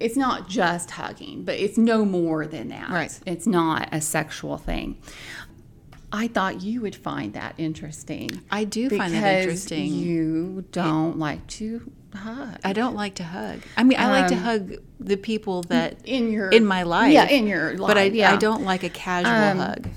it's 0.00 0.16
not 0.16 0.48
just 0.48 0.92
hugging, 0.92 1.44
but 1.44 1.56
it's 1.56 1.76
no 1.76 2.06
more 2.06 2.46
than 2.46 2.68
that. 2.68 2.88
Right. 2.88 3.20
It's 3.26 3.46
not 3.46 3.90
a 3.92 4.00
sexual 4.00 4.56
thing. 4.56 4.96
I 6.10 6.26
thought 6.26 6.62
you 6.62 6.80
would 6.80 6.96
find 6.96 7.34
that 7.34 7.54
interesting. 7.58 8.30
I 8.50 8.64
do 8.64 8.88
find 8.88 9.12
that 9.12 9.42
interesting. 9.42 9.92
You 9.92 10.64
don't 10.72 11.18
like 11.18 11.46
to 11.58 11.92
hug. 12.14 12.58
I 12.64 12.72
don't 12.72 12.96
like 12.96 13.16
to 13.16 13.24
hug. 13.24 13.60
I 13.76 13.84
mean, 13.84 13.98
I 14.00 14.08
like 14.08 14.28
to 14.28 14.34
Um, 14.36 14.40
hug 14.40 14.72
the 14.98 15.16
people 15.16 15.62
that 15.64 15.98
in 16.06 16.32
your 16.32 16.48
in 16.48 16.64
my 16.64 16.82
life. 16.82 17.12
Yeah, 17.12 17.28
in 17.28 17.46
your 17.46 17.76
life. 17.76 17.88
But 17.88 17.98
I, 17.98 18.04
yeah. 18.04 18.32
I 18.32 18.36
don't 18.36 18.64
like 18.64 18.82
a 18.82 18.88
casual 18.88 19.32
Um, 19.32 19.58
hug. 19.58 19.88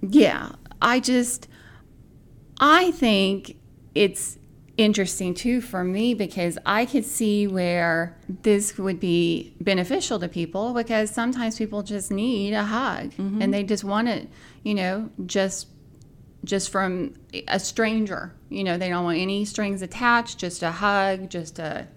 Yeah, 0.00 0.52
I 0.80 0.98
just 0.98 1.46
I 2.58 2.90
think 2.92 3.56
it's 3.94 4.38
interesting 4.76 5.32
too 5.34 5.60
for 5.60 5.82
me 5.82 6.12
because 6.14 6.58
I 6.66 6.84
could 6.84 7.04
see 7.04 7.46
where 7.46 8.16
this 8.42 8.76
would 8.76 9.00
be 9.00 9.54
beneficial 9.60 10.18
to 10.20 10.28
people 10.28 10.74
because 10.74 11.10
sometimes 11.10 11.56
people 11.56 11.82
just 11.82 12.10
need 12.10 12.52
a 12.52 12.64
hug 12.64 13.12
and 13.18 13.52
they 13.54 13.62
just 13.62 13.84
want 13.84 14.08
it, 14.08 14.28
you 14.62 14.74
know, 14.74 15.10
just 15.24 15.68
just 16.44 16.70
from 16.70 17.14
a 17.48 17.58
stranger. 17.58 18.32
You 18.50 18.62
know, 18.64 18.76
they 18.78 18.88
don't 18.88 19.02
want 19.04 19.18
any 19.18 19.44
strings 19.44 19.82
attached, 19.82 20.38
just 20.38 20.62
a 20.62 20.70
hug, 20.70 21.28
just 21.30 21.58
a 21.58 21.88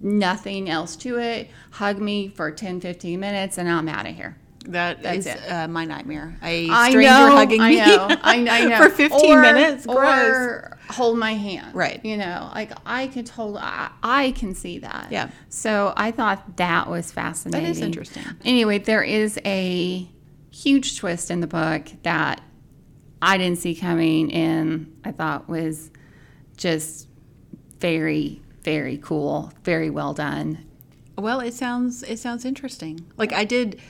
nothing 0.00 0.68
else 0.70 0.96
to 0.96 1.18
it. 1.18 1.50
Hug 1.72 1.98
me 2.00 2.28
for 2.28 2.50
10, 2.50 2.80
15 2.80 3.18
minutes 3.18 3.58
and 3.58 3.68
I'm 3.68 3.88
out 3.88 4.06
of 4.06 4.14
here. 4.14 4.36
That 4.66 5.00
that's 5.02 5.26
is 5.26 5.36
uh, 5.50 5.68
my 5.68 5.84
nightmare. 5.84 6.36
A 6.42 6.66
stranger 6.66 7.00
know, 7.02 7.30
hugging 7.36 7.60
I 7.60 7.70
me 7.70 7.80
I 7.80 8.36
know, 8.36 8.50
I 8.50 8.64
know. 8.68 8.76
for 8.78 8.90
15 8.90 9.32
Or- 9.32 9.40
minutes. 9.42 9.86
Gross. 9.86 9.96
Or 10.28 10.75
hold 10.88 11.18
my 11.18 11.34
hand. 11.34 11.74
Right. 11.74 12.04
You 12.04 12.16
know, 12.16 12.50
like 12.54 12.72
I 12.84 13.08
could 13.08 13.28
hold, 13.28 13.56
I, 13.58 13.90
I 14.02 14.32
can 14.32 14.54
see 14.54 14.78
that. 14.78 15.08
Yeah. 15.10 15.30
So 15.48 15.92
I 15.96 16.10
thought 16.10 16.56
that 16.56 16.88
was 16.88 17.10
fascinating. 17.12 17.82
interesting. 17.82 18.22
Anyway, 18.44 18.78
there 18.78 19.02
is 19.02 19.38
a 19.44 20.08
huge 20.50 20.98
twist 20.98 21.30
in 21.30 21.40
the 21.40 21.46
book 21.46 21.88
that 22.02 22.40
I 23.20 23.38
didn't 23.38 23.58
see 23.58 23.74
coming 23.74 24.32
and 24.32 24.98
I 25.04 25.12
thought 25.12 25.48
was 25.48 25.90
just 26.56 27.08
very, 27.80 28.42
very 28.62 28.98
cool, 28.98 29.52
very 29.64 29.90
well 29.90 30.14
done. 30.14 30.64
Well, 31.18 31.40
it 31.40 31.54
sounds 31.54 32.02
it 32.02 32.18
sounds 32.18 32.44
interesting. 32.44 33.00
Like 33.16 33.32
I 33.32 33.44
did, 33.44 33.80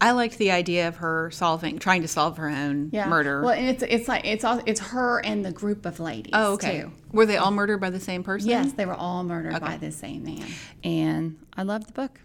I 0.00 0.10
liked 0.10 0.38
the 0.38 0.50
idea 0.50 0.88
of 0.88 0.96
her 0.96 1.30
solving, 1.30 1.78
trying 1.78 2.02
to 2.02 2.08
solve 2.08 2.36
her 2.36 2.48
own 2.48 2.90
murder. 2.92 3.42
Well, 3.42 3.52
and 3.54 3.66
it's 3.68 3.82
it's 3.82 4.08
like 4.08 4.26
it's 4.26 4.44
all 4.44 4.60
it's 4.66 4.80
her 4.80 5.20
and 5.24 5.44
the 5.44 5.52
group 5.52 5.86
of 5.86 6.00
ladies. 6.00 6.32
oh, 6.34 6.54
okay. 6.54 6.82
Too. 6.82 6.92
Were 7.12 7.26
they 7.26 7.36
all 7.36 7.50
murdered 7.52 7.80
by 7.80 7.90
the 7.90 8.00
same 8.00 8.22
person? 8.22 8.48
Yes, 8.50 8.72
they 8.72 8.86
were 8.86 8.94
all 8.94 9.24
murdered 9.24 9.58
by 9.60 9.76
the 9.76 9.90
same 9.92 10.24
man, 10.24 10.46
and 10.82 11.38
I 11.56 11.62
loved 11.62 11.88
the 11.88 11.92
book. 11.92 12.20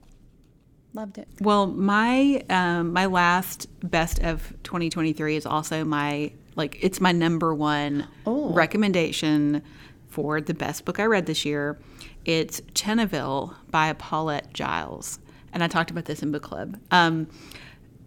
Loved 0.94 1.20
it. 1.20 1.28
Well, 1.40 1.68
my 1.68 2.44
um, 2.50 2.92
my 2.94 3.06
last 3.06 3.68
best 3.88 4.20
of 4.24 4.52
2023 4.64 5.36
is 5.36 5.46
also 5.46 5.86
my 5.86 6.32
like 6.56 6.80
it's 6.82 7.00
my 7.00 7.12
number 7.12 7.54
one 7.54 8.08
Oh. 8.26 8.52
recommendation 8.54 9.62
for 10.08 10.42
the 10.42 10.56
best 10.56 10.86
book 10.86 11.00
I 11.00 11.06
read 11.06 11.28
this 11.28 11.46
year. 11.46 11.78
It's 12.26 12.60
Chenneville 12.74 13.54
by 13.70 13.94
Paulette 13.94 14.52
Jiles, 14.54 15.20
and 15.54 15.64
I 15.64 15.68
talked 15.68 15.92
about 15.92 16.06
this 16.06 16.22
in 16.22 16.32
book 16.32 16.44
club. 16.44 16.78
Um, 16.92 17.28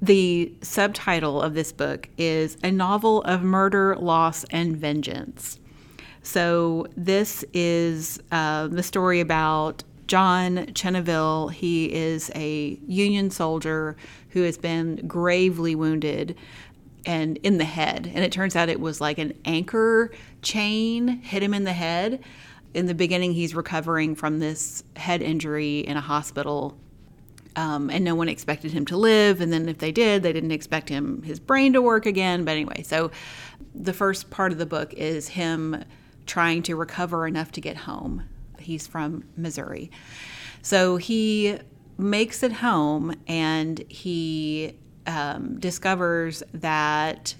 the 0.01 0.53
subtitle 0.63 1.41
of 1.41 1.55
this 1.55 1.71
book 1.71 2.09
is 2.19 2.57
A 2.65 2.73
Novel 2.73 3.23
of 3.23 3.43
Murder, 3.43 3.97
Loss, 3.97 4.45
and 4.51 4.77
Vengeance. 4.77 5.61
So, 6.25 6.87
this 6.97 7.45
is 7.53 8.21
uh, 8.31 8.69
the 8.69 8.83
story 8.83 9.21
about 9.21 9.85
John 10.09 10.67
Chenneville. 10.67 11.53
He 11.53 11.93
is 11.93 12.31
a 12.35 12.79
Union 12.87 13.31
soldier 13.31 13.97
who 14.31 14.43
has 14.43 14.59
been 14.59 15.07
gravely 15.07 15.75
wounded 15.75 16.37
and 17.07 17.39
in 17.39 17.59
the 17.59 17.65
head. 17.65 18.11
And 18.13 18.25
it 18.25 18.33
turns 18.33 18.57
out 18.57 18.69
it 18.69 18.81
was 18.81 19.01
like 19.01 19.19
an 19.19 19.35
anchor 19.45 20.11
chain 20.43 21.09
hit 21.09 21.43
him 21.43 21.55
in 21.55 21.65
the 21.65 21.73
head. 21.73 22.23
In 22.75 22.87
the 22.87 22.95
beginning, 22.95 23.33
he's 23.33 23.55
recovering 23.55 24.15
from 24.15 24.39
this 24.39 24.83
head 24.97 25.23
injury 25.23 25.81
in 25.81 25.97
a 25.97 26.01
hospital 26.01 26.77
um, 27.57 27.91
and 27.91 28.05
no 28.05 28.15
one 28.15 28.29
expected 28.29 28.73
him 28.73 28.85
to 28.87 28.97
live. 28.97 29.41
And 29.41 29.53
then 29.53 29.69
if 29.69 29.79
they 29.79 29.93
did, 29.93 30.23
they 30.23 30.33
didn't 30.33 30.53
expect 30.53 30.89
him 30.89 31.23
his 31.23 31.41
brain 31.41 31.73
to 31.75 31.83
work 31.83 32.07
again. 32.07 32.45
But 32.45 32.53
anyway, 32.53 32.83
so 32.83 33.11
the 33.75 33.93
first 33.93 34.31
part 34.31 34.53
of 34.53 34.59
the 34.59 34.67
book 34.67 34.93
is 34.95 35.29
him 35.29 35.85
trying 36.27 36.63
to 36.65 36.77
recover 36.77 37.27
enough 37.27 37.53
to 37.53 37.61
get 37.61 37.77
home. 37.77 38.25
He's 38.59 38.87
from 38.87 39.25
Missouri, 39.37 39.91
so 40.63 40.97
he 40.97 41.59
makes 41.99 42.43
it 42.43 42.53
home 42.53 43.15
and 43.27 43.85
he 43.89 44.79
um, 45.07 45.59
discovers 45.59 46.43
that 46.55 47.35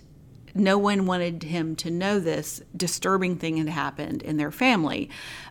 no 0.55 0.77
one 0.77 1.07
wanted 1.07 1.45
him 1.45 1.75
to 1.77 1.91
know 1.91 2.19
this 2.19 2.61
disturbing 2.77 3.37
thing 3.37 3.57
had 3.57 3.69
happened 3.69 4.21
in 4.23 4.37
their 4.37 4.51
family 4.51 5.09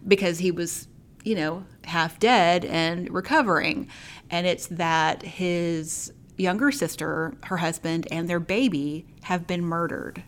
because 0.07 0.39
he 0.39 0.51
was 0.51 0.87
you 1.23 1.35
know, 1.35 1.63
half 1.83 2.19
dead 2.19 2.65
and 2.65 3.11
recovering. 3.13 3.87
And 4.31 4.47
it's 4.47 4.67
that 4.67 5.21
his 5.23 6.13
younger 6.37 6.71
sister, 6.71 7.35
her 7.43 7.57
husband, 7.57 8.07
and 8.11 8.27
their 8.27 8.39
baby 8.39 9.05
have 9.23 9.45
been 9.45 9.63
murdered. 9.63 10.23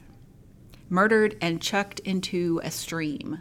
Murdered 0.90 1.38
and 1.42 1.62
chucked 1.62 2.00
into 2.02 2.62
a 2.64 2.70
stream. 2.70 3.40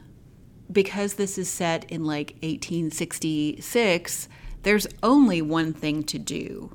Because 0.71 1.15
this 1.15 1.37
is 1.37 1.51
set 1.51 1.91
in 1.91 2.05
like 2.05 2.37
1866, 2.43 4.29
there's 4.63 4.87
only 5.03 5.43
one 5.43 5.75
thing 5.75 6.03
to 6.05 6.19
do, 6.19 6.71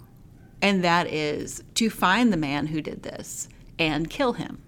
and 0.62 0.84
that 0.84 1.08
is 1.08 1.64
to 1.76 1.90
find 1.90 2.32
the 2.32 2.38
man 2.38 2.68
who 2.68 2.82
did 2.82 3.02
this 3.02 3.48
and 3.80 4.10
kill 4.10 4.34
him. 4.34 4.62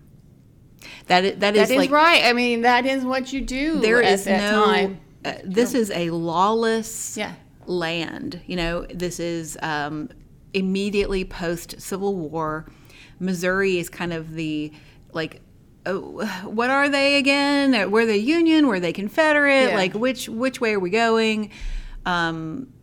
That 1.08 1.26
is, 1.26 1.40
that 1.40 1.56
is 1.56 1.68
That 1.68 1.74
is 1.74 1.78
like 1.78 1.92
right. 1.92 2.24
I 2.24 2.34
mean, 2.34 2.62
that 2.62 2.86
is 2.86 3.04
what 3.04 3.34
you 3.34 3.42
do. 3.42 3.82
there 3.82 4.02
is 4.02 4.26
no 4.26 4.96
uh, 5.26 5.34
this 5.44 5.74
is 5.74 5.92
a 5.92 6.10
lawless 6.12 7.18
Yeah. 7.18 7.34
Land 7.70 8.42
you 8.48 8.56
know 8.56 8.86
this 8.94 9.20
is 9.20 9.58
um, 9.62 10.10
immediately 10.54 11.24
post 11.24 11.80
civil 11.80 12.16
war. 12.16 12.66
Missouri 13.20 13.78
is 13.78 13.90
kind 13.90 14.12
of 14.12 14.34
the 14.34 14.72
like 15.14 15.42
oh, 15.86 16.26
what 16.46 16.70
are 16.70 16.90
they 16.90 17.18
again? 17.18 17.92
Were 17.92 18.06
they 18.06 18.18
union 18.18 18.68
were 18.68 18.80
they 18.80 18.92
confederate 18.94 19.70
Yeah. 19.70 19.76
like 19.76 19.94
which 19.94 20.28
which 20.28 20.60
way 20.60 20.74
are 20.74 20.80
we 20.80 20.90
going? 20.90 21.52
Um, 22.06 22.74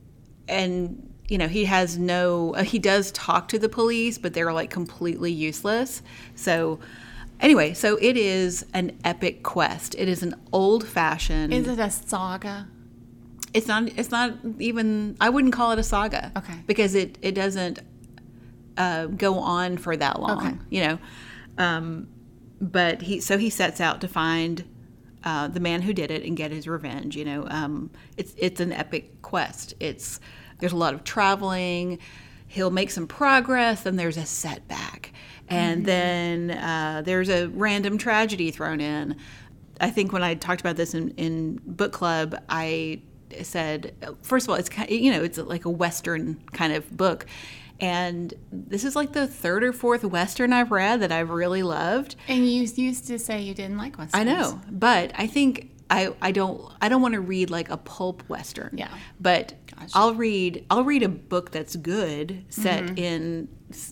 and 0.49 1.13
you 1.29 1.39
know 1.39 1.49
he 1.49 1.65
has 1.65 1.99
no 1.99 2.55
uh, 2.55 2.63
he 2.63 2.79
does 2.79 3.11
talk 3.11 3.49
to 3.49 3.59
the 3.59 3.69
police 3.69 4.17
but 4.19 4.35
they're 4.35 4.53
like 4.53 4.71
completely 4.71 5.33
useless. 5.33 6.03
So 6.37 6.79
anyway 7.41 7.75
so 7.75 7.97
it 8.01 8.17
is 8.17 8.65
an 8.73 8.97
epic 9.05 9.43
quest. 9.43 9.97
It 9.99 10.09
is 10.09 10.23
an 10.23 10.35
old 10.53 10.87
fashioned 10.87 11.53
Is 11.53 11.67
it 11.67 11.81
a 11.81 11.91
saga? 11.91 12.69
It's 13.57 13.67
not 13.67 13.89
it's 13.99 14.11
not 14.11 14.35
even 14.59 15.17
i 15.21 15.29
wouldn't 15.29 15.53
call 15.53 15.73
it 15.73 15.79
a 15.79 15.83
saga. 15.83 16.31
Okay. 16.37 16.59
because 16.67 16.95
it 16.95 17.19
it 17.23 17.33
doesn't 17.35 17.79
uh, 18.77 19.07
go 19.07 19.39
on 19.39 19.79
for 19.79 19.97
that 19.97 20.21
long 20.21 20.39
Okay. 20.39 20.57
you 20.69 20.81
know? 20.85 20.99
Um, 21.57 22.09
but 22.61 23.03
he 23.03 23.21
so 23.21 23.39
he 23.39 23.49
sets 23.51 23.81
out 23.81 24.01
to 24.03 24.09
find 24.09 24.65
uh, 25.25 25.49
the 25.49 25.61
man 25.61 25.81
who 25.83 25.93
did 25.93 26.11
it 26.11 26.23
and 26.25 26.37
get 26.37 26.51
his 26.53 26.69
revenge 26.69 27.17
you 27.17 27.25
know? 27.25 27.47
Um, 27.49 27.91
it's 28.17 28.35
it's 28.37 28.61
an 28.61 28.73
epic 28.73 29.23
quest. 29.23 29.75
It's 29.81 30.21
there's 30.59 30.73
a 30.73 30.77
lot 30.77 30.93
of 30.95 31.05
traveling. 31.05 31.99
He'll 32.49 32.71
make 32.71 32.91
some 32.91 33.07
progress 33.07 33.83
then 33.83 33.97
there's 33.97 34.19
a 34.19 34.27
setback. 34.27 35.13
And 35.49 35.87
then 35.87 36.51
uh, 36.51 37.03
there's 37.05 37.29
a 37.29 37.47
random 37.49 37.99
tragedy 37.99 38.51
thrown 38.51 38.81
in. 38.81 39.15
I 39.81 39.91
think 39.91 40.13
when 40.13 40.25
I 40.25 40.35
talked 40.35 40.61
about 40.61 40.75
this 40.77 40.93
in, 40.93 41.11
in 41.11 41.61
book 41.65 41.93
club, 41.93 42.35
I 42.49 43.01
said, 43.43 43.95
first 44.23 44.47
of 44.47 44.51
all, 44.51 44.57
it's 44.57 44.69
kind 44.69 44.91
you 44.91 45.13
know, 45.13 45.23
it's 45.23 45.39
like 45.39 45.65
a 45.65 45.71
Western 45.71 46.43
kind 46.53 46.73
of 46.73 46.97
book. 46.97 47.27
And 47.79 48.33
this 48.51 48.85
is 48.85 48.97
like 48.97 49.13
the 49.13 49.27
third 49.27 49.63
or 49.63 49.73
fourth 49.73 50.03
Western 50.03 50.53
I've 50.53 50.71
read 50.71 51.01
that 51.01 51.13
I've 51.13 51.31
really 51.31 51.63
loved. 51.63 52.17
And 52.27 52.51
you 52.51 52.63
used 52.63 53.07
to 53.09 53.19
say 53.19 53.43
you 53.43 53.53
didn't 53.53 53.77
like 53.77 53.99
westerns. 53.99 54.21
I 54.21 54.25
know, 54.25 54.61
but 54.71 55.13
I 55.15 55.27
think 55.27 55.71
I, 55.91 56.15
I 56.21 56.33
don't 56.33 56.73
I 56.81 56.89
don't 56.89 57.03
want 57.03 57.15
to 57.15 57.21
read 57.21 57.51
like 57.51 57.71
a 57.71 57.77
pulp 57.77 58.23
western. 58.29 58.71
Yeah. 58.73 58.89
But 59.21 59.55
I'll 59.95 60.15
read 60.15 60.65
I'll 60.71 60.85
read 60.85 61.03
a 61.03 61.09
book 61.09 61.51
that's 61.51 61.77
good 61.77 62.45
set 62.49 62.85
mm-hmm. 62.85 62.99
in 62.99 63.49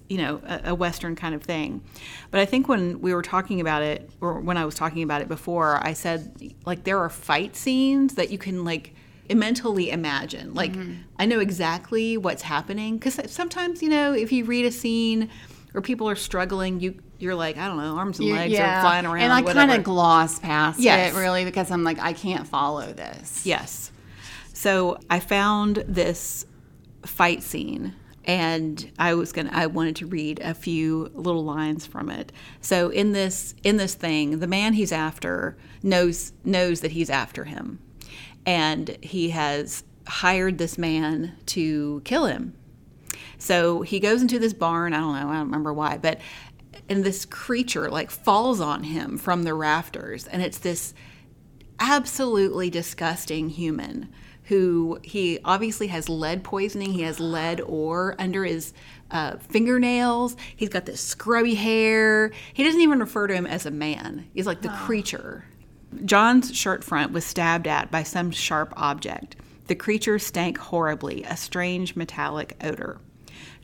you 0.09 0.19
know 0.19 0.41
a, 0.45 0.71
a 0.71 0.75
western 0.75 1.15
kind 1.15 1.35
of 1.35 1.43
thing. 1.43 1.83
But 2.31 2.41
I 2.41 2.47
think 2.47 2.69
when 2.69 3.01
we 3.01 3.15
were 3.15 3.23
talking 3.23 3.61
about 3.61 3.83
it 3.83 4.11
or 4.21 4.41
when 4.41 4.57
I 4.57 4.65
was 4.65 4.75
talking 4.75 5.03
about 5.03 5.21
it 5.21 5.29
before, 5.29 5.79
I 5.85 5.93
said 5.93 6.55
like 6.65 6.85
there 6.85 6.99
are 6.99 7.11
fight 7.11 7.55
scenes 7.55 8.15
that 8.15 8.31
you 8.31 8.39
can 8.39 8.65
like 8.65 8.95
mentally 9.33 9.91
imagine. 9.91 10.55
Like 10.55 10.73
mm-hmm. 10.73 10.95
I 11.19 11.27
know 11.27 11.41
exactly 11.41 12.17
what's 12.17 12.43
happening 12.43 12.99
cuz 12.99 13.19
sometimes 13.29 13.83
you 13.83 13.89
know 13.89 14.13
if 14.13 14.33
you 14.33 14.45
read 14.45 14.67
a 14.67 14.73
scene 14.73 15.31
or 15.75 15.81
people 15.81 16.09
are 16.09 16.17
struggling, 16.17 16.81
you 16.81 17.01
you're 17.19 17.35
like 17.35 17.57
I 17.57 17.69
don't 17.69 17.79
know, 17.79 17.97
arms 17.97 18.19
and 18.19 18.31
legs 18.31 18.59
are 18.59 18.81
flying 18.81 19.07
around. 19.07 19.23
And 19.23 19.33
I 19.33 19.43
kind 19.43 19.73
of 19.73 19.85
gloss 19.85 20.39
past 20.39 20.81
Yes. 20.81 21.15
it 21.15 21.19
really 21.19 21.45
because 21.45 21.71
I'm 21.71 21.85
like, 21.85 21.99
I 21.99 22.13
can't 22.13 22.47
follow 22.47 22.93
this. 22.93 23.47
Yes. 23.47 23.91
So 24.53 24.99
I 25.11 25.21
found 25.21 25.85
this 25.87 26.47
fight 27.05 27.43
scene 27.43 27.95
and 28.25 28.91
I 28.99 29.15
was 29.15 29.33
going 29.33 29.49
to 29.49 29.55
I 29.55 29.67
wanted 29.67 29.97
to 29.97 30.07
read 30.07 30.41
a 30.41 30.55
few 30.55 31.11
little 31.15 31.45
lines 31.45 31.87
from 31.87 32.11
it. 32.11 32.33
So 32.61 32.89
in 32.89 33.13
this 33.13 33.55
in 33.63 33.77
this 33.77 33.95
thing, 33.95 34.39
the 34.39 34.47
man 34.47 34.73
he's 34.73 34.93
after 34.93 35.57
knows 35.83 36.33
knows 36.45 36.81
that 36.81 36.93
he's 36.93 37.11
after 37.11 37.45
him. 37.45 37.79
And 38.47 38.97
he 39.03 39.31
has 39.31 39.85
hired 40.07 40.59
this 40.59 40.77
man 40.77 41.37
to 41.47 42.03
kill 42.05 42.27
him. 42.27 42.55
So 43.39 43.83
he 43.83 44.01
goes 44.01 44.23
into 44.23 44.39
this 44.39 44.53
barn. 44.53 44.93
I 44.93 44.99
don't 44.99 45.15
know. 45.15 45.29
I 45.29 45.35
don't 45.35 45.47
remember 45.47 45.73
why, 45.73 45.99
but 45.99 46.21
and 46.89 47.05
this 47.05 47.25
creature 47.25 47.91
like 47.91 48.11
falls 48.11 48.61
on 48.61 48.85
him 48.85 49.17
from 49.17 49.45
the 49.45 49.55
rafters, 49.55 50.27
and 50.27 50.43
it's 50.43 50.59
this 50.59 50.95
absolutely 51.81 52.71
disgusting 52.71 53.49
human 53.49 54.11
who 54.45 54.99
he 55.03 55.39
obviously 55.45 55.87
has 55.87 56.09
lead 56.09 56.45
poisoning. 56.45 56.93
He 56.93 57.03
has 57.03 57.19
lead 57.19 57.61
ore 57.63 58.15
under 58.19 58.45
his 58.45 58.75
uh, 59.11 59.37
fingernails. 59.39 60.37
He's 60.55 60.69
got 60.69 60.85
this 60.85 61.01
scrubby 61.01 61.55
hair. 61.55 62.31
He 62.53 62.63
doesn't 62.63 62.81
even 62.81 63.01
refer 63.01 63.27
to 63.27 63.35
him 63.35 63.47
as 63.47 63.65
a 63.65 63.71
man. 63.71 64.29
He's 64.35 64.47
like 64.47 64.61
the 64.61 64.69
creature. 64.69 65.47
John's 66.05 66.57
shirt 66.57 66.85
front 66.85 67.13
was 67.13 67.25
stabbed 67.25 67.67
at 67.67 67.91
by 67.91 68.03
some 68.03 68.31
sharp 68.31 68.73
object. 68.77 69.37
The 69.67 69.75
creature 69.75 70.19
stank 70.19 70.59
horribly, 70.59 71.23
a 71.25 71.37
strange 71.37 71.97
metallic 71.97 72.57
odor. 72.63 73.01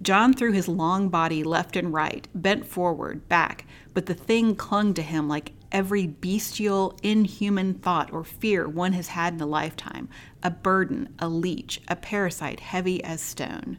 John 0.03 0.33
threw 0.33 0.53
his 0.53 0.69
long 0.69 1.09
body 1.09 1.45
left 1.45 1.77
and 1.77 1.93
right, 1.93 2.27
bent 2.35 2.67
forward, 2.67 3.29
back, 3.29 3.67
but 3.93 4.07
the 4.07 4.15
thing 4.15 4.57
clung 4.57 4.95
to 4.95 5.03
him 5.03 5.29
like 5.29 5.53
every 5.73 6.07
bestial, 6.07 6.99
inhuman 7.03 7.75
thought 7.75 8.13
or 8.13 8.25
fear 8.25 8.69
one 8.69 8.93
has 8.95 9.09
had 9.09 9.35
in 9.35 9.41
a 9.41 9.47
lifetime 9.47 10.09
a 10.43 10.51
burden, 10.51 11.15
a 11.19 11.29
leech, 11.29 11.81
a 11.89 11.97
parasite 11.97 12.61
heavy 12.61 13.05
as 13.05 13.21
stone. 13.21 13.79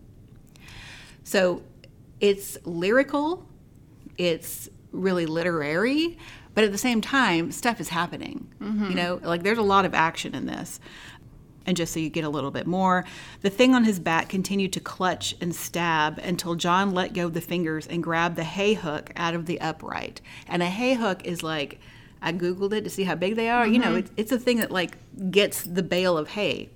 So 1.24 1.64
it's 2.20 2.58
lyrical, 2.66 3.48
it's 4.18 4.70
really 4.92 5.26
literary, 5.26 6.18
but 6.54 6.64
at 6.64 6.72
the 6.72 6.78
same 6.78 7.02
time, 7.02 7.52
stuff 7.52 7.80
is 7.80 7.90
happening. 7.90 8.48
Mm-hmm. 8.60 8.90
You 8.90 8.96
know, 8.96 9.20
like 9.24 9.44
there's 9.44 9.58
a 9.58 9.64
lot 9.64 9.86
of 9.86 9.94
action 9.94 10.36
in 10.36 10.46
this. 10.46 10.80
And 11.66 11.78
just 11.78 11.94
so 11.94 12.00
you 12.00 12.10
get 12.10 12.24
a 12.24 12.30
little 12.30 12.50
bit 12.50 12.66
more, 12.66 13.06
the 13.42 13.50
thing 13.50 13.76
on 13.76 13.84
his 13.84 14.00
back 14.00 14.30
continued 14.30 14.74
to 14.74 14.80
clutch 14.80 15.36
and 15.40 15.54
stab 15.54 16.18
until 16.18 16.56
John 16.56 16.92
let 16.92 17.14
go 17.14 17.28
of 17.28 17.34
the 17.34 17.42
fingers 17.42 17.86
and 17.86 18.02
grabbed 18.02 18.36
the 18.36 18.44
hay 18.44 18.74
hook 18.74 19.12
out 19.16 19.36
of 19.36 19.46
the 19.46 19.62
upright. 19.62 20.22
And 20.48 20.64
a 20.64 20.66
hay 20.66 20.96
hook 20.96 21.22
is 21.24 21.44
like, 21.44 21.80
I 22.22 22.34
Googled 22.34 22.74
it 22.74 22.84
to 22.84 22.90
see 22.90 23.04
how 23.04 23.16
big 23.16 23.36
they 23.36 23.50
are. 23.50 23.68
You 23.68 23.80
know, 23.80 23.90
mm-hmm. 23.90 23.98
it's, 23.98 24.12
it's 24.18 24.32
a 24.32 24.40
thing 24.40 24.58
that 24.58 24.72
like 24.72 24.98
gets 25.30 25.64
the 25.64 25.84
bale 25.84 26.18
of 26.18 26.30
hay. 26.30 26.70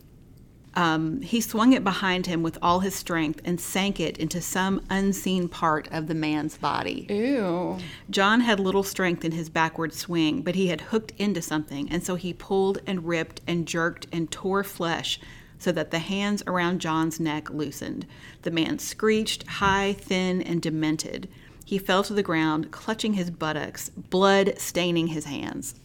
Um, 0.75 1.21
he 1.21 1.39
swung 1.39 1.73
it 1.73 1.83
behind 1.83 2.27
him 2.27 2.43
with 2.43 2.57
all 2.61 2.81
his 2.81 2.95
strength 2.95 3.41
and 3.45 3.59
sank 3.61 3.99
it 3.99 4.17
into 4.17 4.41
some 4.41 4.81
unseen 4.89 5.47
part 5.47 5.87
of 5.91 6.07
the 6.07 6.13
man's 6.13 6.57
body. 6.57 7.07
Ew. 7.09 7.77
John 8.09 8.41
had 8.41 8.59
little 8.59 8.83
strength 8.83 9.23
in 9.23 9.31
his 9.31 9.49
backward 9.49 9.93
swing, 9.93 10.41
but 10.41 10.55
he 10.55 10.67
had 10.67 10.81
hooked 10.81 11.13
into 11.17 11.41
something, 11.41 11.89
and 11.89 12.03
so 12.03 12.15
he 12.15 12.33
pulled 12.33 12.79
and 12.85 13.07
ripped 13.07 13.41
and 13.47 13.65
jerked 13.65 14.07
and 14.11 14.29
tore 14.29 14.63
flesh 14.63 15.19
so 15.57 15.71
that 15.71 15.91
the 15.91 15.99
hands 15.99 16.43
around 16.45 16.81
John's 16.81 17.19
neck 17.19 17.49
loosened. 17.49 18.05
The 18.41 18.51
man 18.51 18.77
screeched, 18.79 19.47
high, 19.47 19.93
thin, 19.93 20.41
and 20.41 20.61
demented. 20.61 21.29
He 21.63 21.77
fell 21.77 22.03
to 22.03 22.13
the 22.13 22.21
ground, 22.21 22.71
clutching 22.71 23.13
his 23.13 23.31
buttocks, 23.31 23.89
blood 23.89 24.53
staining 24.57 25.07
his 25.07 25.25
hands. 25.25 25.75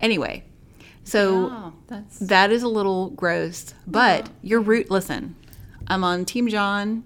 Anyway, 0.00 0.44
so 1.06 1.48
Oh, 1.50 1.72
that's 1.86 2.18
that 2.18 2.50
is 2.50 2.62
a 2.62 2.68
little 2.68 3.10
gross, 3.10 3.72
but 3.86 4.28
your 4.42 4.60
root. 4.60 4.90
Listen, 4.90 5.34
I'm 5.86 6.02
on 6.04 6.24
Team 6.24 6.48
John 6.48 7.04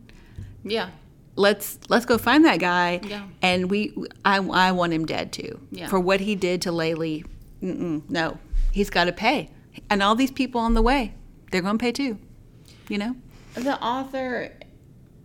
yeah. 0.65 0.89
let's 1.37 1.79
let's 1.89 2.05
go 2.07 2.19
find 2.19 2.45
that 2.45 2.59
guy 2.61 3.01
Yeah. 3.05 3.27
and 3.43 3.71
we 3.71 3.95
I, 4.25 4.39
I 4.39 4.73
want 4.73 4.93
him 4.93 5.07
dead 5.07 5.33
too 5.33 5.61
Yeah. 5.71 5.87
for 5.89 5.99
what 6.01 6.21
he 6.21 6.35
did 6.35 6.61
to 6.63 6.71
Laylee 6.71 7.25
no 7.63 8.39
he's 8.73 8.91
got 8.91 9.05
to 9.05 9.13
pay 9.13 9.49
and 9.91 10.03
all 10.03 10.15
these 10.15 10.31
people 10.31 10.61
on 10.61 10.75
the 10.75 10.83
way 10.83 11.15
they're 11.51 11.63
going 11.63 11.77
to 11.79 11.83
pay 11.83 11.93
too 11.93 12.19
you 12.89 12.99
know 12.99 13.15
The 13.55 13.79
author 13.83 14.53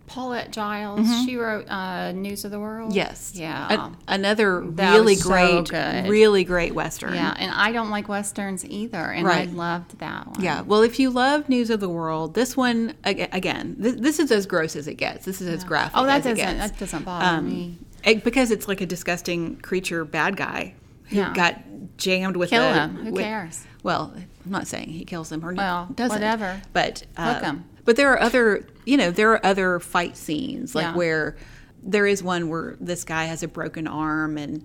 Paulette 0.06 0.50
Jiles, 0.52 1.06
she 1.24 1.36
wrote 1.36 1.68
uh, 1.68 2.12
News 2.12 2.44
of 2.44 2.50
the 2.50 2.60
World. 2.60 2.90
Mm-hmm. 2.90 2.96
yes 2.96 3.32
Yeah. 3.34 3.66
An- 3.86 3.96
another 4.08 4.62
That 4.66 4.94
really 4.94 5.16
so 5.16 5.28
great 5.28 5.68
good. 5.68 6.08
really 6.08 6.44
great 6.44 6.74
western 6.74 7.14
yeah, 7.14 7.34
and 7.38 7.50
I 7.50 7.72
don't 7.72 7.90
like 7.90 8.08
westerns 8.08 8.64
either, 8.64 8.98
and 9.10 9.26
Right. 9.26 9.48
I 9.48 9.52
loved 9.52 9.98
that 9.98 10.28
one. 10.28 10.42
Yeah. 10.42 10.60
Well, 10.62 10.82
if 10.82 10.98
you 11.00 11.10
love 11.10 11.48
News 11.48 11.70
of 11.70 11.80
the 11.80 11.88
World, 11.88 12.34
this 12.34 12.56
one 12.56 12.94
again, 13.04 13.76
this, 13.78 13.96
this 13.96 14.18
is 14.18 14.30
as 14.30 14.46
gross 14.46 14.76
as 14.76 14.86
it 14.86 14.94
gets. 14.94 15.24
This 15.24 15.40
is 15.40 15.48
as 15.48 15.64
graphic. 15.64 15.96
Oh, 15.98 16.06
that 16.06 16.20
as 16.20 16.26
it 16.26 16.36
doesn't 16.36 16.58
that 16.58 16.78
doesn't 16.78 17.04
bother 17.04 17.42
me. 17.42 17.78
it- 18.04 18.22
because 18.24 18.50
it's 18.50 18.68
like 18.68 18.80
a 18.80 18.86
disgusting 18.86 19.56
creature, 19.56 20.04
bad 20.04 20.36
guy 20.36 20.74
who 21.08 21.16
Yeah. 21.16 21.32
got 21.34 21.60
jammed 21.96 22.36
with 22.36 22.50
Kill 22.50 22.62
a. 22.62 22.72
him. 22.74 22.96
Who 22.96 23.12
with- 23.12 23.22
cares? 23.24 23.64
Well, 23.82 24.12
I'm 24.44 24.50
not 24.50 24.66
saying 24.66 24.88
he 24.88 25.04
kills 25.04 25.28
them 25.28 25.44
or 25.44 25.52
Well, 25.54 25.88
doesn't. 25.94 26.14
whatever. 26.16 26.60
But 26.72 27.04
uh, 27.16 27.34
Hook 27.34 27.44
'em. 27.44 27.64
But 27.86 27.96
there 27.96 28.12
are 28.12 28.20
other, 28.20 28.66
you 28.84 28.98
know, 28.98 29.10
there 29.10 29.32
are 29.32 29.44
other 29.46 29.80
fight 29.80 30.16
scenes 30.18 30.74
like 30.74 30.82
Yeah. 30.84 30.94
where 30.96 31.36
there 31.82 32.06
is 32.06 32.22
one 32.22 32.48
where 32.50 32.76
this 32.80 33.04
guy 33.04 33.24
has 33.24 33.42
a 33.42 33.48
broken 33.48 33.86
arm 33.86 34.36
and. 34.36 34.64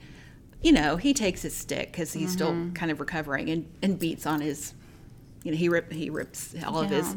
You 0.64 0.72
know, 0.74 0.96
he 0.98 1.16
takes 1.16 1.42
his 1.42 1.56
stick 1.56 1.92
because 1.92 2.14
he's 2.14 2.32
still 2.32 2.52
Mm-hmm. 2.52 2.74
kind 2.74 2.92
of 2.92 3.00
recovering 3.00 3.50
and, 3.50 3.68
and 3.82 3.98
beats 3.98 4.28
on 4.28 4.42
his, 4.42 4.76
you 5.44 5.50
know, 5.50 5.58
he 5.58 5.70
rip 5.70 5.92
he 5.92 6.12
rips 6.12 6.54
all 6.68 6.82
of 6.82 6.92
his 6.92 7.16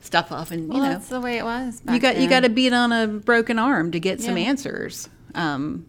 stuff 0.00 0.32
off 0.32 0.50
and 0.50 0.72
you 0.72 0.80
know 0.80 0.88
that's 0.88 1.08
the 1.08 1.20
way 1.20 1.38
it 1.38 1.44
was. 1.44 1.80
you 1.88 2.00
got 2.00 2.16
you 2.16 2.28
got 2.28 2.40
to 2.40 2.48
beat 2.48 2.72
on 2.72 2.90
a 2.90 3.06
broken 3.06 3.60
arm 3.60 3.92
to 3.92 4.00
get 4.00 4.20
some 4.20 4.36
answers. 4.36 5.08
Um, 5.36 5.86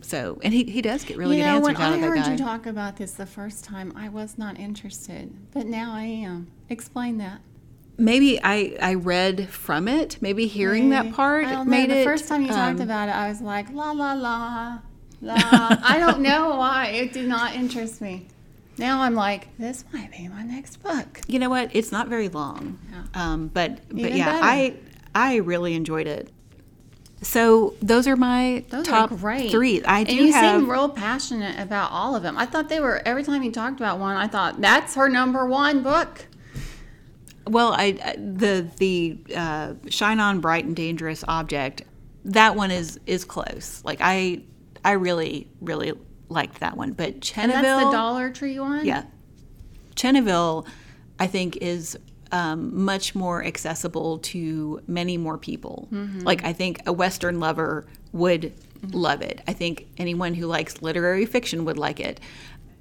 so 0.00 0.38
and 0.44 0.54
he, 0.54 0.62
he 0.62 0.80
does 0.80 1.02
get 1.02 1.16
really 1.16 1.38
you 1.38 1.42
good 1.42 1.48
know, 1.48 1.56
answers 1.56 1.66
when 1.74 1.76
out 1.76 1.92
I 1.92 1.94
of 1.96 2.00
that 2.02 2.06
heard 2.06 2.18
guy. 2.18 2.30
you 2.32 2.38
talk 2.38 2.66
about 2.66 2.98
this 2.98 3.10
the 3.14 3.26
first 3.26 3.64
time, 3.64 3.92
I 3.96 4.08
was 4.08 4.38
not 4.38 4.56
interested, 4.56 5.34
but 5.52 5.66
now 5.66 5.92
I 5.92 6.02
am. 6.04 6.46
Explain 6.68 7.18
that. 7.18 7.40
Maybe 7.96 8.40
I 8.42 8.76
I 8.80 8.94
read 8.94 9.48
from 9.48 9.88
it. 9.88 10.18
Maybe 10.20 10.46
hearing 10.46 10.90
that 10.90 11.12
part 11.12 11.46
know. 11.46 11.64
made 11.64 11.90
the 11.90 11.98
it. 11.98 12.04
first 12.04 12.28
time 12.28 12.42
you 12.42 12.48
talked 12.48 12.80
um, 12.80 12.82
about 12.82 13.08
it, 13.08 13.12
I 13.12 13.28
was 13.28 13.40
like, 13.40 13.70
la 13.72 13.92
la 13.92 14.14
la, 14.14 14.78
la. 15.20 15.36
I 15.82 15.98
don't 15.98 16.20
know 16.20 16.56
why 16.56 16.88
it 16.88 17.12
did 17.12 17.28
not 17.28 17.54
interest 17.54 18.00
me. 18.00 18.26
Now 18.76 19.02
I'm 19.02 19.14
like, 19.14 19.56
this 19.58 19.84
might 19.92 20.10
be 20.10 20.26
my 20.28 20.42
next 20.42 20.82
book. 20.82 21.20
You 21.28 21.38
know 21.38 21.48
what? 21.48 21.70
It's 21.72 21.92
not 21.92 22.08
very 22.08 22.28
long, 22.28 22.78
um, 23.14 23.48
but 23.48 23.78
but 23.88 24.12
yeah, 24.12 24.32
better. 24.32 24.44
I 24.44 24.74
I 25.14 25.36
really 25.36 25.74
enjoyed 25.74 26.06
it. 26.08 26.30
So 27.22 27.74
those 27.80 28.06
are 28.06 28.16
my 28.16 28.64
Those 28.68 28.86
top 28.86 29.10
are 29.10 29.16
great. 29.16 29.50
three. 29.50 29.82
I 29.84 30.00
and 30.00 30.08
do 30.08 30.14
you 30.14 30.32
have. 30.32 30.60
seem 30.60 30.70
real 30.70 30.88
passionate 30.88 31.58
about 31.58 31.90
all 31.90 32.14
of 32.14 32.22
them. 32.22 32.36
I 32.36 32.46
thought 32.46 32.68
they 32.68 32.80
were 32.80 33.00
every 33.06 33.22
time 33.22 33.42
you 33.42 33.50
talked 33.50 33.80
about 33.80 33.98
one, 33.98 34.16
I 34.16 34.26
thought 34.26 34.60
that's 34.60 34.94
her 34.94 35.08
number 35.08 35.46
one 35.46 35.82
book. 35.82 36.26
Well, 37.46 37.72
I 37.76 37.92
the 38.16 38.68
the 38.78 39.18
uh, 39.34 39.74
shine 39.88 40.20
on 40.20 40.40
bright 40.40 40.64
and 40.64 40.74
dangerous 40.74 41.24
object. 41.28 41.82
That 42.24 42.56
one 42.56 42.70
is 42.70 42.98
is 43.06 43.24
close. 43.24 43.82
Like 43.84 43.98
I 44.00 44.42
I 44.84 44.92
really 44.92 45.48
really 45.60 45.92
liked 46.28 46.60
that 46.60 46.76
one. 46.76 46.92
But 46.92 47.32
And 47.36 47.52
that's 47.52 47.84
the 47.84 47.90
Dollar 47.90 48.30
Tree 48.30 48.58
one. 48.58 48.84
yeah, 48.86 49.04
Chenneville, 49.94 50.66
I 51.18 51.26
think 51.26 51.58
is 51.58 51.98
um, 52.32 52.84
much 52.84 53.14
more 53.14 53.44
accessible 53.44 54.18
to 54.18 54.80
many 54.86 55.16
more 55.16 55.38
people. 55.38 55.88
Like 55.92 56.44
I 56.44 56.52
think 56.52 56.82
a 56.86 56.92
Western 56.92 57.40
lover 57.40 57.86
would 58.12 58.52
love 58.90 59.22
it. 59.22 59.40
I 59.46 59.52
think 59.52 59.86
anyone 59.98 60.34
who 60.34 60.46
likes 60.46 60.82
literary 60.82 61.26
fiction 61.26 61.64
would 61.64 61.78
like 61.78 62.00
it. 62.00 62.20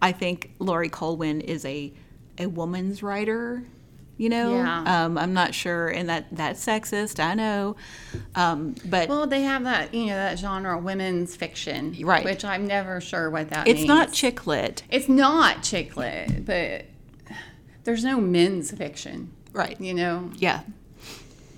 I 0.01 0.11
think 0.11 0.51
Laurie 0.59 0.89
Colwin 0.89 1.41
is 1.41 1.65
a 1.65 1.93
a 2.37 2.47
woman's 2.47 3.03
writer 3.03 3.63
You 4.15 4.29
know, 4.29 4.55
Yeah. 4.57 5.05
um, 5.05 5.17
I'm 5.17 5.33
not 5.33 5.55
sure, 5.55 5.87
and 5.89 6.07
that 6.09 6.27
that's 6.31 6.63
sexist. 6.63 7.19
I 7.19 7.33
know, 7.33 7.75
um, 8.35 8.75
but 8.85 9.09
Well, 9.09 9.25
they 9.25 9.41
have 9.41 9.63
that 9.63 9.93
you 9.93 10.05
know 10.05 10.15
that 10.15 10.37
genre 10.37 10.77
women's 10.77 11.35
fiction, 11.35 11.95
Right. 12.01 12.23
Which 12.23 12.45
I'm 12.45 12.67
never 12.67 13.01
sure 13.01 13.29
what 13.31 13.49
that 13.49 13.67
it's 13.67 13.79
means. 13.79 13.87
not 13.87 14.13
chick 14.13 14.45
lit, 14.45 14.83
It's 14.91 15.09
not 15.09 15.63
chick 15.63 15.97
lit, 15.97 16.45
but 16.45 16.85
there's 17.83 18.03
no 18.03 18.21
men's 18.21 18.71
fiction, 18.71 19.31
right? 19.51 19.79
you 19.81 19.93
know. 19.95 20.29
Yeah. 20.37 20.61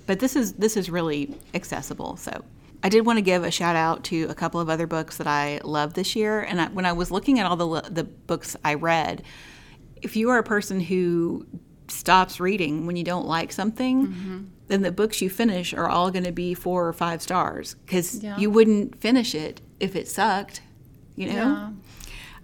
But 0.06 0.20
this 0.20 0.34
is 0.36 0.54
this 0.54 0.76
is 0.76 0.88
really 0.88 1.34
accessible. 1.52 2.16
So 2.16 2.42
I 2.82 2.88
did 2.88 3.04
want 3.04 3.18
to 3.18 3.22
give 3.22 3.44
a 3.44 3.50
shout 3.50 3.76
out 3.76 4.02
to 4.04 4.24
a 4.30 4.34
couple 4.34 4.60
of 4.60 4.70
other 4.70 4.86
books 4.86 5.18
that 5.18 5.26
I 5.26 5.60
loved 5.64 5.94
this 5.96 6.16
year. 6.16 6.40
And 6.40 6.60
I, 6.60 6.66
when 6.68 6.86
I 6.86 6.92
was 6.92 7.10
looking 7.10 7.38
at 7.38 7.44
all 7.46 7.56
the 7.56 7.82
the 7.90 8.04
books 8.04 8.56
I 8.64 8.74
read, 8.74 9.22
if 10.00 10.16
you 10.16 10.30
are 10.30 10.38
a 10.38 10.42
person 10.44 10.80
who 10.80 11.44
stops 11.88 12.40
reading 12.40 12.86
when 12.86 12.96
you 12.96 13.04
don't 13.04 13.26
like 13.26 13.52
something, 13.52 14.50
then 14.68 14.82
the 14.82 14.92
books 14.92 15.20
you 15.22 15.30
finish 15.30 15.72
are 15.74 15.88
all 15.88 16.10
going 16.10 16.24
to 16.24 16.32
be 16.32 16.54
four 16.54 16.86
or 16.88 16.92
five 16.92 17.22
stars 17.22 17.74
because 17.86 18.22
Yeah. 18.22 18.36
you 18.38 18.50
wouldn't 18.50 19.00
finish 19.00 19.34
it 19.34 19.60
if 19.80 19.94
it 19.96 20.08
sucked. 20.08 20.62
You 21.16 21.28
know. 21.28 21.34
Yeah. 21.34 21.70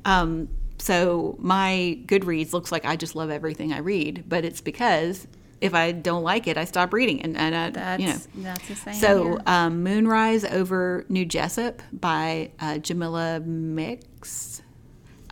Um, 0.05 0.49
so 0.79 1.37
my 1.39 1.99
Goodreads 2.07 2.53
looks 2.53 2.73
like 2.73 2.85
I 2.85 2.97
just 2.97 3.15
love 3.15 3.31
everything 3.31 3.73
I 3.73 3.79
read, 3.79 4.25
but 4.29 4.45
it's 4.45 4.61
because 4.61 5.27
if 5.61 5.75
I 5.75 5.93
don't 5.93 6.25
like 6.25 6.49
it, 6.49 6.57
I 6.59 6.65
stop 6.65 6.93
reading, 6.93 7.23
and, 7.23 7.37
and 7.37 7.55
I, 7.55 7.71
That's 7.71 8.03
you 8.03 8.09
know. 8.09 8.19
that's 8.51 8.67
the 8.69 8.75
same. 8.75 8.95
So 8.95 9.39
um, 9.47 9.85
Moonrise 9.85 10.45
over 10.45 11.05
New 11.09 11.25
Jessup 11.25 11.83
by 11.93 12.51
uh, 12.59 12.79
Jamila 12.79 13.41
Minnicks. 13.47 14.63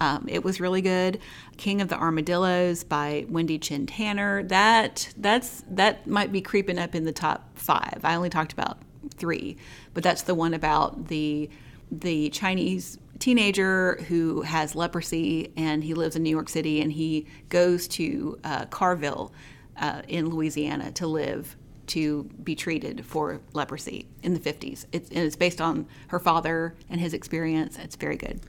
Um, 0.01 0.25
it 0.29 0.43
was 0.43 0.61
really 0.61 0.81
good. 0.81 1.21
King 1.59 1.81
of 1.81 1.89
the 1.89 1.97
Armadillos 1.97 2.85
by 2.85 3.27
Wendy 3.29 3.59
Chin 3.59 3.87
Tanner. 3.87 4.43
That 4.43 5.13
that's 5.17 5.63
that 5.71 6.07
might 6.07 6.33
be 6.33 6.41
creeping 6.41 6.79
up 6.79 6.95
in 6.95 7.05
the 7.05 7.13
top 7.13 7.57
five. 7.57 8.01
I 8.03 8.15
only 8.17 8.31
talked 8.31 8.53
about 8.53 8.79
three, 9.15 9.59
but 9.95 10.03
that's 10.03 10.23
the 10.23 10.35
one 10.35 10.55
about 10.55 11.09
the 11.09 11.51
the 11.93 12.31
Chinese 12.31 12.99
teenager 13.19 14.03
who 14.09 14.41
has 14.43 14.75
leprosy 14.75 15.53
and 15.57 15.85
he 15.85 15.93
lives 15.93 16.17
in 16.17 16.23
New 16.23 16.31
York 16.31 16.49
City 16.49 16.81
and 16.81 16.91
he 16.91 17.27
goes 17.51 17.87
to 17.87 18.39
uh, 18.45 18.65
Carville 18.67 19.33
uh, 19.77 20.03
in 20.09 20.31
Louisiana 20.31 20.91
to 20.93 21.07
live 21.07 21.57
to 21.89 22.23
be 22.45 22.55
treated 22.55 23.05
for 23.05 23.41
leprosy 23.53 24.09
in 24.23 24.33
the 24.33 24.41
50s. 24.41 24.87
It's, 24.93 25.11
it's 25.11 25.37
based 25.37 25.61
on 25.61 25.87
her 26.09 26.21
father 26.21 26.77
and 26.89 27.01
his 27.01 27.13
experience. 27.13 27.79
It's 27.79 27.97
very 27.97 28.17
good. 28.17 28.41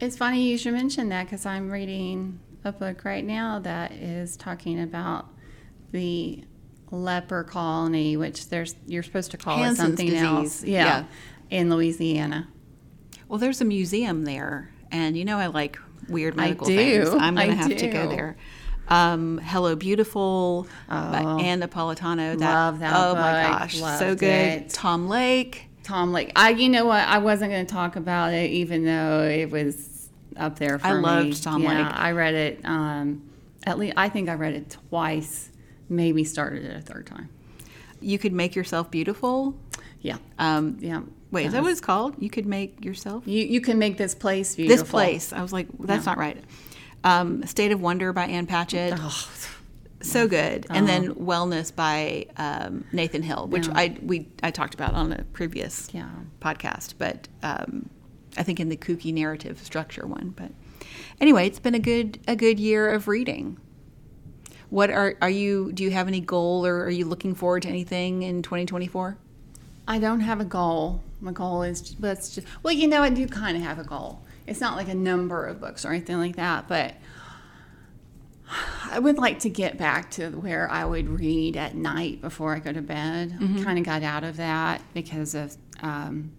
It's 0.00 0.16
funny 0.16 0.42
you 0.50 0.56
should 0.56 0.72
mention 0.72 1.10
that 1.10 1.24
because 1.24 1.44
I'm 1.44 1.70
reading 1.70 2.40
a 2.64 2.72
book 2.72 3.04
right 3.04 3.24
now 3.24 3.58
that 3.60 3.92
is 3.92 4.36
talking 4.36 4.80
about 4.80 5.26
the 5.92 6.42
leper 6.90 7.44
colony, 7.44 8.16
which 8.16 8.48
there's 8.48 8.74
you're 8.86 9.02
supposed 9.02 9.30
to 9.32 9.36
call 9.36 9.58
Hansen's 9.58 9.78
it 9.78 9.82
something 9.82 10.06
disease. 10.06 10.22
else. 10.24 10.64
Yeah. 10.64 11.04
in 11.50 11.68
Louisiana. 11.70 12.48
Well, 13.28 13.38
there's 13.38 13.60
a 13.60 13.64
museum 13.64 14.24
there, 14.24 14.70
and 14.90 15.16
you 15.16 15.24
know 15.24 15.38
I 15.38 15.46
like 15.46 15.78
weird 16.08 16.34
I 16.34 16.44
medical 16.44 16.66
do. 16.66 16.76
things. 16.76 17.08
I'm 17.10 17.34
going 17.36 17.50
I 17.50 17.52
to 17.52 17.56
have 17.56 17.76
to 17.76 17.88
go 17.88 18.08
there. 18.08 18.36
Um, 18.88 19.38
Hello, 19.44 19.76
Beautiful 19.76 20.66
by 20.88 21.22
Oh. 21.24 21.38
Ann 21.38 21.60
Napolitano. 21.60 22.40
Love 22.40 22.80
that 22.80 22.92
Oh 22.96 23.14
my 23.14 23.42
book. 23.48 23.58
gosh, 23.60 23.76
so 24.00 24.16
good. 24.16 24.24
it. 24.62 24.70
Tom 24.70 25.08
Lake. 25.08 25.66
Tom 25.84 26.10
Lake. 26.12 26.32
I, 26.34 26.50
you 26.50 26.68
know 26.68 26.86
what? 26.86 27.06
I 27.06 27.18
wasn't 27.18 27.52
going 27.52 27.64
to 27.66 27.72
talk 27.72 27.94
about 27.94 28.32
it, 28.34 28.50
even 28.50 28.84
though 28.84 29.22
it 29.22 29.50
was 29.50 29.89
up 30.36 30.58
there 30.58 30.78
for 30.78 30.86
I 30.86 30.94
me. 30.94 31.00
loved 31.00 31.42
Tom 31.42 31.62
yeah, 31.62 31.86
Lake. 31.86 31.94
I 31.98 32.12
read 32.12 32.34
it. 32.34 32.60
Um, 32.64 33.22
at 33.66 33.78
least 33.78 33.94
I 33.96 34.08
think 34.08 34.28
I 34.28 34.34
read 34.34 34.54
it 34.54 34.76
twice. 34.88 35.50
Maybe 35.88 36.24
started 36.24 36.64
it 36.64 36.76
a 36.76 36.80
third 36.80 37.06
time. 37.06 37.28
You 38.00 38.18
could 38.18 38.32
make 38.32 38.54
yourself 38.54 38.90
beautiful. 38.90 39.54
Yeah, 40.00 40.16
Um, 40.38 40.78
yeah. 40.80 41.02
wait, 41.30 41.46
is 41.46 41.52
that 41.52 41.62
what 41.62 41.70
it's 41.72 41.80
called? 41.82 42.14
You 42.22 42.30
could 42.30 42.46
make 42.46 42.82
yourself 42.84 43.26
You 43.26 43.44
you 43.44 43.60
can 43.60 43.78
make 43.78 43.98
this 43.98 44.14
place 44.14 44.56
beautiful. 44.56 44.82
this 44.84 44.90
place. 44.90 45.32
I 45.34 45.42
was 45.42 45.52
like, 45.52 45.66
that's 45.80 46.06
not 46.06 46.16
right. 46.16 46.42
Um, 47.04 47.44
State 47.46 47.70
of 47.72 47.80
Wonder 47.82 48.12
by 48.14 48.24
Ann 48.26 48.46
Patchett. 48.46 48.94
Oh, 48.96 49.28
so 50.02 50.26
good 50.26 50.66
and 50.70 50.88
then 50.88 51.14
wellness 51.16 51.74
by 51.76 52.24
um, 52.38 52.84
nathan 52.90 53.22
hill 53.22 53.46
which 53.48 53.66
Yeah. 53.66 53.72
i 53.76 53.98
we 54.00 54.28
i 54.42 54.50
talked 54.50 54.72
about 54.72 54.94
on 54.94 55.12
a 55.12 55.24
previous 55.34 55.90
Yeah. 55.92 56.08
podcast 56.40 56.94
but 56.96 57.28
um, 57.42 57.90
i 58.36 58.42
think 58.42 58.60
in 58.60 58.68
the 58.68 58.76
kooky 58.76 59.12
narrative 59.12 59.58
structure 59.58 60.06
one 60.06 60.34
but 60.36 60.50
anyway 61.20 61.46
it's 61.46 61.58
been 61.58 61.74
a 61.74 61.80
good 61.80 62.18
a 62.26 62.36
good 62.36 62.58
year 62.60 62.90
of 62.90 63.08
reading 63.08 63.58
what 64.68 64.90
are 64.90 65.16
are 65.20 65.30
you 65.30 65.72
do 65.72 65.82
you 65.82 65.90
have 65.90 66.06
any 66.08 66.20
goal 66.20 66.66
or 66.66 66.84
are 66.84 66.90
you 66.90 67.04
looking 67.04 67.34
forward 67.34 67.62
to 67.62 67.68
anything 67.68 68.22
in 68.22 68.42
2024 68.42 69.16
I 69.88 69.98
don't 69.98 70.20
have 70.20 70.40
a 70.40 70.44
goal. 70.44 71.02
My 71.20 71.32
goal 71.32 71.64
is 71.64 71.96
let's 71.98 72.32
just 72.32 72.46
well, 72.62 72.72
you 72.72 72.86
know, 72.86 73.02
I 73.02 73.10
do 73.10 73.26
kind 73.26 73.56
of 73.56 73.62
have 73.64 73.80
a 73.80 73.82
goal. 73.84 74.22
It's 74.46 74.60
not 74.60 74.76
like 74.76 74.88
a 74.88 74.94
number 74.94 75.46
of 75.46 75.60
books 75.60 75.84
or 75.84 75.90
anything 75.90 76.16
like 76.18 76.36
that, 76.36 76.68
but 76.68 76.94
I 78.90 79.00
would 79.00 79.18
like 79.18 79.40
to 79.40 79.48
get 79.48 79.78
back 79.78 80.12
to 80.12 80.30
where 80.30 80.70
I 80.70 80.84
would 80.84 81.08
read 81.08 81.56
at 81.56 81.74
night 81.74 82.20
before 82.20 82.54
I 82.54 82.60
go 82.60 82.72
to 82.72 82.82
bed. 82.82 83.36
I 83.40 83.64
kind 83.64 83.78
of 83.80 83.84
got 83.84 84.04
out 84.04 84.22
of 84.22 84.36
that 84.36 84.80
because 84.94 85.34
of 85.34 85.56
um, 85.82 86.32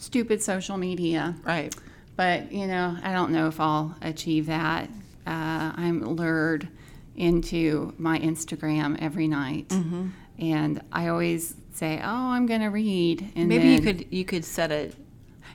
stupid 0.00 0.42
social 0.42 0.76
media. 0.76 1.34
right 1.44 1.74
But, 2.16 2.50
you 2.52 2.66
know, 2.66 2.96
I 3.02 3.12
don't 3.12 3.30
know 3.32 3.46
if 3.48 3.58
I'll 3.60 3.94
achieve 4.02 4.46
that. 4.46 4.88
Uh, 5.26 5.72
I'm 5.76 6.02
lured 6.16 6.68
into 7.16 7.94
my 7.98 8.18
Instagram 8.18 8.98
every 9.00 9.28
night. 9.28 9.68
Mm-hmm. 9.68 10.08
And 10.38 10.82
I 10.92 11.08
always 11.08 11.54
say, 11.74 11.98
oh, 12.02 12.30
I'm 12.34 12.46
going 12.46 12.60
to 12.62 12.68
read. 12.68 13.30
And 13.36 13.48
maybe 13.48 13.68
you 13.68 13.80
could 13.80 14.06
you 14.10 14.24
could 14.24 14.44
set 14.44 14.70
a 14.72 14.90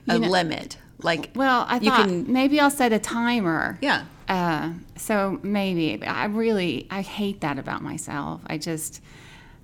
a 0.08 0.14
You 0.14 0.20
know- 0.20 0.30
limit 0.30 0.78
like 1.02 1.30
Well, 1.34 1.66
I 1.68 1.78
thought 1.78 2.06
can- 2.08 2.32
maybe 2.32 2.58
I'll 2.60 2.70
set 2.70 2.92
a 2.92 2.98
timer. 2.98 3.78
yeah 3.82 4.04
Uh, 4.28 4.72
so 4.96 5.38
maybe 5.42 6.02
I 6.06 6.24
really 6.26 6.86
I 6.90 7.02
hate 7.02 7.40
that 7.40 7.58
about 7.58 7.82
myself. 7.82 8.40
I 8.46 8.58
just 8.58 9.02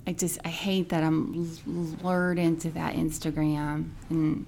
I 0.06 0.12
just 0.12 0.38
I 0.44 0.48
hate 0.48 0.88
that 0.90 1.02
I'm 1.04 1.48
lured 2.02 2.38
into 2.38 2.70
that 2.70 2.94
Instagram 2.96 3.90
and 4.10 4.44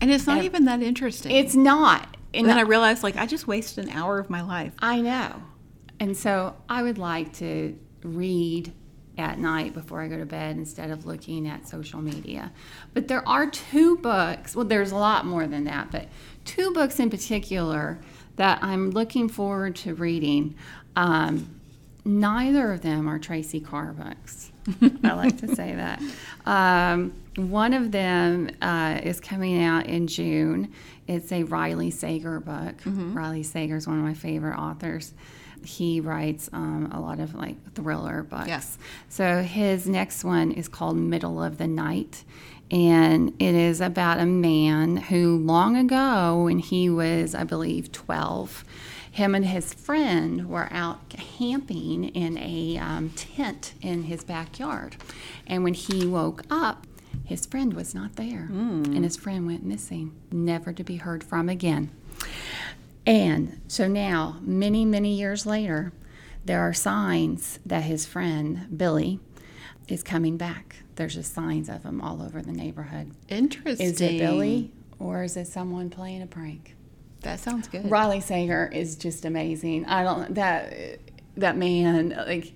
and 0.00 0.10
it's 0.10 0.26
not 0.26 0.38
Ev- 0.38 0.44
even 0.44 0.64
that 0.66 0.82
interesting 0.82 1.32
it's 1.32 1.54
not. 1.54 2.02
and 2.32 2.40
And 2.40 2.48
then 2.48 2.58
i 2.58 2.62
realized 2.62 3.02
like 3.02 3.16
i 3.16 3.26
just 3.26 3.46
wasted 3.46 3.84
an 3.84 3.90
hour 3.90 4.18
of 4.18 4.28
my 4.30 4.42
life 4.42 4.72
I 4.80 5.00
know. 5.00 5.42
And 6.00 6.16
so 6.16 6.56
I 6.68 6.82
would 6.82 6.98
like 6.98 7.32
to 7.34 7.78
read 8.02 8.72
at 9.16 9.38
night 9.38 9.72
before 9.72 10.02
I 10.02 10.08
go 10.08 10.18
to 10.18 10.26
bed 10.26 10.56
instead 10.56 10.90
of 10.90 11.06
looking 11.06 11.46
at 11.46 11.68
social 11.68 12.02
media. 12.02 12.50
But 12.92 13.06
there 13.06 13.26
are 13.28 13.48
two 13.48 13.96
books, 13.98 14.56
well, 14.56 14.64
there's 14.64 14.90
a 14.90 14.96
lot 14.96 15.24
more 15.24 15.46
than 15.46 15.64
that, 15.64 15.92
but 15.92 16.08
two 16.44 16.72
books 16.72 16.98
in 16.98 17.10
particular 17.10 18.00
that 18.36 18.58
I'm 18.60 18.90
looking 18.90 19.28
forward 19.28 19.76
to 19.76 19.94
reading. 19.94 20.56
Um, 20.96 21.60
neither 22.04 22.72
of 22.72 22.82
them 22.82 23.08
are 23.08 23.20
Tracy 23.20 23.60
Carr 23.60 23.92
books. 23.92 24.50
I 25.04 25.12
like 25.12 25.38
to 25.38 25.54
say 25.54 25.74
that. 25.74 26.02
Um, 26.46 27.12
one 27.36 27.72
of 27.74 27.90
them 27.90 28.50
uh, 28.62 29.00
is 29.02 29.20
coming 29.20 29.62
out 29.62 29.86
in 29.86 30.06
June. 30.06 30.72
It's 31.06 31.32
a 31.32 31.42
Riley 31.44 31.90
Sager 31.90 32.40
book. 32.40 32.76
Riley 32.86 33.42
Sager 33.42 33.76
is 33.76 33.86
one 33.86 33.98
of 33.98 34.04
my 34.04 34.14
favorite 34.14 34.56
authors. 34.56 35.12
He 35.64 36.00
writes 36.00 36.50
um, 36.52 36.90
a 36.92 37.00
lot 37.00 37.20
of 37.20 37.34
like 37.34 37.56
thriller 37.74 38.22
books. 38.22 38.48
Yes. 38.48 38.78
So 39.08 39.42
his 39.42 39.88
next 39.88 40.24
one 40.24 40.52
is 40.52 40.68
called 40.68 40.96
Middle 40.96 41.42
of 41.42 41.58
the 41.58 41.66
Night. 41.66 42.24
And 42.70 43.34
it 43.38 43.54
is 43.54 43.80
about 43.80 44.18
a 44.18 44.26
man 44.26 44.96
who, 44.96 45.38
long 45.38 45.76
ago, 45.76 46.44
when 46.44 46.58
he 46.58 46.88
was, 46.88 47.34
I 47.34 47.44
believe, 47.44 47.92
12, 47.92 48.64
him 49.14 49.32
and 49.32 49.44
his 49.44 49.72
friend 49.72 50.48
were 50.48 50.66
out 50.72 51.08
camping 51.08 52.02
in 52.02 52.36
a 52.36 52.76
um, 52.78 53.10
tent 53.10 53.74
in 53.80 54.02
his 54.02 54.24
backyard. 54.24 54.96
And 55.46 55.62
when 55.62 55.74
he 55.74 56.04
woke 56.04 56.42
up, 56.50 56.88
his 57.24 57.46
friend 57.46 57.74
was 57.74 57.94
not 57.94 58.16
there. 58.16 58.48
And 58.92 59.04
his 59.04 59.16
friend 59.16 59.46
went 59.46 59.64
missing, 59.64 60.16
never 60.32 60.72
to 60.72 60.82
be 60.82 60.96
heard 60.96 61.22
from 61.22 61.48
again. 61.48 61.92
And 63.06 63.60
so 63.68 63.86
now, 63.86 64.40
many, 64.40 64.84
many 64.84 65.14
years 65.14 65.46
later, 65.46 65.92
there 66.44 66.62
are 66.62 66.72
signs 66.72 67.60
that 67.64 67.84
his 67.84 68.06
friend, 68.06 68.66
Billy, 68.76 69.20
is 69.86 70.02
coming 70.02 70.36
back. 70.36 70.78
There's 70.96 71.14
just 71.14 71.32
signs 71.32 71.68
of 71.68 71.84
him 71.84 72.00
all 72.00 72.20
over 72.20 72.42
the 72.42 72.50
neighborhood. 72.50 73.12
interesting 73.28 73.86
Is 73.86 74.00
it 74.00 74.18
Billy 74.18 74.72
or 74.98 75.22
is 75.22 75.36
it 75.36 75.46
someone 75.46 75.88
playing 75.88 76.20
a 76.20 76.26
prank? 76.26 76.74
That 77.24 77.40
sounds 77.40 77.68
good 77.68 77.90
Riley 77.90 78.20
Sager 78.20 78.70
is 78.72 78.96
just 78.96 79.24
amazing. 79.24 79.86
I 79.86 80.02
don't 80.02 80.34
that 80.34 80.98
that 81.36 81.56
man 81.56 82.10
like 82.10 82.52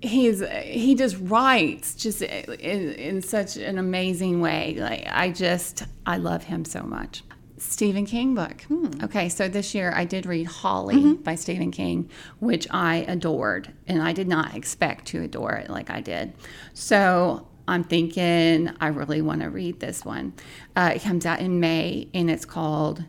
he's 0.00 0.42
he 0.62 0.94
just 0.94 1.16
writes 1.20 1.94
just 1.94 2.22
in, 2.22 2.92
in 2.92 3.22
such 3.22 3.56
an 3.56 3.78
amazing 3.78 4.40
way. 4.40 4.76
Like 4.78 5.06
I 5.10 5.30
just 5.30 5.84
I 6.04 6.16
love 6.16 6.44
him 6.44 6.64
so 6.64 6.82
much. 6.82 7.22
Stephen 7.58 8.04
King 8.04 8.34
book. 8.34 8.64
Okay, 9.02 9.30
so 9.30 9.48
this 9.48 9.74
year 9.74 9.90
I 9.94 10.04
did 10.04 10.26
read 10.26 10.46
Holly 10.46 11.14
by 11.14 11.34
Stephen 11.36 11.70
King, 11.70 12.10
which 12.38 12.66
I 12.70 12.96
adored, 13.08 13.72
and 13.86 14.02
I 14.02 14.12
did 14.12 14.28
not 14.28 14.54
expect 14.54 15.06
to 15.08 15.22
adore 15.22 15.54
it 15.54 15.70
like 15.70 15.88
I 15.88 16.02
did. 16.02 16.34
So 16.74 17.48
I'm 17.66 17.82
thinking 17.82 18.70
I 18.80 18.88
really 18.88 19.22
want 19.22 19.40
to 19.40 19.48
read 19.48 19.80
this 19.80 20.04
one. 20.04 20.34
Uh, 20.76 20.92
it 20.96 21.02
comes 21.02 21.24
out 21.24 21.40
in 21.40 21.58
May, 21.58 22.08
and 22.12 22.30
it's 22.30 22.44
called 22.44 23.04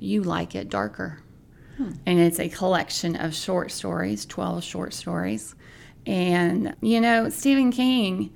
You 0.00 0.22
Like 0.22 0.54
It 0.54 0.68
Darker. 0.68 1.20
Hmm. 1.76 1.92
And 2.04 2.18
it's 2.18 2.40
a 2.40 2.48
collection 2.48 3.14
of 3.16 3.34
short 3.34 3.70
stories, 3.70 4.26
12 4.26 4.64
short 4.64 4.92
stories. 4.92 5.54
And, 6.06 6.74
you 6.80 7.00
know, 7.00 7.28
Stephen 7.28 7.70
King, 7.70 8.32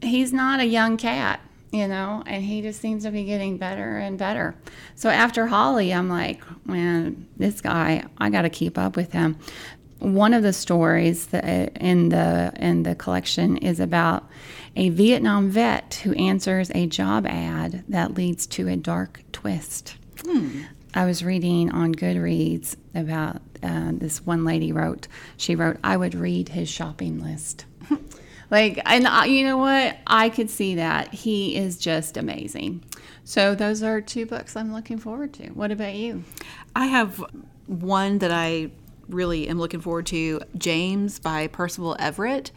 he's 0.00 0.32
not 0.32 0.60
a 0.60 0.64
young 0.64 0.96
cat, 0.96 1.40
you 1.70 1.86
know, 1.86 2.22
and 2.26 2.42
he 2.42 2.62
just 2.62 2.80
seems 2.80 3.04
to 3.04 3.10
be 3.10 3.24
getting 3.24 3.58
better 3.58 3.98
and 3.98 4.18
better. 4.18 4.54
So 4.94 5.10
after 5.10 5.46
Holly, 5.46 5.92
I'm 5.92 6.08
like, 6.08 6.42
man, 6.66 7.28
this 7.36 7.60
guy, 7.60 8.04
I 8.18 8.30
got 8.30 8.42
to 8.42 8.50
keep 8.50 8.78
up 8.78 8.96
with 8.96 9.12
him. 9.12 9.38
One 9.98 10.32
of 10.32 10.42
the 10.42 10.52
stories 10.52 11.26
that 11.26 11.76
in 11.76 12.10
the 12.10 12.52
in 12.56 12.84
the 12.84 12.94
collection 12.94 13.56
is 13.56 13.80
about 13.80 14.28
a 14.76 14.90
Vietnam 14.90 15.50
vet 15.50 16.00
who 16.04 16.12
answers 16.12 16.70
a 16.72 16.86
job 16.86 17.26
ad 17.26 17.82
that 17.88 18.14
leads 18.14 18.46
to 18.46 18.68
a 18.68 18.76
dark 18.76 19.22
twist. 19.32 19.96
Hmm. 20.24 20.62
I 20.98 21.04
was 21.04 21.22
reading 21.22 21.70
on 21.70 21.94
Goodreads 21.94 22.74
about 22.92 23.40
uh, 23.62 23.92
this 23.92 24.26
one 24.26 24.44
lady 24.44 24.72
wrote. 24.72 25.06
She 25.36 25.54
wrote, 25.54 25.76
"I 25.84 25.96
would 25.96 26.12
read 26.12 26.48
his 26.48 26.68
shopping 26.68 27.22
list." 27.22 27.66
like, 28.50 28.82
and 28.84 29.06
I, 29.06 29.26
you 29.26 29.44
know 29.44 29.58
what? 29.58 29.96
I 30.08 30.28
could 30.28 30.50
see 30.50 30.74
that 30.74 31.14
he 31.14 31.54
is 31.54 31.78
just 31.78 32.16
amazing. 32.16 32.82
So 33.22 33.54
those 33.54 33.80
are 33.80 34.00
two 34.00 34.26
books 34.26 34.56
I'm 34.56 34.72
looking 34.72 34.98
forward 34.98 35.34
to. 35.34 35.50
What 35.50 35.70
about 35.70 35.94
you? 35.94 36.24
I 36.74 36.86
have 36.86 37.24
one 37.66 38.18
that 38.18 38.32
I 38.32 38.72
really 39.08 39.46
am 39.46 39.60
looking 39.60 39.80
forward 39.80 40.06
to 40.06 40.40
James 40.56 41.20
by 41.20 41.46
Percival 41.46 41.94
Everett. 42.00 42.50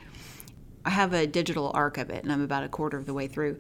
I 0.84 0.90
have 0.90 1.14
a 1.14 1.28
digital 1.28 1.70
arc 1.76 2.00
of 2.00 2.10
it, 2.10 2.24
and 2.24 2.34
I'm 2.34 2.42
about 2.42 2.64
a 2.64 2.70
quarter 2.70 2.98
of 2.98 3.06
the 3.06 3.14
way 3.14 3.28
through. 3.28 3.60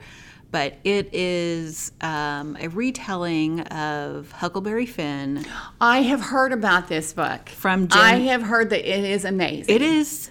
But 0.51 0.77
it 0.83 1.09
is 1.13 1.93
um, 2.01 2.57
a 2.59 2.67
retelling 2.67 3.61
of 3.61 4.31
Huckleberry 4.33 4.85
Finn. 4.85 5.45
I 5.79 6.01
have 6.01 6.19
heard 6.21 6.51
about 6.51 6.89
this 6.89 7.13
book 7.13 7.47
From 7.49 7.87
Jim- 7.87 7.99
I 8.01 8.15
have 8.15 8.43
heard 8.43 8.69
that 8.71 8.85
it 8.87 9.05
is 9.05 9.23
amazing. 9.23 9.73
It 9.73 9.81
is 9.81 10.29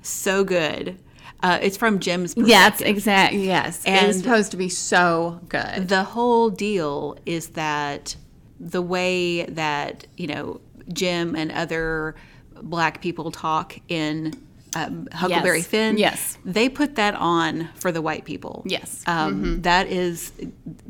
so 0.00 0.42
good. 0.42 0.98
Uh, 1.42 1.58
it's 1.62 1.76
from 1.76 1.98
Jim's 2.00 2.34
Yes, 2.36 2.80
exactly. 2.80 3.46
Yes, 3.46 3.84
And- 3.84 4.08
it's 4.08 4.18
supposed 4.18 4.50
to 4.52 4.56
be 4.56 4.68
so 4.70 5.40
good. 5.48 5.88
the 5.88 6.02
whole 6.02 6.50
deal 6.50 7.16
is 7.26 7.48
that 7.50 8.16
the 8.58 8.82
way 8.82 9.44
that 9.44 10.06
you 10.16 10.26
know 10.26 10.60
Jim 10.92 11.36
and 11.36 11.52
other 11.52 12.16
black 12.62 13.00
people 13.00 13.30
talk 13.30 13.78
in 13.88 14.32
um, 14.76 15.08
Huckleberry 15.12 15.58
Yes. 15.58 15.66
Finn, 15.66 15.98
Yes. 15.98 16.38
they 16.44 16.68
put 16.68 16.96
that 16.96 17.14
on 17.14 17.68
for 17.76 17.90
the 17.92 18.02
white 18.02 18.24
people. 18.24 18.62
Yes. 18.66 19.02
um, 19.06 19.62
that 19.62 19.86
is 19.88 20.32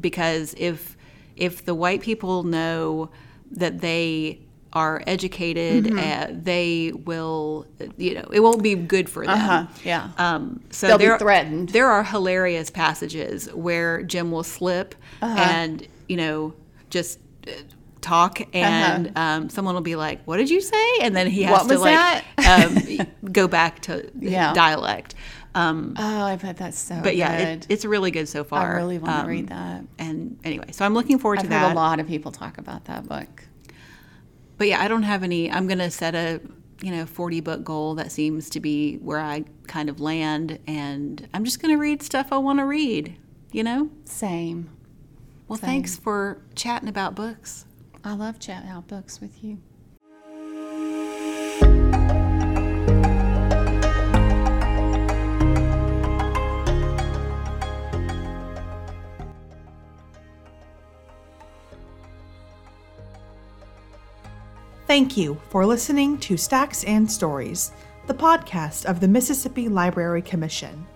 because 0.00 0.54
if 0.58 0.96
if 1.36 1.64
the 1.64 1.74
white 1.74 2.00
people 2.00 2.42
know 2.42 3.10
that 3.52 3.80
they 3.80 4.40
are 4.72 5.02
educated, 5.06 5.96
uh, 5.98 6.26
they 6.30 6.92
will, 7.06 7.66
you 7.96 8.14
know, 8.14 8.28
it 8.32 8.40
won't 8.40 8.62
be 8.62 8.74
good 8.74 9.08
for 9.08 9.24
them. 9.24 9.34
Uh-huh, 9.38 9.66
yeah. 9.84 10.10
Um, 10.18 10.60
so 10.70 10.88
They'll 10.88 10.98
be 11.14 11.18
threatened. 11.18 11.70
There 11.70 11.86
are 11.86 12.04
hilarious 12.04 12.68
passages 12.70 13.48
where 13.54 14.02
Jim 14.02 14.30
will 14.30 14.42
slip 14.42 14.94
Uh-huh. 15.22 15.38
and 15.38 15.86
you 16.08 16.16
know 16.16 16.52
just 16.90 17.18
uh, 17.46 17.52
talk, 18.00 18.40
and 18.54 19.12
um, 19.16 19.48
someone 19.50 19.74
will 19.74 19.80
be 19.82 19.96
like, 19.96 20.22
"What 20.24 20.36
did 20.38 20.50
you 20.50 20.60
say?" 20.60 20.86
And 21.02 21.14
then 21.16 21.26
he 21.28 21.42
has 21.42 21.54
Uh-huh. 21.54 21.64
What 21.66 21.74
to 21.74 22.66
like 22.90 23.04
um, 23.22 23.32
go 23.32 23.48
back 23.48 23.80
to 23.82 24.10
Yeah. 24.18 24.52
dialect. 24.52 25.14
Um, 25.54 25.94
oh, 25.98 26.22
i've 26.24 26.42
bet 26.42 26.58
that's 26.58 26.78
so 26.78 27.00
but 27.02 27.16
yeah, 27.16 27.32
it, 27.38 27.66
it's 27.68 27.84
really 27.84 28.10
good 28.10 28.28
so 28.28 28.44
far. 28.44 28.72
I 28.74 28.76
really 28.76 28.98
want 28.98 29.12
to 29.14 29.20
Um, 29.22 29.26
read 29.26 29.48
that. 29.48 29.82
And 29.98 30.38
anyway, 30.44 30.70
so 30.72 30.84
I'm 30.84 30.94
looking 30.94 31.18
forward 31.18 31.40
I've 31.40 31.46
to 31.48 31.52
heard 31.52 31.62
that. 31.62 31.72
a 31.72 31.74
lot 31.74 31.98
of 31.98 32.06
people 32.06 32.30
talk 32.30 32.58
about 32.58 32.84
that 32.84 33.08
book. 33.08 33.44
But 34.58 34.68
yeah, 34.68 34.80
I 34.82 34.88
don't 34.88 35.02
have 35.04 35.22
any. 35.22 35.50
I'm 35.50 35.66
going 35.66 35.78
to 35.78 35.90
set 35.90 36.14
a 36.14 36.40
you 36.80 36.92
know 36.92 37.06
40 37.06 37.40
book 37.40 37.64
goal 37.64 37.94
that 37.96 38.12
seems 38.12 38.50
to 38.50 38.60
be 38.60 38.96
where 38.96 39.18
I 39.20 39.44
kind 39.66 39.88
of 39.88 40.00
land, 40.00 40.58
and 40.68 41.26
I'm 41.34 41.44
just 41.44 41.60
going 41.60 41.74
to 41.74 41.80
read 41.80 42.02
stuff 42.02 42.28
I 42.30 42.36
want 42.38 42.58
to 42.60 42.64
read. 42.64 43.16
You 43.50 43.64
know. 43.64 43.90
Same. 44.04 44.70
Well, 45.48 45.58
thanks 45.58 45.96
for 45.96 46.42
chatting 46.54 46.88
about 46.90 47.14
books. 47.14 47.64
I 48.04 48.14
love 48.14 48.38
chatting 48.38 48.70
out 48.70 48.86
books 48.88 49.20
with 49.20 49.42
you. 49.42 49.58
Thank 64.86 65.18
you 65.18 65.38
for 65.50 65.66
listening 65.66 66.16
to 66.20 66.38
Stacks 66.38 66.82
and 66.84 67.10
Stories, 67.10 67.72
the 68.06 68.14
podcast 68.14 68.86
of 68.86 69.00
the 69.00 69.06
Mississippi 69.06 69.68
Library 69.68 70.22
Commission. 70.22 70.86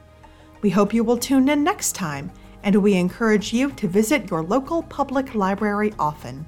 We 0.63 0.71
hope 0.71 0.95
you 0.95 1.05
will 1.05 1.19
tune 1.19 1.51
in 1.51 1.63
next 1.63 1.95
time, 1.95 2.33
and 2.63 2.75
we 2.77 2.95
encourage 2.95 3.53
you 3.53 3.71
to 3.73 3.87
visit 3.87 4.31
your 4.31 4.43
local 4.43 4.83
public 4.85 5.35
library 5.35 5.93
often. 5.99 6.47